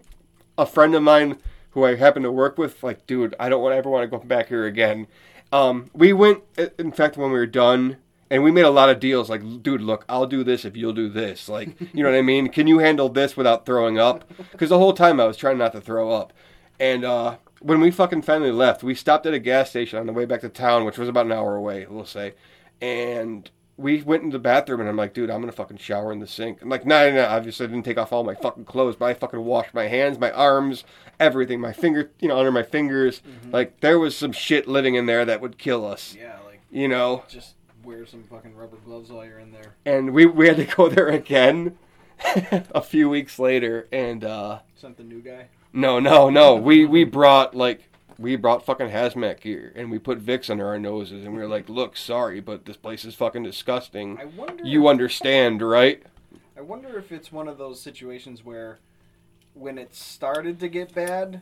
a 0.60 0.66
friend 0.66 0.94
of 0.94 1.02
mine 1.02 1.38
who 1.72 1.86
I 1.86 1.96
happen 1.96 2.24
to 2.24 2.32
work 2.32 2.58
with, 2.58 2.84
like, 2.84 3.08
dude, 3.08 3.36
I 3.40 3.50
don't 3.50 3.62
want 3.62 3.76
ever 3.76 3.90
want 3.90 4.04
to 4.04 4.18
go 4.18 4.24
back 4.24 4.48
here 4.48 4.66
again. 4.66 5.08
Um, 5.52 5.90
we 5.94 6.14
went, 6.14 6.44
in 6.78 6.92
fact, 6.92 7.18
when 7.18 7.32
we 7.32 7.40
were 7.40 7.48
done, 7.48 7.98
and 8.30 8.44
we 8.44 8.52
made 8.52 8.66
a 8.66 8.70
lot 8.70 8.90
of 8.90 9.00
deals. 9.00 9.30
Like, 9.30 9.64
dude, 9.64 9.82
look, 9.82 10.06
I'll 10.08 10.28
do 10.28 10.44
this 10.44 10.66
if 10.66 10.76
you'll 10.76 10.94
do 10.94 11.10
this. 11.10 11.50
Like, 11.50 11.80
you 11.94 12.04
know 12.04 12.12
what 12.12 12.18
I 12.18 12.22
mean? 12.22 12.50
Can 12.50 12.68
you 12.68 12.80
handle 12.80 13.10
this 13.10 13.36
without 13.36 13.66
throwing 13.66 13.98
up? 13.98 14.32
Because 14.52 14.70
the 14.70 14.78
whole 14.78 14.94
time 14.94 15.20
I 15.20 15.26
was 15.26 15.38
trying 15.38 15.58
not 15.58 15.72
to 15.74 15.82
throw 15.82 16.12
up. 16.12 16.34
And 16.80 17.04
uh, 17.04 17.38
when 17.62 17.80
we 17.80 17.92
fucking 17.92 18.22
finally 18.22 18.52
left, 18.52 18.84
we 18.84 18.94
stopped 18.94 19.26
at 19.26 19.34
a 19.34 19.40
gas 19.40 19.70
station 19.70 19.98
on 19.98 20.06
the 20.06 20.14
way 20.14 20.26
back 20.26 20.42
to 20.42 20.50
town, 20.50 20.86
which 20.86 20.98
was 20.98 21.10
about 21.10 21.26
an 21.26 21.32
hour 21.32 21.56
away, 21.56 21.88
we'll 21.90 22.06
say. 22.06 22.34
And 22.82 23.50
we 23.80 24.02
went 24.04 24.24
in 24.24 24.30
the 24.30 24.40
bathroom, 24.40 24.80
and 24.82 24.90
I'm 24.90 24.96
like, 24.98 25.14
dude, 25.14 25.30
I'm 25.30 25.40
gonna 25.42 25.52
fucking 25.52 25.78
shower 25.78 26.12
in 26.12 26.20
the 26.20 26.28
sink. 26.28 26.62
I'm 26.62 26.70
like, 26.70 26.86
no, 26.86 27.10
no, 27.10 27.16
no. 27.16 27.26
Obviously, 27.26 27.66
I 27.66 27.70
didn't 27.70 27.86
take 27.86 27.98
off 27.98 28.12
all 28.14 28.24
my 28.24 28.36
fucking 28.36 28.66
clothes, 28.66 28.96
but 28.96 29.06
I 29.06 29.14
fucking 29.14 29.44
washed 29.44 29.74
my 29.74 29.88
hands, 29.88 30.20
my 30.20 30.32
arms, 30.32 30.84
everything, 31.20 31.60
my 31.60 31.74
finger, 31.74 32.12
you 32.20 32.28
know, 32.28 32.38
under 32.38 32.52
my 32.52 32.64
fingers. 32.64 33.22
Like, 33.52 33.80
there 33.80 33.98
was 33.98 34.16
some 34.16 34.32
shit 34.32 34.68
living 34.68 34.96
in 34.96 35.06
there 35.06 35.26
that 35.26 35.42
would 35.42 35.58
kill 35.58 35.86
us. 35.86 36.16
Yeah, 36.20 36.38
like 36.46 36.62
You 36.70 36.88
know, 36.88 37.24
just 37.28 37.56
wear 37.84 38.06
some 38.06 38.24
fucking 38.24 38.56
rubber 38.56 38.78
gloves 38.86 39.10
while 39.10 39.26
you're 39.26 39.40
in 39.40 39.52
there. 39.52 39.76
and 39.86 40.12
we 40.14 40.26
we 40.26 40.48
had 40.48 40.58
to 40.58 40.66
go 40.66 40.90
there 40.90 41.08
again 41.08 41.78
a 42.76 42.82
few 42.82 43.10
weeks 43.10 43.40
later, 43.40 43.88
and 43.92 44.24
uh, 44.24 44.60
Sent 44.76 44.98
the 44.98 45.04
new 45.04 45.22
guy. 45.22 45.48
no, 45.74 46.00
no, 46.00 46.30
no. 46.30 46.56
We 46.70 46.86
we 46.86 47.04
brought 47.06 47.56
like 47.56 47.89
we 48.20 48.36
brought 48.36 48.66
fucking 48.66 48.90
hazmat 48.90 49.40
gear 49.40 49.72
and 49.76 49.90
we 49.90 49.98
put 49.98 50.20
Vicks 50.24 50.50
under 50.50 50.68
our 50.68 50.78
noses 50.78 51.24
and 51.26 51.34
we 51.34 51.40
were 51.40 51.48
like, 51.48 51.70
"Look, 51.70 51.96
sorry, 51.96 52.40
but 52.42 52.66
this 52.66 52.78
place 52.78 53.06
is 53.06 53.16
fucking 53.16 53.44
disgusting. 53.44 54.18
I 54.20 54.26
wonder. 54.26 54.64
You 54.66 54.88
understand, 54.90 55.62
right?" 55.62 56.04
I 56.58 56.62
wonder 56.62 56.98
if 57.00 57.12
it's 57.14 57.32
one 57.32 57.48
of 57.48 57.58
those 57.58 57.80
situations 57.80 58.44
where, 58.44 58.80
when 59.54 59.78
it 59.78 59.96
started 59.96 60.60
to 60.60 60.68
get 60.68 60.94
bad, 60.94 61.42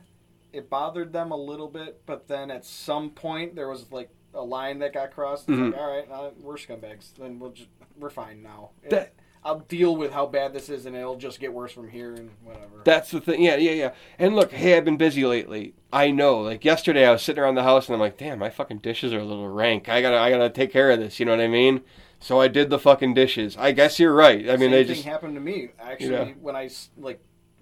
it 0.53 0.69
bothered 0.69 1.11
them 1.11 1.31
a 1.31 1.37
little 1.37 1.67
bit, 1.67 2.01
but 2.05 2.27
then 2.27 2.51
at 2.51 2.63
some 2.63 3.09
point 3.09 3.55
there 3.55 3.67
was 3.67 3.91
like 3.91 4.09
a 4.35 4.41
line 4.43 4.77
that 4.79 4.93
got 4.93 5.11
crossed. 5.11 5.49
It's 5.49 5.57
Mhm. 5.57 5.71
like, 5.71 5.81
all 5.81 5.89
right, 5.89 6.11
uh, 6.11 6.29
we're 6.39 6.55
scumbags. 6.57 7.13
Then 7.15 7.39
we'll 7.39 7.51
just 7.51 7.69
we're 7.97 8.11
fine 8.11 8.43
now. 8.43 8.69
That- 8.89 9.13
I'll 9.47 9.59
deal 9.59 9.95
with 9.95 10.11
how 10.11 10.25
bad 10.25 10.51
this 10.51 10.67
is, 10.67 10.85
and 10.85 10.93
it'll 10.93 11.15
just 11.15 11.39
get 11.39 11.53
worse 11.53 11.71
from 11.71 11.87
here 11.87 12.13
and 12.13 12.31
whatever. 12.43 12.81
That's 12.83 13.11
the 13.11 13.21
thing. 13.21 13.41
Yeah, 13.41 13.55
yeah, 13.55 13.71
yeah. 13.71 13.91
And 14.19 14.35
look, 14.35 14.51
hey, 14.51 14.75
I've 14.75 14.83
been 14.83 14.97
busy 14.97 15.25
lately. 15.25 15.73
I 15.93 16.11
know. 16.11 16.41
Like 16.41 16.65
yesterday, 16.65 17.07
I 17.07 17.13
was 17.13 17.21
sitting 17.21 17.41
around 17.41 17.55
the 17.55 17.63
house 17.63 17.87
and 17.87 17.93
I'm 17.93 18.01
like, 18.01 18.17
"Damn, 18.17 18.39
my 18.39 18.49
fucking 18.49 18.79
dishes 18.79 19.13
are 19.13 19.19
a 19.19 19.23
little 19.23 19.47
rank. 19.47 19.87
I 19.87 20.01
gotta, 20.01 20.17
I 20.17 20.29
gotta 20.31 20.49
take 20.49 20.73
care 20.73 20.91
of 20.91 20.99
this." 20.99 21.17
You 21.17 21.25
know 21.25 21.31
what 21.31 21.39
I 21.39 21.47
mean? 21.47 21.81
So 22.19 22.41
I 22.41 22.49
did 22.49 22.69
the 22.69 22.77
fucking 22.77 23.13
dishes. 23.13 23.55
I 23.57 23.71
guess 23.71 24.01
you're 24.01 24.13
right. 24.13 24.49
I 24.49 24.57
mean, 24.57 24.59
Same 24.59 24.71
they 24.71 24.83
thing 24.83 24.95
just 24.95 25.05
happened 25.05 25.35
to 25.35 25.41
me 25.41 25.69
actually 25.79 26.35
when 26.41 26.57
I 26.57 26.69
like 26.97 27.21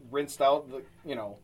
rinsed 0.10 0.42
out 0.42 0.68
the 0.72 0.82
you 1.08 1.16
know 1.16 1.38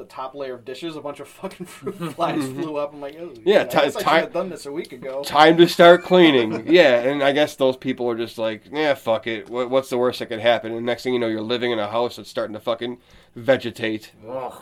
the 0.00 0.06
top 0.06 0.34
layer 0.34 0.54
of 0.54 0.64
dishes. 0.64 0.96
A 0.96 1.00
bunch 1.00 1.20
of 1.20 1.28
fucking 1.28 1.66
fruit 1.76 1.94
flies 2.14 2.42
flew 2.44 2.76
up. 2.76 2.92
I'm 2.92 3.00
like, 3.00 3.16
oh, 3.20 3.32
Yeah, 3.44 3.64
ti- 3.64 3.78
guess 3.78 3.96
I 3.96 4.00
should 4.00 4.08
have 4.08 4.32
done 4.32 4.48
this 4.48 4.66
a 4.66 4.72
week 4.72 4.92
ago. 4.92 5.22
time 5.22 5.56
to 5.58 5.68
start 5.68 6.02
cleaning. 6.02 6.66
yeah, 6.72 7.00
and 7.00 7.22
I 7.22 7.32
guess 7.32 7.54
those 7.56 7.76
people 7.76 8.08
are 8.10 8.16
just 8.16 8.38
like, 8.38 8.62
yeah, 8.72 8.94
fuck 8.94 9.26
it. 9.26 9.48
What, 9.48 9.70
what's 9.70 9.90
the 9.90 9.98
worst 9.98 10.18
that 10.18 10.26
could 10.26 10.40
happen? 10.40 10.72
And 10.72 10.84
next 10.84 11.02
thing 11.04 11.12
you 11.14 11.20
know, 11.20 11.28
you're 11.28 11.40
living 11.42 11.70
in 11.70 11.78
a 11.78 11.88
house 11.88 12.16
that's 12.16 12.28
starting 12.30 12.54
to 12.54 12.60
fucking 12.60 12.98
vegetate. 13.36 14.12
Ugh. 14.28 14.54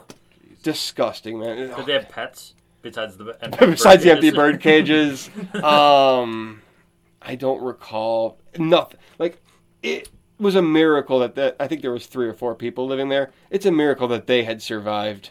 Disgusting, 0.63 1.39
man. 1.39 1.57
Did 1.77 1.87
they 1.87 1.93
have 1.93 2.09
pets 2.09 2.55
besides 2.83 3.17
the 3.17 3.37
empty 3.43 3.67
Besides 3.67 4.03
the 4.03 4.11
bird 4.33 4.55
empty 4.55 4.59
cages? 4.59 5.29
bird 5.29 5.53
cages, 5.53 5.65
um, 5.65 6.63
I 7.23 7.37
don't 7.37 7.63
recall 7.63 8.39
nothing. 8.59 8.99
Like 9.19 9.41
it 9.83 10.09
was 10.39 10.55
a 10.55 10.63
miracle 10.63 11.19
that 11.21 11.35
that 11.35 11.57
I 11.59 11.67
think 11.67 11.83
there 11.83 11.93
was 11.93 12.07
three 12.07 12.29
or 12.29 12.35
four 12.35 12.55
people 12.55 12.87
living 12.87 13.09
there. 13.09 13.31
It's 13.51 13.67
a 13.67 13.73
miracle 13.73 14.09
that 14.09 14.27
they 14.27 14.45
had 14.45 14.63
survived. 14.63 15.31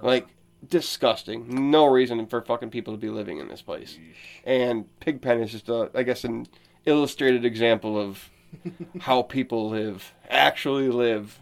Like 0.00 0.28
disgusting. 0.66 1.70
No 1.70 1.86
reason 1.86 2.26
for 2.26 2.40
fucking 2.40 2.70
people 2.70 2.94
to 2.94 2.98
be 2.98 3.08
living 3.10 3.38
in 3.38 3.48
this 3.48 3.62
place. 3.62 3.98
And 4.44 4.86
Pigpen 5.00 5.40
is 5.40 5.52
just 5.52 5.68
a, 5.68 5.90
I 5.94 6.02
guess, 6.02 6.24
an 6.24 6.46
illustrated 6.86 7.44
example 7.44 7.98
of 8.00 8.30
how 9.00 9.22
people 9.22 9.68
live, 9.68 10.12
actually 10.28 10.88
live. 10.88 11.38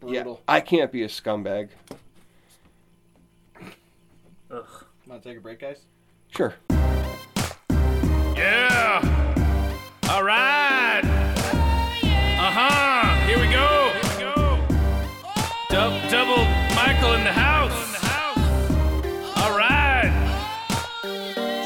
Brutal. 0.00 0.42
Yeah, 0.48 0.54
I 0.54 0.60
can't 0.60 0.90
be 0.90 1.02
a 1.02 1.08
scumbag. 1.08 1.68
Ugh. 4.50 4.84
Want 5.06 5.22
to 5.22 5.28
take 5.28 5.38
a 5.38 5.40
break, 5.40 5.60
guys? 5.60 5.80
Sure. 6.28 6.54
Yeah. 8.36 9.00
All 10.08 10.24
right. 10.24 11.11
Dub- 15.82 16.10
double 16.12 16.44
Michael 16.76 17.14
in 17.14 17.24
the 17.24 17.32
house. 17.32 17.72
All 19.36 19.50
right. 19.58 20.12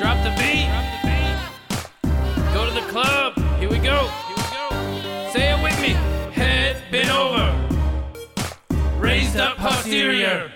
Drop 0.00 0.16
the 0.24 0.32
beat. 0.40 0.70
Go 2.54 2.64
to 2.64 2.72
the 2.72 2.86
club. 2.90 3.34
Here 3.58 3.68
we 3.68 3.76
go. 3.76 4.08
Say 5.34 5.52
it 5.52 5.62
with 5.62 5.78
me. 5.82 5.90
Head 6.32 6.82
bent 6.90 7.10
over. 7.10 7.52
Raised 8.98 9.36
up 9.36 9.58
posterior. 9.58 10.50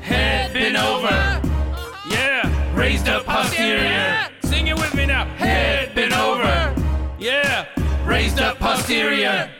Head 0.00 0.54
bent 0.54 0.76
over. 0.76 1.42
Yeah, 2.08 2.74
raised 2.74 3.06
up 3.06 3.26
posterior. 3.26 4.30
Sing 4.44 4.68
it 4.68 4.76
with 4.76 4.94
me 4.94 5.04
now. 5.04 5.26
Head 5.36 5.94
bent 5.94 6.16
over. 6.16 6.74
Yeah, 7.18 7.66
raised 8.06 8.40
up 8.40 8.58
posterior. 8.58 9.50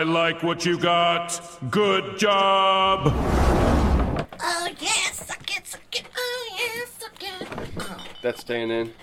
I 0.00 0.02
like 0.02 0.42
what 0.42 0.64
you 0.64 0.78
got. 0.78 1.58
Good 1.70 2.18
job. 2.18 3.02
Oh 3.04 4.68
yeah, 4.80 5.10
suck 5.12 5.54
it, 5.54 5.66
suck 5.66 5.82
it. 5.92 6.04
Oh 6.16 6.48
yeah, 6.58 6.84
suck 6.98 7.22
it. 7.22 7.98
That's 8.22 8.40
staying 8.40 8.70
in. 8.70 8.94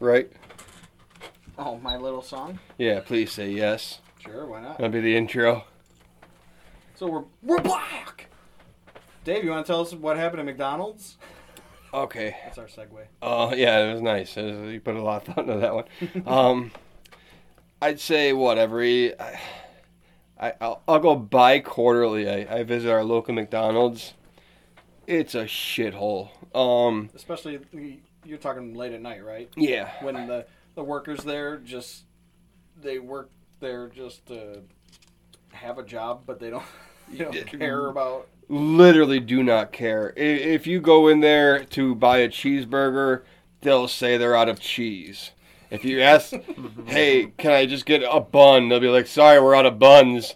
Right? 0.00 0.32
Oh, 1.58 1.76
my 1.76 1.98
little 1.98 2.22
song. 2.22 2.58
Yeah, 2.78 3.00
please 3.00 3.32
say 3.32 3.50
yes. 3.50 3.98
Sure, 4.20 4.46
why 4.46 4.62
not? 4.62 4.78
That'll 4.78 4.90
be 4.90 5.02
the 5.02 5.14
intro. 5.14 5.64
So 6.94 7.06
we're 7.10 7.24
we're 7.42 7.62
back. 7.62 8.28
Dave, 9.24 9.44
you 9.44 9.50
want 9.50 9.66
to 9.66 9.70
tell 9.70 9.82
us 9.82 9.92
what 9.92 10.16
happened 10.16 10.40
at 10.40 10.46
McDonald's? 10.46 11.18
Okay. 11.92 12.34
That's 12.44 12.56
our 12.56 12.64
segue. 12.64 13.04
Oh 13.20 13.52
yeah, 13.54 13.80
it 13.80 13.92
was 13.92 14.00
nice. 14.00 14.34
It 14.38 14.58
was- 14.58 14.72
you 14.72 14.80
put 14.80 14.96
a 14.96 15.02
lot 15.02 15.28
of 15.28 15.34
thought 15.34 15.46
into 15.46 15.58
that 15.60 15.74
one. 15.74 15.84
um, 16.26 16.70
I'd 17.82 18.00
say 18.00 18.32
whatever. 18.32 18.80
I, 18.82 19.38
I 20.38 20.54
I'll, 20.60 20.82
I'll 20.86 20.98
go 20.98 21.16
bi 21.16 21.60
quarterly. 21.60 22.28
I, 22.28 22.58
I 22.58 22.62
visit 22.62 22.90
our 22.90 23.04
local 23.04 23.34
McDonald's. 23.34 24.14
It's 25.06 25.34
a 25.34 25.44
shithole. 25.44 26.28
Um, 26.54 27.10
Especially 27.14 27.58
you're 28.24 28.38
talking 28.38 28.74
late 28.74 28.92
at 28.92 29.00
night, 29.00 29.24
right? 29.24 29.50
Yeah. 29.56 29.90
When 30.02 30.26
the 30.26 30.46
the 30.74 30.84
workers 30.84 31.24
there 31.24 31.56
just 31.56 32.04
they 32.80 32.98
work 32.98 33.30
there 33.60 33.88
just 33.88 34.26
to 34.26 34.62
have 35.52 35.78
a 35.78 35.82
job, 35.82 36.22
but 36.26 36.38
they 36.38 36.50
don't 36.50 36.64
you 37.10 37.24
don't 37.24 37.46
care 37.46 37.86
about. 37.86 38.28
literally 38.48 39.18
do 39.20 39.42
not 39.42 39.72
care. 39.72 40.12
If 40.16 40.66
you 40.66 40.80
go 40.80 41.08
in 41.08 41.20
there 41.20 41.64
to 41.64 41.94
buy 41.94 42.18
a 42.18 42.28
cheeseburger, 42.28 43.22
they'll 43.62 43.88
say 43.88 44.16
they're 44.16 44.36
out 44.36 44.48
of 44.48 44.60
cheese. 44.60 45.30
If 45.70 45.84
you 45.84 46.00
ask, 46.00 46.32
hey, 46.86 47.32
can 47.36 47.52
I 47.52 47.66
just 47.66 47.86
get 47.86 48.02
a 48.02 48.20
bun? 48.20 48.68
They'll 48.68 48.80
be 48.80 48.88
like, 48.88 49.06
sorry, 49.06 49.40
we're 49.40 49.54
out 49.54 49.66
of 49.66 49.78
buns. 49.78 50.34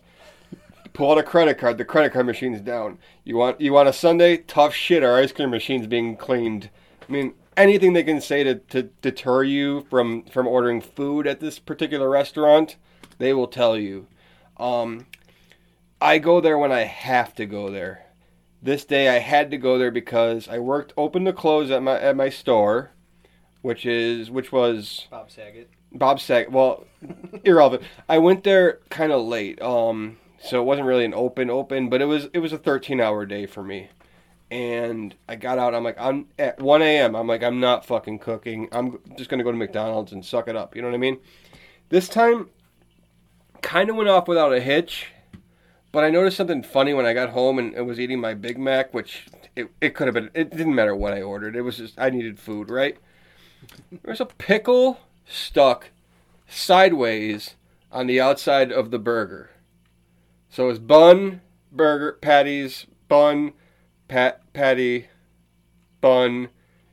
Pull 0.92 1.12
out 1.12 1.18
a 1.18 1.22
credit 1.22 1.58
card. 1.58 1.78
The 1.78 1.84
credit 1.84 2.12
card 2.12 2.26
machine's 2.26 2.60
down. 2.60 2.98
You 3.24 3.36
want 3.36 3.60
you 3.60 3.72
want 3.72 3.88
a 3.88 3.94
sundae? 3.94 4.38
Tough 4.38 4.74
shit. 4.74 5.02
Our 5.02 5.16
ice 5.16 5.32
cream 5.32 5.50
machine's 5.50 5.86
being 5.86 6.16
cleaned. 6.16 6.68
I 7.08 7.10
mean, 7.10 7.34
anything 7.56 7.92
they 7.92 8.02
can 8.02 8.20
say 8.20 8.44
to, 8.44 8.56
to 8.56 8.82
deter 9.00 9.42
you 9.42 9.86
from 9.88 10.24
from 10.24 10.46
ordering 10.46 10.80
food 10.80 11.26
at 11.26 11.40
this 11.40 11.58
particular 11.58 12.10
restaurant, 12.10 12.76
they 13.18 13.32
will 13.32 13.48
tell 13.48 13.76
you. 13.76 14.06
Um, 14.58 15.06
I 16.00 16.18
go 16.18 16.40
there 16.40 16.58
when 16.58 16.72
I 16.72 16.80
have 16.80 17.34
to 17.36 17.46
go 17.46 17.70
there. 17.70 18.06
This 18.60 18.84
day 18.84 19.08
I 19.08 19.18
had 19.18 19.50
to 19.50 19.56
go 19.56 19.78
there 19.78 19.90
because 19.90 20.48
I 20.48 20.58
worked 20.58 20.92
open 20.96 21.24
to 21.24 21.32
close 21.32 21.70
at 21.70 21.82
my 21.82 21.98
at 21.98 22.16
my 22.16 22.28
store, 22.28 22.90
which 23.62 23.86
is 23.86 24.30
which 24.30 24.52
was 24.52 25.06
Bob 25.10 25.30
Saget. 25.30 25.70
Bob 25.92 26.20
Saget. 26.20 26.52
Well, 26.52 26.84
irrelevant. 27.44 27.82
I 28.08 28.18
went 28.18 28.44
there 28.44 28.80
kind 28.90 29.12
of 29.12 29.24
late, 29.24 29.60
um, 29.62 30.18
so 30.40 30.60
it 30.60 30.64
wasn't 30.64 30.86
really 30.86 31.04
an 31.04 31.14
open 31.14 31.48
open, 31.48 31.88
but 31.88 32.02
it 32.02 32.06
was 32.06 32.28
it 32.34 32.40
was 32.40 32.52
a 32.52 32.58
13 32.58 33.00
hour 33.00 33.24
day 33.24 33.46
for 33.46 33.62
me. 33.62 33.88
And 34.50 35.14
I 35.26 35.36
got 35.36 35.58
out. 35.58 35.74
I'm 35.74 35.82
like, 35.82 35.98
I'm 35.98 36.26
at 36.38 36.60
1 36.60 36.82
a.m. 36.82 37.16
I'm 37.16 37.26
like, 37.26 37.42
I'm 37.42 37.58
not 37.58 37.86
fucking 37.86 38.18
cooking. 38.18 38.68
I'm 38.70 38.98
just 39.16 39.30
gonna 39.30 39.44
go 39.44 39.50
to 39.50 39.56
McDonald's 39.56 40.12
and 40.12 40.24
suck 40.24 40.46
it 40.46 40.56
up. 40.56 40.76
You 40.76 40.82
know 40.82 40.88
what 40.88 40.94
I 40.94 40.98
mean? 40.98 41.18
This 41.88 42.08
time, 42.08 42.50
kind 43.62 43.88
of 43.88 43.96
went 43.96 44.10
off 44.10 44.28
without 44.28 44.52
a 44.52 44.60
hitch. 44.60 45.06
But 45.92 46.04
I 46.04 46.10
noticed 46.10 46.38
something 46.38 46.62
funny 46.62 46.94
when 46.94 47.04
I 47.04 47.12
got 47.12 47.30
home 47.30 47.58
and, 47.58 47.74
and 47.74 47.86
was 47.86 48.00
eating 48.00 48.18
my 48.18 48.32
Big 48.32 48.58
Mac, 48.58 48.94
which 48.94 49.26
it, 49.54 49.68
it 49.80 49.90
could 49.94 50.06
have 50.06 50.14
been. 50.14 50.30
It 50.34 50.50
didn't 50.50 50.74
matter 50.74 50.96
what 50.96 51.12
I 51.12 51.20
ordered. 51.20 51.54
It 51.54 51.62
was 51.62 51.76
just 51.76 51.98
I 51.98 52.10
needed 52.10 52.38
food, 52.38 52.70
right? 52.70 52.96
There's 54.02 54.20
a 54.20 54.26
pickle 54.26 55.00
stuck 55.26 55.90
sideways 56.48 57.56
on 57.90 58.06
the 58.06 58.20
outside 58.20 58.72
of 58.72 58.90
the 58.90 58.98
burger. 58.98 59.50
So 60.48 60.68
it's 60.68 60.78
bun, 60.78 61.40
burger, 61.70 62.18
patties, 62.20 62.86
bun, 63.08 63.52
pat, 64.08 64.40
patty, 64.52 65.08
bun, 66.00 66.48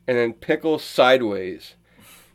and 0.08 0.18
then 0.18 0.34
pickle 0.34 0.80
sideways. 0.80 1.76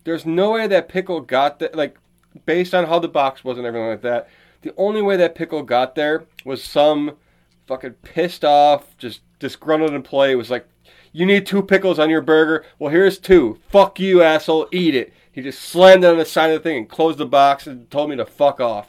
There's 0.05 0.27
no 0.27 0.53
way 0.53 0.67
that 0.67 0.89
pickle 0.89 1.21
got 1.21 1.59
that. 1.61 1.75
Like, 1.75 1.97
based 2.45 2.75
on 2.75 2.87
how 2.87 2.99
the 2.99 3.09
box 3.09 3.45
was 3.45 3.57
and 3.59 3.67
everything 3.67 3.89
like 3.89 4.03
that, 4.03 4.29
the 4.63 4.75
only 4.77 5.03
way 5.03 5.17
that 5.17 5.35
pickle 5.35 5.63
got 5.63 5.95
there 5.95 6.25
was 6.45 6.63
some 6.63 7.17
fucking 7.67 7.93
pissed 8.03 8.45
off, 8.45 8.97
just 8.99 9.21
disgruntled 9.39 9.95
employee 9.95 10.35
was 10.35 10.51
like, 10.51 10.67
"You 11.15 11.25
need 11.25 11.47
two 11.47 11.63
pickles 11.63 11.99
on 11.99 12.11
your 12.11 12.21
burger. 12.21 12.67
Well, 12.79 12.91
here's 12.91 13.19
two. 13.19 13.59
Fuck 13.71 13.99
you, 13.99 14.21
asshole. 14.21 14.69
Eat 14.71 14.95
it." 14.95 15.15
He 15.33 15.41
just 15.41 15.61
slammed 15.61 16.05
it 16.05 16.09
on 16.09 16.19
the 16.19 16.25
side 16.25 16.51
of 16.51 16.63
the 16.63 16.69
thing 16.69 16.77
and 16.77 16.89
closed 16.89 17.19
the 17.19 17.27
box 17.27 17.67
and 17.67 17.91
told 17.91 18.11
me 18.11 18.17
to 18.17 18.27
fuck 18.27 18.61
off. 18.61 18.89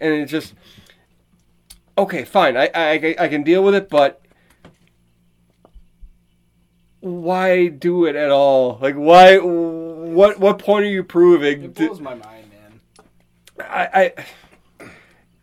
And 0.00 0.12
it's 0.12 0.32
just 0.32 0.54
okay, 1.96 2.24
fine. 2.24 2.56
I 2.56 2.70
I, 2.74 3.14
I 3.18 3.28
can 3.28 3.42
deal 3.44 3.62
with 3.62 3.74
it, 3.74 3.88
but 3.88 4.22
why 7.00 7.68
do 7.68 8.06
it 8.06 8.16
at 8.16 8.30
all? 8.30 8.78
Like, 8.80 8.94
why? 8.94 9.38
What 9.38 10.40
what 10.40 10.58
point 10.58 10.86
are 10.86 10.90
you 10.90 11.04
proving? 11.04 11.62
It 11.62 11.74
blows 11.74 12.00
my 12.00 12.14
mind, 12.14 12.50
man. 12.50 12.80
I, 13.60 13.88
I 13.94 14.26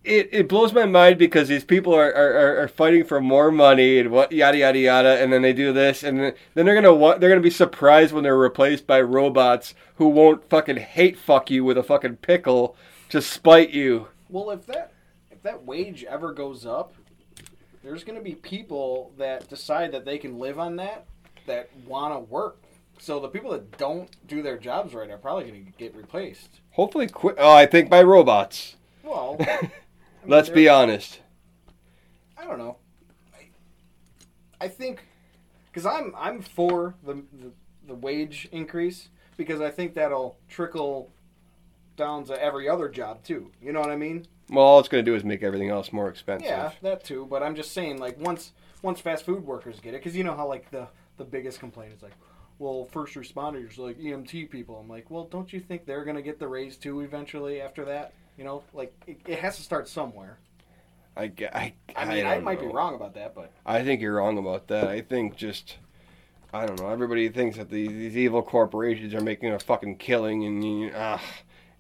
it, 0.04 0.30
it 0.32 0.50
blows 0.50 0.74
my 0.74 0.86
mind 0.86 1.18
because 1.18 1.48
these 1.48 1.64
people 1.64 1.94
are, 1.94 2.14
are, 2.14 2.64
are- 2.64 2.68
fighting 2.68 3.04
for 3.06 3.22
more 3.22 3.52
money 3.52 4.00
and 4.00 4.12
what 4.12 4.32
yada 4.32 4.58
yada 4.58 4.80
yada, 4.80 5.22
and 5.22 5.32
then 5.32 5.42
they 5.42 5.54
do 5.54 5.72
this, 5.72 6.04
and 6.04 6.20
then, 6.20 6.34
then 6.54 6.66
they're 6.66 6.82
gonna 6.82 7.20
they're 7.20 7.30
gonna 7.30 7.42
be 7.42 7.50
surprised 7.50 8.14
when 8.14 8.24
they're 8.24 8.38
replaced 8.38 8.86
by 8.88 9.00
robots 9.02 9.74
who 9.96 10.08
won't 10.10 10.50
fucking 10.50 10.78
hate 10.78 11.18
fuck 11.18 11.50
you 11.50 11.64
with 11.64 11.78
a 11.78 11.84
fucking 11.84 12.18
pickle 12.18 12.76
to 13.10 13.22
spite 13.22 13.70
you. 13.70 14.08
Well, 14.30 14.52
if 14.52 14.66
that 14.66 14.92
if 15.32 15.42
that 15.44 15.64
wage 15.66 16.04
ever 16.04 16.34
goes 16.34 16.66
up, 16.66 16.94
there's 17.84 18.04
going 18.04 18.18
to 18.18 18.24
be 18.24 18.36
people 18.36 19.12
that 19.18 19.50
decide 19.50 19.92
that 19.92 20.06
they 20.06 20.18
can 20.18 20.40
live 20.40 20.58
on 20.60 20.78
that 20.78 21.06
that 21.46 21.70
want 21.86 22.14
to 22.14 22.20
work. 22.20 22.58
So 23.00 23.20
the 23.20 23.28
people 23.28 23.52
that 23.52 23.78
don't 23.78 24.10
do 24.28 24.42
their 24.42 24.58
jobs 24.58 24.94
right 24.94 25.10
are 25.10 25.18
probably 25.18 25.46
going 25.46 25.66
to 25.66 25.72
get 25.78 25.94
replaced. 25.96 26.62
Hopefully, 26.72 27.08
quick. 27.08 27.36
Oh, 27.38 27.52
I 27.54 27.66
think 27.66 27.90
by 27.90 28.02
robots. 28.02 28.78
Well, 29.04 29.38
Let's 30.26 30.50
be 30.50 30.70
honest. 30.70 31.20
I 32.38 32.46
don't 32.46 32.58
know. 32.58 32.78
I, 33.34 33.48
I 34.66 34.68
think 34.68 35.06
because 35.72 35.86
I'm 35.86 36.14
I'm 36.18 36.42
for 36.42 36.96
the, 37.04 37.24
the 37.34 37.52
the 37.88 37.96
wage 37.96 38.48
increase 38.52 39.10
because 39.38 39.62
I 39.62 39.70
think 39.70 39.94
that'll 39.94 40.38
trickle 40.48 41.12
down 41.96 42.26
to 42.26 42.42
every 42.42 42.70
other 42.70 42.90
job 42.90 43.24
too. 43.24 43.52
You 43.62 43.72
know 43.74 43.80
what 43.80 43.92
I 43.92 43.96
mean? 43.96 44.26
Well, 44.50 44.66
all 44.66 44.80
it's 44.80 44.90
gonna 44.90 45.04
do 45.04 45.16
is 45.16 45.24
make 45.24 45.44
everything 45.44 45.70
else 45.70 45.92
more 45.92 46.10
expensive. 46.10 46.48
Yeah, 46.48 46.72
that 46.82 47.04
too. 47.04 47.28
But 47.30 47.44
I'm 47.44 47.56
just 47.56 47.72
saying, 47.72 48.00
like 48.00 48.20
once 48.20 48.52
once 48.82 49.00
fast 49.00 49.26
food 49.26 49.46
workers 49.46 49.80
get 49.80 49.94
it, 49.94 49.98
because 50.02 50.16
you 50.16 50.24
know 50.24 50.36
how 50.36 50.48
like 50.48 50.70
the 50.72 50.88
the 51.18 51.24
biggest 51.24 51.60
complaint 51.60 51.94
is 51.94 52.02
like, 52.02 52.14
well, 52.60 52.86
first 52.92 53.16
responders 53.16 53.78
like 53.78 53.98
EMT 53.98 54.50
people. 54.50 54.78
I'm 54.78 54.90
like, 54.90 55.10
well, 55.10 55.26
don't 55.26 55.52
you 55.54 55.60
think 55.60 55.86
they're 55.86 56.06
gonna 56.06 56.22
get 56.22 56.40
the 56.40 56.48
raise 56.48 56.78
too 56.78 57.02
eventually 57.02 57.62
after 57.62 57.86
that? 57.86 58.14
You 58.38 58.44
know, 58.44 58.64
like 58.74 58.94
it, 59.08 59.20
it 59.28 59.40
has 59.40 59.58
to 59.58 59.64
start 59.64 59.88
somewhere. 59.88 60.40
I, 61.16 61.32
I, 61.54 61.74
I 61.96 62.06
mean, 62.06 62.26
I, 62.26 62.40
might 62.40 62.60
be 62.60 62.66
wrong 62.66 62.96
about 62.96 63.14
that, 63.16 63.36
but 63.36 63.52
I 63.66 63.84
think 63.84 64.02
you're 64.02 64.16
wrong 64.16 64.40
about 64.40 64.68
that. 64.70 64.88
I 64.88 65.02
think 65.02 65.36
just, 65.36 65.78
I 66.52 66.66
don't 66.66 66.80
know. 66.80 66.90
Everybody 66.90 67.30
thinks 67.30 67.58
that 67.58 67.70
these, 67.70 67.90
these 67.90 68.18
evil 68.18 68.42
corporations 68.42 69.14
are 69.14 69.22
making 69.22 69.52
a 69.52 69.60
fucking 69.60 69.98
killing, 69.98 70.44
and 70.44 70.92
ah, 70.96 71.22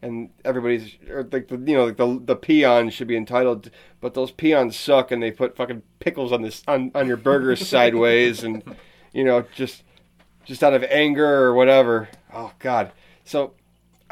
and 0.03 0.29
everybody's 0.45 0.95
or 1.09 1.27
like 1.31 1.47
the 1.47 1.57
you 1.57 1.75
know 1.75 1.85
like 1.85 1.97
the 1.97 2.21
the 2.23 2.35
peons 2.35 2.93
should 2.93 3.07
be 3.07 3.17
entitled, 3.17 3.71
but 4.01 4.13
those 4.13 4.31
peons 4.31 4.75
suck, 4.75 5.11
and 5.11 5.23
they 5.23 5.31
put 5.31 5.55
fucking 5.55 5.81
pickles 5.99 6.31
on 6.31 6.43
this 6.43 6.61
on, 6.67 6.91
on 6.93 7.07
your 7.07 7.17
burgers 7.17 7.67
sideways, 7.67 8.43
and 8.43 8.63
you 9.13 9.23
know 9.23 9.43
just 9.55 9.83
just 10.45 10.63
out 10.63 10.73
of 10.73 10.83
anger 10.83 11.25
or 11.25 11.55
whatever. 11.55 12.09
Oh 12.33 12.51
God. 12.59 12.91
So 13.23 13.53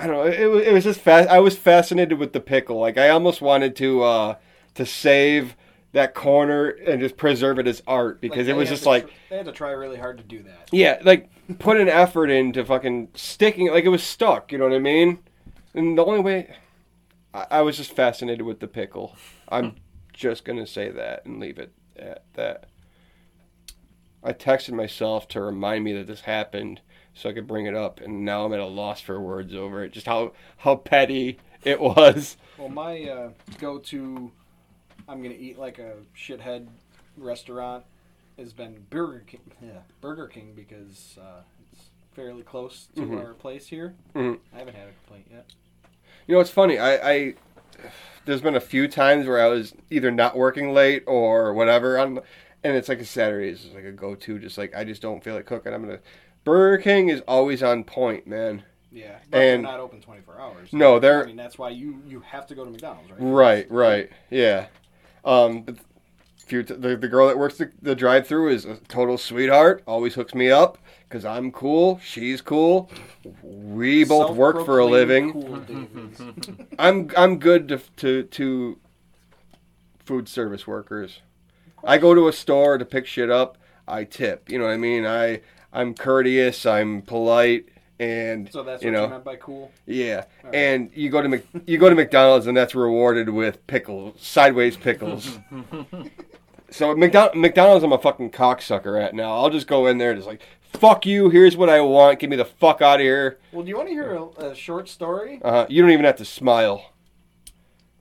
I 0.01 0.07
don't 0.07 0.15
know. 0.15 0.23
It, 0.23 0.47
was 0.47 0.63
it 0.65 0.73
was 0.73 0.83
just 0.83 0.99
fast. 0.99 1.29
I 1.29 1.39
was 1.39 1.55
fascinated 1.55 2.17
with 2.17 2.33
the 2.33 2.39
pickle. 2.39 2.79
Like 2.79 2.97
I 2.97 3.09
almost 3.09 3.41
wanted 3.41 3.75
to 3.77 4.03
uh 4.03 4.35
to 4.73 4.85
save 4.85 5.55
that 5.91 6.15
corner 6.15 6.69
and 6.69 7.01
just 7.01 7.17
preserve 7.17 7.59
it 7.59 7.67
as 7.67 7.83
art 7.85 8.21
because 8.21 8.47
like, 8.47 8.55
it 8.55 8.57
was 8.57 8.69
just 8.69 8.85
like 8.85 9.07
tr- 9.07 9.13
they 9.29 9.37
had 9.37 9.45
to 9.45 9.51
try 9.51 9.71
really 9.71 9.97
hard 9.97 10.17
to 10.17 10.23
do 10.23 10.41
that. 10.43 10.69
yeah, 10.71 10.99
like 11.03 11.29
put 11.59 11.79
an 11.79 11.87
effort 11.89 12.29
into 12.29 12.65
fucking 12.65 13.09
sticking. 13.13 13.69
Like 13.69 13.83
it 13.83 13.89
was 13.89 14.03
stuck. 14.03 14.51
You 14.51 14.57
know 14.57 14.65
what 14.65 14.73
I 14.73 14.79
mean? 14.79 15.19
And 15.73 15.97
the 15.97 16.05
only 16.05 16.21
way 16.21 16.55
I, 17.33 17.47
I 17.51 17.61
was 17.61 17.77
just 17.77 17.93
fascinated 17.93 18.41
with 18.41 18.59
the 18.59 18.67
pickle. 18.67 19.15
I'm 19.49 19.75
just 20.13 20.45
gonna 20.45 20.65
say 20.67 20.89
that 20.89 21.25
and 21.25 21.39
leave 21.39 21.59
it 21.59 21.73
at 21.95 22.23
that. 22.33 22.65
I 24.23 24.33
texted 24.33 24.73
myself 24.73 25.27
to 25.29 25.41
remind 25.41 25.83
me 25.83 25.93
that 25.93 26.07
this 26.07 26.21
happened 26.21 26.81
so 27.13 27.29
I 27.29 27.33
could 27.33 27.47
bring 27.47 27.65
it 27.65 27.75
up, 27.75 27.99
and 28.01 28.23
now 28.25 28.45
I'm 28.45 28.53
at 28.53 28.59
a 28.59 28.65
loss 28.65 29.01
for 29.01 29.19
words 29.19 29.53
over 29.53 29.83
it. 29.83 29.91
Just 29.91 30.05
how 30.07 30.33
how 30.57 30.75
petty 30.75 31.37
it 31.63 31.79
was. 31.79 32.37
Well, 32.57 32.69
my 32.69 33.03
uh, 33.09 33.29
go-to, 33.59 34.31
I'm 35.07 35.21
gonna 35.21 35.35
eat 35.35 35.57
like 35.57 35.79
a 35.79 35.93
shithead 36.15 36.67
restaurant 37.17 37.83
has 38.37 38.53
been 38.53 38.85
Burger 38.89 39.23
King. 39.27 39.41
Yeah, 39.61 39.79
Burger 39.99 40.27
King 40.27 40.53
because 40.55 41.17
uh, 41.21 41.41
it's 41.71 41.89
fairly 42.15 42.43
close 42.43 42.87
to 42.95 43.01
Mhm. 43.01 43.23
our 43.25 43.33
place 43.33 43.67
here. 43.67 43.95
Mhm. 44.15 44.39
I 44.53 44.59
haven't 44.59 44.75
had 44.75 44.87
a 44.87 44.91
complaint 45.05 45.27
yet. 45.31 45.45
You 46.27 46.35
know, 46.35 46.41
it's 46.41 46.49
funny. 46.49 46.77
I, 46.79 47.11
I 47.11 47.33
there's 48.25 48.41
been 48.41 48.55
a 48.55 48.59
few 48.61 48.87
times 48.87 49.27
where 49.27 49.41
I 49.43 49.47
was 49.47 49.73
either 49.89 50.11
not 50.11 50.35
working 50.37 50.73
late 50.73 51.03
or 51.07 51.53
whatever 51.53 51.97
on, 51.97 52.19
and 52.63 52.75
it's 52.77 52.89
like 52.89 52.99
a 52.99 53.05
Saturday 53.05 53.49
is 53.49 53.65
like 53.73 53.83
a 53.85 53.91
go 53.91 54.15
to. 54.15 54.39
Just 54.39 54.57
like 54.57 54.75
I 54.75 54.83
just 54.83 55.01
don't 55.01 55.23
feel 55.23 55.35
like 55.35 55.45
cooking. 55.45 55.73
I'm 55.73 55.81
gonna. 55.83 55.99
Burger 56.43 56.81
King 56.81 57.09
is 57.09 57.21
always 57.27 57.61
on 57.63 57.83
point, 57.83 58.25
man. 58.27 58.63
Yeah, 58.91 59.17
but 59.29 59.37
and 59.37 59.63
they're 59.65 59.71
not 59.71 59.79
open 59.79 60.01
24 60.01 60.39
hours. 60.39 60.73
No, 60.73 60.99
they're- 60.99 61.23
I 61.23 61.27
mean, 61.27 61.35
that's 61.37 61.57
why 61.57 61.69
you 61.69 62.01
you 62.07 62.19
have 62.21 62.45
to 62.47 62.55
go 62.55 62.65
to 62.65 62.71
McDonald's, 62.71 63.09
right? 63.11 63.19
Right, 63.21 63.71
right, 63.71 64.09
yeah. 64.29 64.67
Um, 65.23 65.61
but 65.61 65.77
few 66.45 66.63
t- 66.63 66.73
the 66.73 66.97
the 66.97 67.07
girl 67.07 67.27
that 67.27 67.37
works 67.37 67.57
the, 67.57 67.71
the 67.81 67.95
drive 67.95 68.27
through 68.27 68.49
is 68.49 68.65
a 68.65 68.75
total 68.89 69.17
sweetheart. 69.17 69.83
Always 69.87 70.15
hooks 70.15 70.35
me 70.35 70.51
up 70.51 70.77
because 71.07 71.23
I'm 71.23 71.51
cool. 71.53 71.99
She's 72.03 72.41
cool. 72.41 72.89
We 73.43 74.03
both 74.03 74.35
work 74.35 74.65
for 74.65 74.79
a 74.79 74.85
living. 74.85 75.31
Cool 75.31 75.63
I'm 76.79 77.09
I'm 77.15 77.37
good 77.39 77.69
to 77.69 77.77
to 77.97 78.23
to 78.23 78.77
food 80.03 80.27
service 80.27 80.67
workers. 80.67 81.21
I 81.83 81.97
go 81.97 82.13
to 82.13 82.27
a 82.27 82.33
store 82.33 82.77
to 82.77 82.83
pick 82.85 83.05
shit 83.07 83.29
up. 83.29 83.57
I 83.87 84.03
tip. 84.03 84.49
You 84.51 84.59
know 84.59 84.65
what 84.65 84.71
I 84.73 84.77
mean? 84.77 85.05
I 85.05 85.41
I'm 85.73 85.93
courteous. 85.93 86.65
I'm 86.65 87.01
polite. 87.01 87.65
And 87.99 88.51
so 88.51 88.63
that's 88.63 88.81
you 88.81 88.89
what 88.91 88.97
know, 88.97 89.03
you 89.03 89.09
meant 89.11 89.23
by 89.23 89.35
cool. 89.35 89.71
yeah, 89.85 90.23
Alright. 90.43 90.55
and 90.55 90.89
you 90.95 91.11
go 91.11 91.21
to 91.21 91.29
Mc, 91.29 91.45
you 91.67 91.77
go 91.77 91.87
to 91.87 91.93
McDonald's 91.93 92.47
and 92.47 92.57
that's 92.57 92.73
rewarded 92.73 93.29
with 93.29 93.67
pickles, 93.67 94.19
sideways 94.19 94.75
pickles. 94.75 95.37
so 96.71 96.95
McDonald, 96.95 97.35
McDonald's, 97.37 97.83
I'm 97.83 97.93
a 97.93 97.99
fucking 97.99 98.31
cocksucker 98.31 98.99
at 98.99 99.13
now. 99.13 99.35
I'll 99.35 99.51
just 99.51 99.67
go 99.67 99.85
in 99.85 99.99
there 99.99 100.09
and 100.09 100.17
just 100.17 100.27
like, 100.27 100.41
fuck 100.73 101.05
you. 101.05 101.29
Here's 101.29 101.55
what 101.55 101.69
I 101.69 101.81
want. 101.81 102.17
Get 102.17 102.31
me 102.31 102.35
the 102.37 102.45
fuck 102.45 102.81
out 102.81 102.95
of 102.99 103.03
here. 103.03 103.37
Well, 103.51 103.61
do 103.63 103.69
you 103.69 103.77
want 103.77 103.89
to 103.89 103.93
hear 103.93 104.15
a, 104.15 104.47
a 104.49 104.55
short 104.55 104.89
story? 104.89 105.39
Uh, 105.43 105.67
you 105.69 105.79
don't 105.83 105.91
even 105.91 106.05
have 106.05 106.15
to 106.15 106.25
smile. 106.25 106.93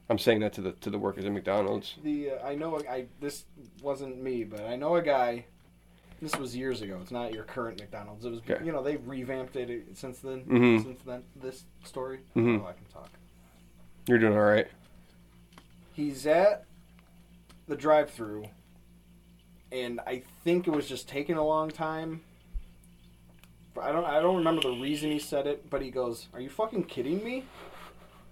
I'm 0.09 0.17
saying 0.17 0.39
that 0.39 0.53
to 0.53 0.61
the 0.61 0.71
to 0.73 0.89
the 0.89 0.97
workers 0.97 1.25
at 1.25 1.31
McDonald's. 1.31 1.95
The 2.03 2.31
uh, 2.31 2.47
I 2.47 2.55
know 2.55 2.81
I 2.89 3.05
this 3.21 3.45
wasn't 3.83 4.21
me, 4.21 4.43
but 4.43 4.65
I 4.65 4.75
know 4.75 4.95
a 4.95 5.01
guy. 5.03 5.45
This 6.21 6.35
was 6.37 6.55
years 6.55 6.81
ago. 6.83 6.99
It's 7.01 7.11
not 7.11 7.33
your 7.33 7.43
current 7.43 7.79
McDonald's. 7.79 8.23
It 8.25 8.29
was 8.29 8.39
Okay. 8.41 8.63
you 8.63 8.71
know 8.71 8.83
they've 8.83 9.05
revamped 9.07 9.55
it 9.55 9.97
since 9.97 10.19
then. 10.19 10.45
Mhm. 10.45 10.83
Since 10.83 11.01
then, 11.03 11.23
this 11.35 11.65
story. 11.83 12.19
Mhm. 12.35 12.61
Oh, 12.61 12.67
I 12.67 12.73
can 12.73 12.85
talk. 12.85 13.09
You're 14.07 14.19
doing 14.19 14.33
all 14.33 14.39
right. 14.43 14.67
He's 15.93 16.25
at 16.27 16.65
the 17.67 17.75
drive-through, 17.75 18.45
and 19.71 19.99
I 20.05 20.23
think 20.43 20.67
it 20.67 20.71
was 20.71 20.87
just 20.87 21.09
taking 21.09 21.37
a 21.37 21.45
long 21.45 21.69
time. 21.69 22.21
I 23.81 23.91
don't. 23.91 24.05
I 24.05 24.19
don't 24.19 24.35
remember 24.37 24.61
the 24.61 24.77
reason 24.79 25.11
he 25.11 25.19
said 25.19 25.47
it, 25.47 25.69
but 25.69 25.81
he 25.81 25.89
goes, 25.89 26.27
"Are 26.33 26.41
you 26.41 26.49
fucking 26.49 26.83
kidding 26.85 27.23
me?" 27.23 27.45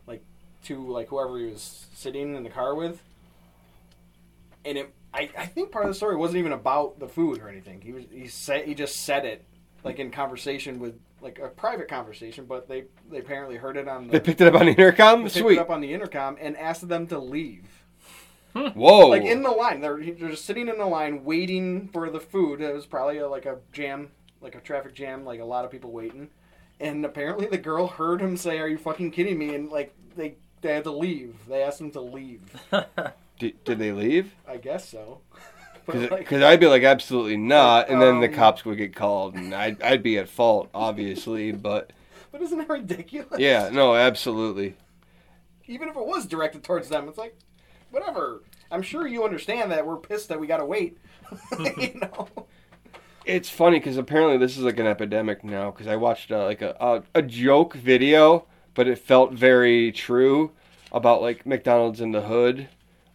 Like 0.06 0.24
to 0.66 0.86
like 0.86 1.08
whoever 1.08 1.40
he 1.40 1.46
was 1.46 1.88
sitting 1.94 2.36
in 2.36 2.44
the 2.44 2.50
car 2.50 2.76
with, 2.76 3.02
and 4.64 4.78
it. 4.78 4.94
I, 5.14 5.30
I 5.38 5.46
think 5.46 5.72
part 5.72 5.86
of 5.86 5.92
the 5.92 5.96
story 5.96 6.16
wasn't 6.16 6.40
even 6.40 6.52
about 6.52 7.00
the 7.00 7.08
food 7.08 7.40
or 7.40 7.50
anything. 7.50 7.82
He 7.82 7.94
was 7.94 8.06
he 8.12 8.28
said 8.28 8.66
he 8.66 8.76
just 8.76 8.98
said 8.98 9.26
it 9.26 9.44
like 9.84 10.00
in 10.00 10.12
conversation 10.12 10.80
with 10.80 11.00
like 11.22 11.40
a 11.40 11.48
private 11.48 11.88
conversation, 11.88 12.46
but 12.46 12.68
they 12.68 12.86
they 13.10 13.20
apparently 13.20 13.58
heard 13.58 13.78
it 13.78 13.88
on. 13.88 14.08
The, 14.08 14.14
They 14.14 14.20
picked 14.20 14.42
it 14.42 14.48
up 14.54 14.60
on 14.60 14.66
the 14.68 14.72
intercom? 14.72 15.20
They 15.20 15.24
picked 15.26 15.36
Sweet. 15.36 15.58
it 15.58 15.62
up 15.62 15.70
on 15.70 15.82
the 15.82 15.94
intercom 15.94 16.38
and 16.40 16.56
asked 16.58 16.88
them 16.88 17.08
to 17.08 17.20
leave. 17.20 17.66
Hmm. 18.54 18.68
Whoa. 18.70 19.08
Like 19.08 19.24
in 19.24 19.44
the 19.44 19.52
line, 19.52 19.82
they're, 19.82 19.98
they're 19.98 20.30
just 20.30 20.46
sitting 20.46 20.68
in 20.70 20.78
the 20.78 20.86
line 20.86 21.24
waiting 21.24 21.88
for 21.90 22.10
the 22.10 22.20
food. 22.20 22.62
It 22.62 22.74
was 22.74 22.86
probably 22.86 23.20
a, 23.20 23.28
like 23.28 23.46
a 23.46 23.60
jam, 23.74 24.10
like 24.42 24.56
a 24.56 24.60
traffic 24.60 24.96
jam, 24.96 25.24
like 25.24 25.40
a 25.40 25.46
lot 25.46 25.66
of 25.66 25.72
people 25.72 25.92
waiting. 25.92 26.30
And 26.80 27.06
apparently 27.06 27.46
the 27.46 27.58
girl 27.58 27.88
heard 27.88 28.22
him 28.22 28.38
say, 28.38 28.58
"Are 28.60 28.68
you 28.68 28.78
fucking 28.78 29.12
kidding 29.12 29.38
me?" 29.38 29.54
And 29.54 29.70
like 29.70 29.94
they 30.16 30.36
they 30.62 30.74
had 30.74 30.86
to 30.86 30.92
leave. 30.92 31.36
They 31.48 31.62
asked 31.64 31.82
him 31.82 31.92
to 31.92 32.02
leave. 32.02 32.42
did, 33.40 33.64
did 33.64 33.80
they 33.80 33.92
leave? 33.92 34.36
I 34.48 34.58
guess 34.58 34.88
so. 34.88 35.22
Because 35.86 36.12
like, 36.12 36.32
I'd 36.32 36.60
be 36.60 36.68
like, 36.68 36.84
absolutely 36.84 37.36
not, 37.36 37.90
and 37.90 38.00
then 38.00 38.20
the 38.20 38.28
um, 38.28 38.34
cops 38.36 38.64
would 38.64 38.78
get 38.78 38.96
called, 38.96 39.34
and 39.34 39.56
I'd, 39.56 39.82
I'd 39.82 40.04
be 40.04 40.20
at 40.20 40.30
fault, 40.30 40.70
obviously, 40.72 41.52
but 41.52 41.92
but 42.32 42.44
isn't 42.44 42.60
that 42.60 42.70
ridiculous? 42.70 43.40
yeah, 43.40 43.70
no, 43.72 43.96
absolutely. 43.96 44.76
Even 45.66 45.90
if 45.90 45.96
it 45.96 46.06
was 46.06 46.28
directed 46.28 46.64
towards 46.64 46.90
them, 46.90 47.08
it's 47.08 47.18
like, 47.18 47.36
whatever. 47.90 48.44
I'm 48.72 48.82
sure 48.82 49.08
you 49.08 49.24
understand 49.24 49.72
that 49.72 49.86
we're 49.86 49.98
pissed 49.98 50.30
that 50.30 50.40
we 50.40 50.48
gotta 50.48 50.66
wait. 50.66 50.98
you 51.60 51.94
know. 52.02 52.28
It's 53.26 53.50
funny 53.50 53.80
because 53.80 53.98
apparently 53.98 54.38
this 54.38 54.58
is 54.58 54.64
like 54.64 54.80
an 54.80 54.88
epidemic 54.88 55.44
now. 55.44 55.72
Because 55.72 55.88
I 55.88 55.96
watched 55.96 56.32
uh, 56.32 56.46
like 56.46 56.62
a, 56.62 56.76
a 56.80 57.20
a 57.20 57.22
joke 57.22 57.74
video, 57.74 58.46
but 58.74 58.88
it 58.88 59.00
felt 59.00 59.34
very 59.34 59.92
true 59.92 60.52
about 60.92 61.22
like 61.22 61.46
McDonald's 61.46 62.02
in 62.02 62.12
the 62.12 62.22
hood, 62.22 62.70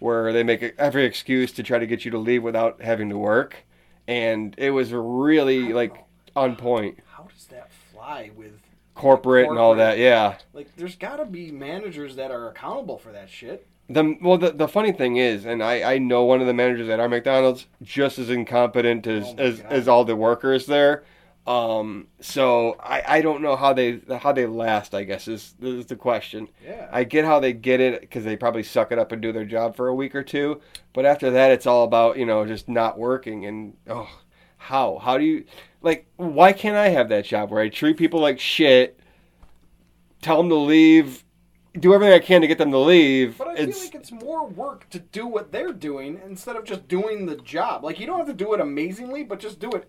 where 0.04 0.32
they 0.32 0.42
make 0.42 0.62
every 0.78 1.04
excuse 1.04 1.50
to 1.52 1.62
try 1.62 1.78
to 1.78 1.86
get 1.86 2.04
you 2.04 2.10
to 2.10 2.18
leave 2.18 2.42
without 2.42 2.80
having 2.80 3.08
to 3.08 3.18
work, 3.18 3.64
and 4.06 4.54
it 4.58 4.70
was 4.70 4.92
really 4.92 5.72
like 5.72 6.04
on 6.36 6.56
point. 6.56 6.98
How 7.06 7.24
does 7.24 7.46
that 7.46 7.70
fly 7.92 8.30
with 8.36 8.52
Corporate 8.94 9.48
and 9.48 9.58
all 9.58 9.74
that, 9.74 9.98
yeah. 9.98 10.36
Like, 10.52 10.74
there's 10.76 10.94
got 10.94 11.16
to 11.16 11.24
be 11.24 11.50
managers 11.50 12.14
that 12.14 12.30
are 12.30 12.48
accountable 12.48 12.96
for 12.96 13.10
that 13.10 13.28
shit. 13.28 13.66
The 13.88 14.16
well, 14.22 14.38
the, 14.38 14.50
the 14.52 14.68
funny 14.68 14.92
thing 14.92 15.16
is, 15.16 15.44
and 15.44 15.62
I, 15.62 15.94
I 15.94 15.98
know 15.98 16.24
one 16.24 16.40
of 16.40 16.46
the 16.46 16.54
managers 16.54 16.88
at 16.88 17.00
our 17.00 17.08
McDonald's 17.08 17.66
just 17.82 18.18
as 18.18 18.30
incompetent 18.30 19.06
oh 19.06 19.10
as 19.10 19.24
Oh 19.24 19.42
as, 19.42 19.60
God. 19.60 19.72
as 19.72 19.88
all 19.88 20.04
the 20.04 20.16
workers 20.16 20.66
there. 20.66 21.04
Um, 21.46 22.06
so 22.20 22.76
I, 22.80 23.02
I 23.06 23.20
don't 23.20 23.42
know 23.42 23.54
how 23.54 23.74
they 23.74 24.00
how 24.20 24.32
they 24.32 24.46
last. 24.46 24.94
I 24.94 25.04
guess 25.04 25.28
is 25.28 25.54
is 25.60 25.86
the 25.86 25.96
question. 25.96 26.48
Yeah. 26.64 26.88
I 26.90 27.04
get 27.04 27.26
how 27.26 27.38
they 27.38 27.52
get 27.52 27.80
it 27.80 28.00
because 28.00 28.24
they 28.24 28.36
probably 28.36 28.62
suck 28.62 28.92
it 28.92 28.98
up 28.98 29.12
and 29.12 29.20
do 29.20 29.30
their 29.30 29.44
job 29.44 29.76
for 29.76 29.88
a 29.88 29.94
week 29.94 30.14
or 30.14 30.22
two, 30.22 30.60
but 30.94 31.04
after 31.04 31.30
that, 31.32 31.50
it's 31.50 31.66
all 31.66 31.84
about 31.84 32.16
you 32.16 32.24
know 32.24 32.46
just 32.46 32.68
not 32.68 32.98
working 32.98 33.44
and 33.44 33.76
oh, 33.90 34.08
how 34.56 34.98
how 34.98 35.18
do 35.18 35.24
you 35.24 35.44
like 35.82 36.06
why 36.16 36.52
can't 36.54 36.76
I 36.76 36.88
have 36.88 37.10
that 37.10 37.26
job 37.26 37.50
where 37.50 37.60
I 37.60 37.68
treat 37.68 37.98
people 37.98 38.20
like 38.20 38.40
shit, 38.40 38.98
tell 40.22 40.38
them 40.38 40.48
to 40.48 40.54
leave, 40.54 41.24
do 41.78 41.92
everything 41.92 42.14
I 42.14 42.20
can 42.20 42.40
to 42.40 42.46
get 42.46 42.58
them 42.58 42.70
to 42.70 42.78
leave. 42.78 43.36
But 43.36 43.48
I 43.48 43.54
it's 43.54 43.78
feel 43.78 43.86
like 43.86 43.94
it's 43.96 44.12
more 44.12 44.46
work 44.46 44.88
to 44.90 44.98
do 44.98 45.26
what 45.26 45.50
they're 45.50 45.72
doing 45.72 46.20
instead 46.24 46.56
of 46.56 46.64
just 46.64 46.86
doing 46.88 47.26
the 47.26 47.36
job. 47.36 47.84
Like, 47.84 47.98
you 47.98 48.06
don't 48.06 48.18
have 48.18 48.28
to 48.28 48.32
do 48.32 48.54
it 48.54 48.60
amazingly, 48.60 49.24
but 49.24 49.40
just 49.40 49.58
do 49.58 49.70
it 49.72 49.88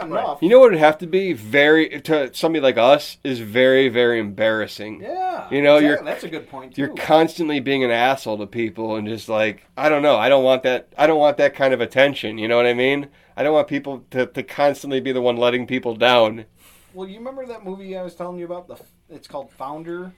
enough. 0.00 0.42
You 0.42 0.48
know 0.48 0.60
what 0.60 0.68
it'd 0.68 0.78
have 0.78 0.98
to 0.98 1.06
be? 1.06 1.32
Very 1.32 2.00
to 2.02 2.32
somebody 2.34 2.60
like 2.62 2.78
us 2.78 3.18
is 3.24 3.40
very 3.40 3.88
very 3.88 4.18
embarrassing. 4.18 5.00
Yeah. 5.02 5.48
You 5.50 5.62
know, 5.62 5.76
exactly. 5.76 5.86
you're 5.86 6.04
That's 6.04 6.24
a 6.24 6.28
good 6.28 6.48
point, 6.48 6.74
too. 6.74 6.82
You're 6.82 6.94
constantly 6.94 7.60
being 7.60 7.84
an 7.84 7.90
asshole 7.90 8.38
to 8.38 8.46
people 8.46 8.96
and 8.96 9.06
just 9.06 9.28
like 9.28 9.66
I 9.76 9.88
don't 9.88 10.02
know. 10.02 10.16
I 10.16 10.28
don't 10.28 10.44
want 10.44 10.62
that. 10.64 10.92
I 10.96 11.06
don't 11.06 11.18
want 11.18 11.36
that 11.38 11.54
kind 11.54 11.74
of 11.74 11.80
attention. 11.80 12.38
You 12.38 12.48
know 12.48 12.56
what 12.56 12.66
I 12.66 12.74
mean? 12.74 13.08
I 13.36 13.42
don't 13.42 13.54
want 13.54 13.68
people 13.68 14.04
to, 14.10 14.26
to 14.26 14.42
constantly 14.42 15.00
be 15.00 15.12
the 15.12 15.20
one 15.20 15.36
letting 15.36 15.66
people 15.66 15.96
down. 15.96 16.44
Well, 16.92 17.08
you 17.08 17.18
remember 17.18 17.44
that 17.46 17.64
movie 17.64 17.96
I 17.96 18.02
was 18.02 18.14
telling 18.14 18.38
you 18.38 18.44
about? 18.44 18.68
The 18.68 18.76
It's 19.10 19.26
called 19.26 19.50
Founder. 19.50 20.12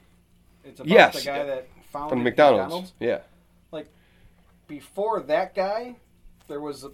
It's 0.64 0.80
about 0.80 0.90
Yes. 0.90 1.24
the 1.24 1.30
guy 1.30 1.44
that 1.44 1.68
founded 1.90 2.10
From 2.10 2.22
McDonald's. 2.22 2.92
Yeah. 3.00 3.20
Like, 3.72 3.88
before 4.68 5.20
that 5.22 5.54
guy, 5.54 5.96
there 6.48 6.60
was 6.60 6.84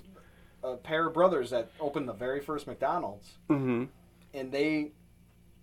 a, 0.62 0.76
pair 0.76 1.06
of 1.08 1.14
brothers 1.14 1.50
that 1.50 1.70
opened 1.80 2.08
the 2.08 2.12
very 2.12 2.40
first 2.40 2.66
McDonald's. 2.66 3.38
Mm-hmm. 3.50 3.84
and 4.34 4.52
they 4.52 4.92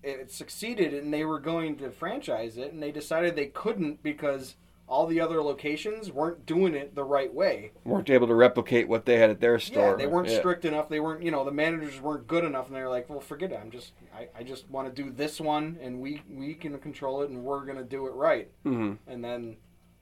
it 0.02 0.32
succeeded 0.32 0.94
and 0.94 1.14
they 1.14 1.26
were 1.26 1.40
going 1.40 1.76
to 1.78 1.92
franchise 1.92 2.58
it 2.58 2.72
and 2.72 2.82
they 2.82 2.92
decided 2.92 3.36
they 3.36 3.48
couldn't 3.48 4.02
because 4.02 4.56
all 4.88 5.06
the 5.06 5.20
other 5.20 5.42
locations 5.44 6.12
weren't 6.12 6.46
doing 6.46 6.74
it 6.74 6.96
the 6.96 7.04
right 7.04 7.32
way. 7.34 7.72
Weren't 7.84 8.10
able 8.10 8.26
to 8.28 8.34
replicate 8.34 8.88
what 8.88 9.06
they 9.06 9.18
had 9.18 9.30
at 9.30 9.40
their 9.40 9.60
store. 9.60 9.92
Yeah, 9.92 9.96
they 9.96 10.08
weren't 10.08 10.30
Yeah. 10.30 10.40
strict 10.40 10.66
enough. 10.66 10.90
They 10.90 11.00
weren't, 11.00 11.22
you 11.22 11.30
know, 11.32 11.44
the 11.46 11.52
managers 11.52 12.02
weren't 12.02 12.26
good 12.26 12.44
enough, 12.44 12.68
and 12.68 12.76
they're 12.76 12.90
like, 12.90 13.08
"Well, 13.08 13.20
forget 13.20 13.52
it. 13.52 13.60
I'm 13.62 13.70
just, 13.70 13.92
I, 14.16 14.30
I 14.36 14.42
just 14.42 14.68
want 14.72 14.88
to 14.88 15.04
do 15.04 15.12
this 15.12 15.40
one, 15.40 15.78
and 15.80 16.00
we 16.02 16.24
we 16.28 16.56
can 16.56 16.76
control 16.80 17.22
it, 17.22 17.30
and 17.30 17.44
we're 17.44 17.66
gonna 17.66 17.84
do 17.84 18.08
it 18.08 18.14
right." 18.14 18.50
Mhm. 18.66 18.98
And 19.06 19.24
then 19.24 19.58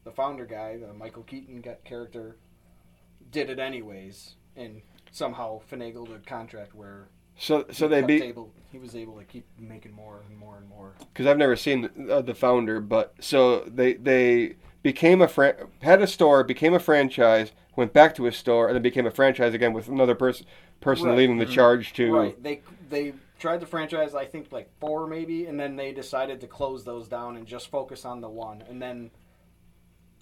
the 0.06 0.12
founder 0.12 0.46
guy, 0.46 0.78
the 0.78 0.94
Michael 0.94 1.24
Keaton 1.24 1.66
character, 1.84 2.38
did 3.30 3.50
it 3.50 3.60
anyways, 3.60 4.36
and 4.58 4.82
somehow 5.12 5.62
finagled 5.72 6.14
a 6.16 6.20
contract 6.20 6.76
where 6.76 7.08
So 7.38 7.66
so 7.72 7.88
they 7.88 8.02
be 8.02 8.22
able, 8.24 8.52
he 8.72 8.80
was 8.80 8.96
able 8.96 9.18
to 9.18 9.24
keep 9.24 9.46
making 9.60 9.94
more 9.94 10.24
and 10.28 10.38
more 10.38 10.58
and 10.58 10.68
more. 10.68 10.94
because 11.14 11.26
I've 11.28 11.38
never 11.38 11.56
seen 11.56 11.90
the, 11.96 12.16
uh, 12.18 12.22
the 12.22 12.36
founder, 12.36 12.80
but 12.82 13.14
so 13.20 13.62
they 13.62 13.94
they 13.94 14.56
became 14.84 15.22
a 15.22 15.28
fran- 15.28 15.56
had 15.82 16.02
a 16.02 16.08
store, 16.08 16.44
became 16.44 16.74
a 16.74 16.80
franchise, 16.80 17.52
went 17.76 17.94
back 17.94 18.16
to 18.16 18.26
a 18.28 18.32
store, 18.32 18.68
and 18.68 18.76
then 18.76 18.82
became 18.82 19.06
a 19.06 19.12
franchise 19.12 19.54
again 19.54 19.74
with 19.74 19.88
another 19.88 20.16
person 20.16 20.46
person 20.82 21.08
Right. 21.08 21.18
leading 21.18 21.38
the 21.38 21.46
Mhm. 21.46 21.52
charge 21.52 21.94
to. 21.94 22.14
Right. 22.14 22.44
They 22.44 22.62
they 22.90 23.14
tried 23.40 23.60
the 23.60 23.66
franchise, 23.68 24.16
I 24.16 24.26
think 24.26 24.52
like 24.52 24.70
four 24.80 25.08
maybe, 25.08 25.46
and 25.46 25.60
then 25.60 25.76
they 25.76 25.92
decided 25.92 26.42
to 26.42 26.48
close 26.48 26.84
those 26.84 27.08
down 27.08 27.38
and 27.38 27.46
just 27.46 27.70
focus 27.70 28.04
on 28.06 28.20
the 28.22 28.30
one. 28.30 28.64
And 28.70 28.82
then, 28.82 29.12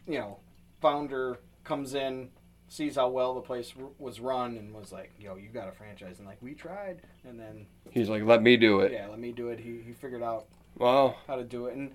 you 0.08 0.18
know, 0.20 0.40
founder 0.82 1.40
comes 1.64 1.94
in, 1.96 2.30
sees 2.68 2.96
how 2.96 3.10
well 3.10 3.34
the 3.36 3.42
place 3.42 3.74
r- 3.80 3.88
was 4.00 4.20
run, 4.20 4.58
and 4.58 4.74
was 4.74 4.92
like, 4.92 5.14
"Yo, 5.20 5.36
you 5.36 5.50
got 5.50 5.68
a 5.68 5.72
franchise?" 5.72 6.20
And 6.20 6.28
like, 6.28 6.42
we 6.42 6.54
tried, 6.54 7.02
and 7.28 7.40
then 7.40 7.68
He's 7.92 8.10
like, 8.10 8.24
"Let 8.24 8.42
me 8.42 8.58
do 8.58 8.80
it." 8.82 8.92
yeah, 8.92 9.08
let 9.08 9.20
me 9.20 9.32
do 9.32 9.50
it. 9.50 9.60
He 9.60 9.82
he 9.86 9.94
figured 9.94 10.24
out 10.24 10.46
Wow. 10.78 11.16
how 11.28 11.36
to 11.36 11.44
do 11.44 11.68
it, 11.68 11.76
and 11.76 11.92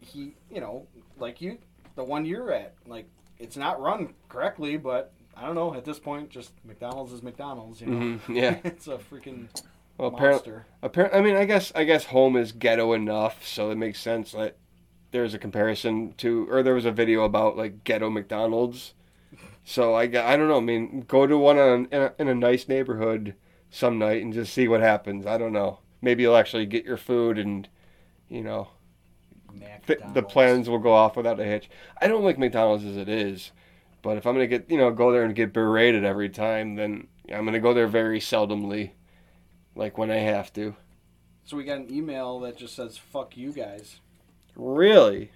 he, 0.00 0.34
you 0.50 0.60
know, 0.60 0.86
like 1.18 1.40
you 1.40 1.58
the 1.94 2.04
one 2.04 2.24
you're 2.26 2.52
at. 2.52 2.74
Like, 2.86 3.08
it's 3.38 3.56
not 3.56 3.80
run 3.80 4.14
correctly, 4.28 4.76
but 4.76 5.12
I 5.36 5.46
don't 5.46 5.54
know. 5.54 5.74
At 5.74 5.84
this 5.84 5.98
point, 5.98 6.30
just 6.30 6.52
McDonald's 6.64 7.12
is 7.12 7.22
McDonald's. 7.22 7.80
You 7.80 7.86
know, 7.88 7.92
Mhm, 7.98 8.20
yeah. 8.34 8.58
it's 8.64 8.86
a 8.88 8.98
freaking 8.98 9.48
Well, 9.98 10.08
apparently, 10.08 10.52
monster. 10.52 10.66
apparently, 10.82 11.18
I 11.18 11.22
mean, 11.22 11.36
I 11.36 11.44
guess, 11.44 11.72
I 11.74 11.84
guess 11.84 12.04
home 12.06 12.36
is 12.36 12.52
ghetto 12.52 12.92
enough, 12.92 13.46
so 13.46 13.70
it 13.70 13.76
makes 13.76 14.00
sense 14.00 14.32
that 14.32 14.56
there's 15.10 15.32
a 15.34 15.38
comparison 15.38 16.12
to, 16.18 16.46
or 16.50 16.62
there 16.62 16.74
was 16.74 16.84
a 16.84 16.92
video 16.92 17.24
about 17.24 17.56
like 17.56 17.84
ghetto 17.84 18.10
McDonald's. 18.10 18.92
So 19.66 19.94
I, 19.94 20.06
got- 20.06 20.24
I 20.26 20.38
don't 20.38 20.48
know. 20.48 20.56
I 20.58 20.60
mean, 20.60 21.02
go 21.08 21.26
to 21.26 21.36
one 21.38 21.58
on, 21.58 21.88
in, 21.92 22.02
a, 22.02 22.14
in 22.18 22.28
a 22.28 22.34
nice 22.34 22.68
neighborhood 22.68 23.34
some 23.70 23.98
night 23.98 24.22
and 24.22 24.32
just 24.32 24.54
see 24.54 24.68
what 24.68 24.80
happens. 24.80 25.26
I 25.26 25.38
don't 25.38 25.52
know. 25.52 25.80
Maybe 26.00 26.22
you'll 26.22 26.36
actually 26.38 26.66
get 26.66 26.86
your 26.86 26.96
food 26.96 27.38
and, 27.38 27.68
you 28.28 28.42
know, 28.42 28.68
th- 29.86 30.00
the 30.14 30.22
plans 30.22 30.68
will 30.68 30.78
go 30.78 30.92
off 30.92 31.16
without 31.16 31.40
a 31.40 31.44
hitch. 31.44 31.68
I 32.00 32.08
don't 32.08 32.24
like 32.24 32.38
McDonald's 32.38 32.84
as 32.84 32.96
it 32.96 33.08
is, 33.08 33.52
but 34.02 34.16
if 34.16 34.26
I'm 34.26 34.34
gonna 34.34 34.46
get, 34.46 34.70
you 34.70 34.78
know, 34.78 34.90
go 34.92 35.12
there 35.12 35.24
and 35.24 35.34
get 35.34 35.52
berated 35.52 36.04
every 36.04 36.28
time, 36.28 36.76
then 36.76 37.08
I'm 37.32 37.44
gonna 37.44 37.60
go 37.60 37.74
there 37.74 37.88
very 37.88 38.20
seldomly, 38.20 38.92
like 39.74 39.98
when 39.98 40.10
I 40.10 40.16
have 40.18 40.52
to. 40.54 40.76
So 41.44 41.56
we 41.56 41.64
got 41.64 41.78
an 41.78 41.92
email 41.92 42.40
that 42.40 42.56
just 42.56 42.74
says 42.74 42.98
"fuck 42.98 43.36
you 43.36 43.52
guys." 43.52 44.00
Really? 44.56 45.30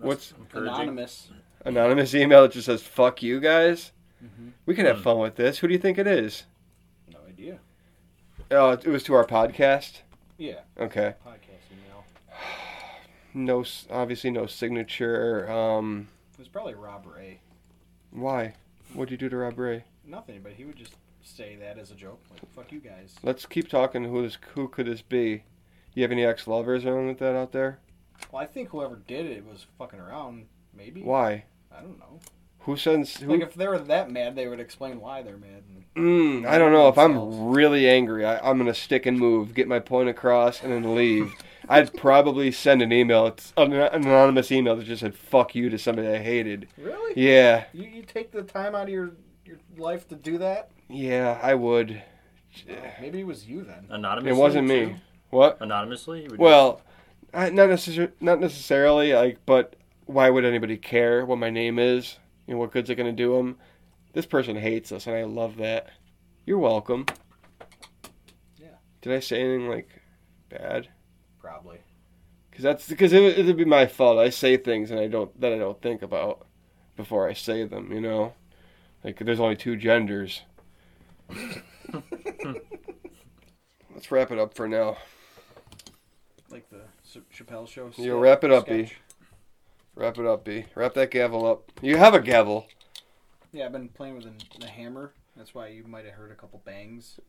What's 0.00 0.34
Anonymous. 0.54 1.28
Anonymous 1.64 2.14
email 2.14 2.42
that 2.42 2.52
just 2.52 2.66
says 2.66 2.82
"fuck 2.82 3.22
you 3.22 3.40
guys"? 3.40 3.92
Mhm. 4.24 4.52
We 4.66 4.74
can 4.74 4.86
have 4.86 5.00
fun 5.02 5.18
with 5.18 5.36
this. 5.36 5.58
Who 5.58 5.68
do 5.68 5.72
you 5.74 5.78
think 5.80 5.98
it 5.98 6.06
is? 6.06 6.44
No 7.12 7.18
idea. 7.28 7.58
Oh, 8.50 8.70
it 8.70 8.86
was 8.86 9.02
to 9.04 9.14
our 9.14 9.26
podcast. 9.26 10.00
Yeah. 10.38 10.60
Okay. 10.78 11.14
Podcast 11.26 11.72
email. 11.72 12.04
No, 13.34 13.64
obviously 13.90 14.30
no 14.30 14.46
signature. 14.46 15.50
Um, 15.50 16.08
It 16.34 16.38
was 16.38 16.48
probably 16.48 16.72
Rob 16.74 17.06
Ray. 17.06 17.40
why? 18.10 18.54
What'd 18.94 19.10
you 19.10 19.18
do 19.18 19.28
to 19.28 19.36
Rob 19.36 19.58
Ray? 19.58 19.84
Nothing, 20.06 20.40
but 20.42 20.52
he 20.52 20.64
would 20.64 20.76
just 20.76 20.94
say 21.22 21.56
that 21.56 21.76
as 21.78 21.90
a 21.90 21.94
joke, 21.94 22.20
like 22.30 22.40
"fuck 22.54 22.72
you 22.72 22.80
guys." 22.80 23.16
Let's 23.22 23.44
keep 23.44 23.68
talking. 23.68 24.04
Who 24.04 24.22
this? 24.22 24.38
Who 24.54 24.68
could 24.68 24.86
this 24.86 25.02
be? 25.02 25.42
You 25.92 26.02
have 26.02 26.12
any 26.12 26.24
ex-lovers 26.24 26.86
or 26.86 26.90
anything 26.96 27.08
like 27.08 27.18
that 27.18 27.34
out 27.36 27.52
there? 27.52 27.78
Well, 28.32 28.40
I 28.42 28.46
think 28.46 28.70
whoever 28.70 28.96
did 28.96 29.26
it 29.26 29.44
was 29.44 29.66
fucking 29.76 30.00
around. 30.00 30.46
Maybe. 30.76 31.02
Why? 31.02 31.44
I 31.76 31.80
don't 31.80 31.98
know. 31.98 32.20
Who 32.60 32.76
sends? 32.76 33.16
Who? 33.18 33.30
Like 33.32 33.42
if 33.42 33.54
they 33.54 33.66
were 33.68 33.78
that 33.78 34.10
mad, 34.10 34.34
they 34.34 34.48
would 34.48 34.60
explain 34.60 35.00
why 35.00 35.22
they're 35.22 35.36
mad. 35.36 35.62
Mm, 35.94 36.46
I 36.46 36.58
don't 36.58 36.72
know. 36.72 36.88
If 36.88 36.98
I'm 36.98 37.48
really 37.48 37.88
angry, 37.88 38.26
I, 38.26 38.38
I'm 38.38 38.58
gonna 38.58 38.74
stick 38.74 39.06
and 39.06 39.18
move, 39.18 39.54
get 39.54 39.66
my 39.68 39.78
point 39.78 40.08
across, 40.10 40.62
and 40.62 40.70
then 40.72 40.94
leave. 40.94 41.32
I'd 41.68 41.92
probably 41.94 42.52
send 42.52 42.82
an 42.82 42.92
email, 42.92 43.26
it's 43.26 43.52
an 43.56 43.72
an 43.72 44.04
anonymous 44.04 44.52
email 44.52 44.76
that 44.76 44.84
just 44.84 45.00
said 45.00 45.14
"fuck 45.16 45.54
you" 45.54 45.70
to 45.70 45.78
somebody 45.78 46.08
I 46.08 46.18
hated. 46.18 46.68
Really? 46.76 47.14
Yeah, 47.20 47.64
You, 47.72 47.84
you 47.84 48.02
take 48.02 48.30
the 48.30 48.42
time 48.42 48.74
out 48.74 48.84
of 48.84 48.88
your 48.90 49.12
your 49.46 49.56
life 49.78 50.06
to 50.08 50.16
do 50.16 50.38
that? 50.38 50.70
yeah, 50.88 51.38
I 51.42 51.54
would. 51.54 52.02
Maybe 53.00 53.20
it 53.20 53.26
was 53.26 53.46
you 53.46 53.62
then. 53.62 53.86
Anonymously. 53.90 54.30
It 54.36 54.40
wasn't 54.40 54.68
too? 54.68 54.86
me. 54.88 54.96
What? 55.30 55.58
Anonymously? 55.60 56.28
Would- 56.28 56.38
Well, 56.38 56.80
I, 57.34 57.50
not 57.50 57.68
necessar- 57.68 58.12
not 58.20 58.40
necessarily. 58.40 59.12
Like, 59.14 59.38
but 59.46 59.76
why 60.06 60.30
would 60.30 60.44
anybody 60.44 60.76
care 60.76 61.26
what 61.26 61.38
my 61.38 61.50
name 61.50 61.78
is? 61.78 62.16
You 62.46 62.54
know, 62.54 62.60
what 62.60 62.72
good's 62.72 62.90
it 62.90 62.94
gonna 62.94 63.12
do 63.12 63.36
them? 63.36 63.58
This 64.12 64.26
person 64.26 64.56
hates 64.56 64.92
us, 64.92 65.06
and 65.06 65.14
I 65.14 65.24
love 65.24 65.56
that. 65.56 65.88
You're 66.46 66.58
welcome. 66.58 67.06
Yeah. 68.56 68.68
Did 69.02 69.12
I 69.12 69.20
say 69.20 69.40
anything 69.40 69.68
like 69.68 69.88
bad? 70.48 70.88
Probably. 71.40 71.78
Because 72.50 72.62
that's 72.62 72.88
because 72.88 73.12
it, 73.12 73.22
it'd 73.22 73.56
be 73.56 73.64
my 73.64 73.86
fault. 73.86 74.18
I 74.18 74.30
say 74.30 74.56
things 74.56 74.90
and 74.90 74.98
I 74.98 75.08
don't 75.08 75.38
that 75.40 75.52
I 75.52 75.58
don't 75.58 75.82
think 75.82 76.02
about 76.02 76.46
before 76.96 77.28
I 77.28 77.34
say 77.34 77.64
them. 77.64 77.92
You 77.92 78.00
know, 78.00 78.32
like 79.04 79.18
there's 79.18 79.40
only 79.40 79.56
two 79.56 79.76
genders. 79.76 80.42
Let's 83.92 84.10
wrap 84.10 84.30
it 84.30 84.38
up 84.38 84.54
for 84.54 84.68
now. 84.68 84.96
Like 86.48 86.70
the 86.70 86.82
Chappelle 87.34 87.68
show. 87.68 87.90
Sketch- 87.90 88.06
wrap 88.08 88.44
it 88.44 88.52
up, 88.52 88.66
B. 88.66 88.92
sketch. 89.96 90.02
Wrap 90.04 90.18
it 90.18 90.26
up, 90.26 90.44
B. 90.44 90.66
Wrap 90.74 90.94
that 90.94 91.10
gavel 91.10 91.46
up. 91.46 91.72
You 91.82 91.96
have 91.96 92.14
a 92.14 92.20
gavel. 92.20 92.66
Yeah, 93.52 93.66
I've 93.66 93.72
been 93.72 93.88
playing 93.88 94.16
with 94.16 94.24
the, 94.24 94.58
the 94.60 94.68
hammer. 94.68 95.12
That's 95.36 95.54
why 95.54 95.68
you 95.68 95.84
might 95.84 96.04
have 96.04 96.14
heard 96.14 96.30
a 96.32 96.34
couple 96.34 96.62
bangs. 96.64 97.20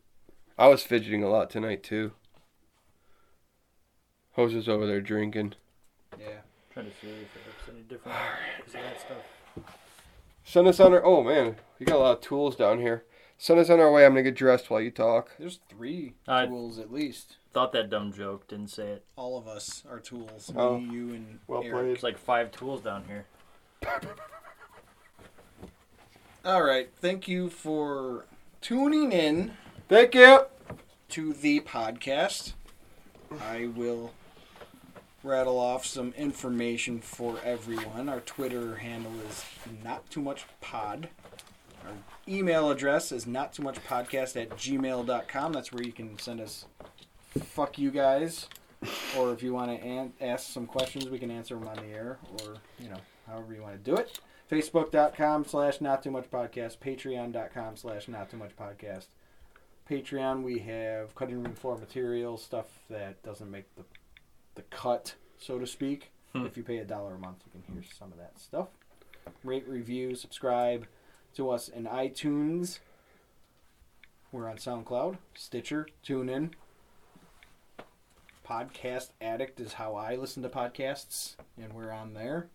I 0.57 0.67
was 0.67 0.83
fidgeting 0.83 1.23
a 1.23 1.29
lot 1.29 1.49
tonight 1.49 1.83
too. 1.83 2.13
Hose 4.33 4.53
is 4.53 4.69
over 4.69 4.85
there 4.85 5.01
drinking. 5.01 5.53
Yeah. 6.19 6.41
Trying 6.73 6.87
to 6.87 6.91
see 7.01 7.07
if 7.07 7.35
it 7.35 7.41
looks 7.47 7.69
any 7.69 7.81
different 7.81 8.17
because 8.57 8.75
of 8.75 8.81
that 8.81 8.99
stuff. 8.99 9.75
Send 10.43 10.67
us 10.67 10.79
on 10.79 10.93
our. 10.93 11.03
Oh 11.03 11.23
man, 11.23 11.57
you 11.79 11.85
got 11.85 11.97
a 11.97 11.99
lot 11.99 12.17
of 12.17 12.21
tools 12.21 12.55
down 12.55 12.79
here. 12.79 13.03
Send 13.37 13.59
us 13.59 13.69
on 13.69 13.79
our 13.79 13.91
way. 13.91 14.05
I'm 14.05 14.11
gonna 14.13 14.23
get 14.23 14.35
dressed 14.35 14.69
while 14.69 14.81
you 14.81 14.91
talk. 14.91 15.31
There's 15.39 15.59
three 15.69 16.13
I- 16.27 16.45
tools 16.45 16.79
at 16.79 16.91
least. 16.91 17.37
Thought 17.57 17.71
that 17.71 17.89
dumb 17.89 18.13
joke, 18.13 18.47
didn't 18.47 18.69
say 18.69 18.89
it. 18.89 19.03
All 19.15 19.35
of 19.35 19.47
us 19.47 19.81
are 19.89 19.99
tools. 19.99 20.51
Oh. 20.55 20.77
Me, 20.77 20.93
you, 20.93 21.09
and 21.15 21.39
Well 21.47 21.63
Eric. 21.63 21.73
played. 21.73 21.85
There's 21.87 22.03
like 22.03 22.19
five 22.19 22.51
tools 22.51 22.81
down 22.81 23.03
here. 23.07 23.25
All 26.45 26.61
right. 26.61 26.87
Thank 27.01 27.27
you 27.27 27.49
for 27.49 28.25
tuning 28.61 29.11
in 29.11 29.53
Thank 29.89 30.13
you. 30.13 30.41
to 31.09 31.33
the 31.33 31.61
podcast. 31.61 32.53
I 33.41 33.71
will 33.75 34.13
rattle 35.23 35.57
off 35.57 35.83
some 35.83 36.13
information 36.15 37.01
for 37.01 37.39
everyone. 37.43 38.07
Our 38.07 38.19
Twitter 38.19 38.75
handle 38.75 39.13
is 39.27 39.43
not 39.83 40.07
too 40.11 40.21
much 40.21 40.45
pod. 40.61 41.09
Our 41.83 41.93
email 42.27 42.69
address 42.69 43.11
is 43.11 43.25
not 43.25 43.51
too 43.51 43.63
much 43.63 43.83
podcast 43.83 44.39
at 44.39 44.51
gmail.com. 44.51 45.53
That's 45.53 45.73
where 45.73 45.81
you 45.81 45.91
can 45.91 46.19
send 46.19 46.39
us 46.39 46.65
fuck 47.39 47.77
you 47.77 47.91
guys. 47.91 48.47
Or 49.17 49.33
if 49.33 49.41
you 49.41 49.53
want 49.53 49.71
to 49.71 49.85
an- 49.85 50.13
ask 50.21 50.51
some 50.51 50.67
questions, 50.67 51.09
we 51.09 51.17
can 51.17 51.31
answer 51.31 51.55
them 51.55 51.67
on 51.67 51.77
the 51.77 51.93
air, 51.93 52.19
or 52.43 52.55
you 52.79 52.89
know, 52.89 52.99
however 53.27 53.53
you 53.53 53.61
want 53.61 53.83
to 53.83 53.91
do 53.91 53.97
it. 53.97 54.19
Facebook.com 54.51 55.45
slash 55.45 55.81
not 55.81 56.03
too 56.03 56.11
much 56.11 56.29
podcast, 56.29 56.77
Patreon.com 56.77 57.75
slash 57.75 58.07
not 58.07 58.29
too 58.29 58.37
much 58.37 58.55
podcast. 58.55 59.07
Patreon, 59.89 60.43
we 60.43 60.59
have 60.59 61.15
cutting 61.15 61.43
room 61.43 61.53
floor 61.53 61.77
material, 61.77 62.37
stuff 62.37 62.67
that 62.89 63.21
doesn't 63.23 63.49
make 63.49 63.73
the 63.75 63.83
the 64.55 64.63
cut, 64.63 65.15
so 65.37 65.59
to 65.59 65.67
speak. 65.67 66.11
Hmm. 66.33 66.45
If 66.45 66.57
you 66.57 66.63
pay 66.63 66.77
a 66.77 66.85
dollar 66.85 67.15
a 67.15 67.19
month, 67.19 67.43
you 67.45 67.61
can 67.61 67.73
hear 67.73 67.83
some 67.97 68.11
of 68.11 68.17
that 68.17 68.39
stuff. 68.39 68.67
Rate, 69.43 69.67
review, 69.67 70.15
subscribe 70.15 70.87
to 71.35 71.49
us 71.49 71.67
in 71.67 71.85
iTunes. 71.85 72.79
We're 74.31 74.49
on 74.49 74.57
SoundCloud, 74.57 75.17
Stitcher, 75.35 75.87
TuneIn. 76.05 76.51
Podcast 78.47 79.09
Addict 79.19 79.59
is 79.59 79.73
how 79.73 79.95
I 79.95 80.15
listen 80.15 80.41
to 80.43 80.49
podcasts, 80.49 81.35
and 81.61 81.73
we're 81.73 81.91
on 81.91 82.13
there. 82.13 82.47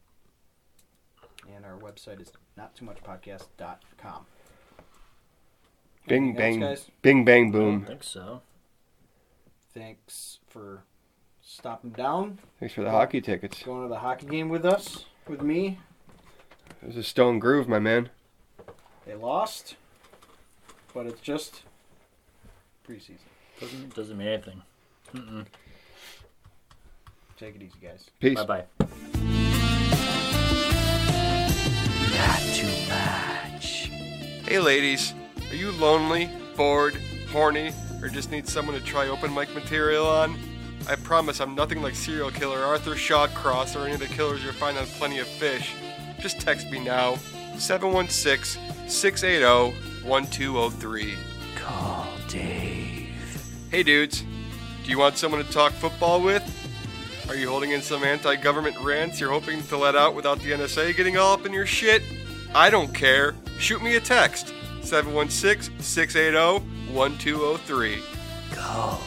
And 1.55 1.65
our 1.67 1.77
website 1.77 2.21
is 2.21 2.33
not 2.57 2.75
too 2.75 2.85
much 2.85 2.99
podcast.com. 3.03 4.27
Bing 6.07 6.23
Anything 6.31 6.37
bang, 6.37 6.63
else, 6.63 6.81
guys? 6.81 6.91
bing 7.03 7.25
bang 7.25 7.49
I 7.49 7.51
boom. 7.51 7.85
think 7.85 8.03
so. 8.05 8.41
Thanks 9.75 10.39
for 10.49 10.85
stopping 11.41 11.91
down, 11.91 12.39
Thanks 12.61 12.75
for 12.75 12.83
the 12.83 12.91
hockey 12.91 13.21
tickets. 13.21 13.63
going 13.63 13.83
to 13.83 13.89
the 13.89 13.99
hockey 14.01 14.27
game 14.27 14.49
with 14.49 14.65
us, 14.65 15.05
with 15.29 15.43
me. 15.43 15.79
It 16.83 16.87
was 16.87 16.97
a 16.97 17.03
stone 17.03 17.39
groove, 17.39 17.69
my 17.69 17.79
man. 17.79 18.09
They 19.07 19.15
lost, 19.15 19.77
but 20.95 21.07
it's 21.07 21.21
just 21.21 21.63
preseason. 22.89 23.19
Doesn't 23.61 23.95
doesn't 23.95 24.17
mean 24.17 24.29
anything. 24.29 24.63
Mm-mm. 25.15 25.47
Take 27.39 27.57
it 27.57 27.63
easy, 27.63 27.79
guys. 27.83 28.11
Peace. 28.21 28.37
Bye 28.37 28.45
bye. 28.45 28.65
Not 32.17 32.41
too 32.55 32.67
much. 32.89 33.91
Hey, 34.47 34.59
ladies, 34.59 35.15
are 35.51 35.57
you 35.57 35.73
lonely, 35.73 36.31
bored, 36.57 36.97
horny, 37.31 37.73
or 38.03 38.09
just 38.09 38.31
need 38.31 38.47
someone 38.49 38.79
to 38.79 38.85
try 38.85 39.09
open 39.09 39.33
mic 39.35 39.53
material 39.55 40.07
on? 40.07 40.39
I 40.89 40.97
promise 40.97 41.41
I'm 41.41 41.55
nothing 41.55 41.81
like 41.81 41.95
serial 41.95 42.31
killer 42.31 42.59
Arthur 42.59 42.95
Shawcross 42.95 43.77
or 43.77 43.85
any 43.85 43.95
of 43.95 44.01
the 44.01 44.07
killers 44.07 44.43
you'll 44.43 44.53
find 44.53 44.77
on 44.77 44.87
Plenty 44.87 45.19
of 45.21 45.29
Fish. 45.29 45.75
Just 46.21 46.41
text 46.41 46.71
me 46.71 46.81
now 46.81 47.17
716 47.57 48.89
680 48.89 49.77
1203. 50.07 51.15
Call 51.57 52.07
Dave. 52.29 53.09
Hey, 53.71 53.83
dudes, 53.83 54.25
do 54.85 54.91
you 54.91 54.99
want 54.99 55.17
someone 55.17 55.45
to 55.45 55.51
talk 55.51 55.73
football 55.73 56.21
with? 56.21 56.43
Are 57.29 57.37
you 57.37 57.49
holding 57.49 57.71
in 57.71 57.83
some 57.83 58.03
anti 58.05 58.37
government 58.37 58.77
rants 58.81 59.21
you're 59.21 59.31
hoping 59.31 59.63
to 59.65 59.77
let 59.77 59.95
out 59.95 60.15
without 60.15 60.41
the 60.41 60.51
NSA 60.51 60.97
getting 60.97 61.17
all 61.17 61.35
up 61.35 61.47
in 61.47 61.53
your 61.53 61.67
shit? 61.67 62.03
I 62.55 62.69
don't 62.69 62.93
care. 62.93 63.35
Shoot 63.59 63.83
me 63.83 63.97
a 63.97 64.01
text 64.01 64.53
716 64.83 65.81
680 65.81 66.65
1203. 66.93 68.03
Call 68.53 69.01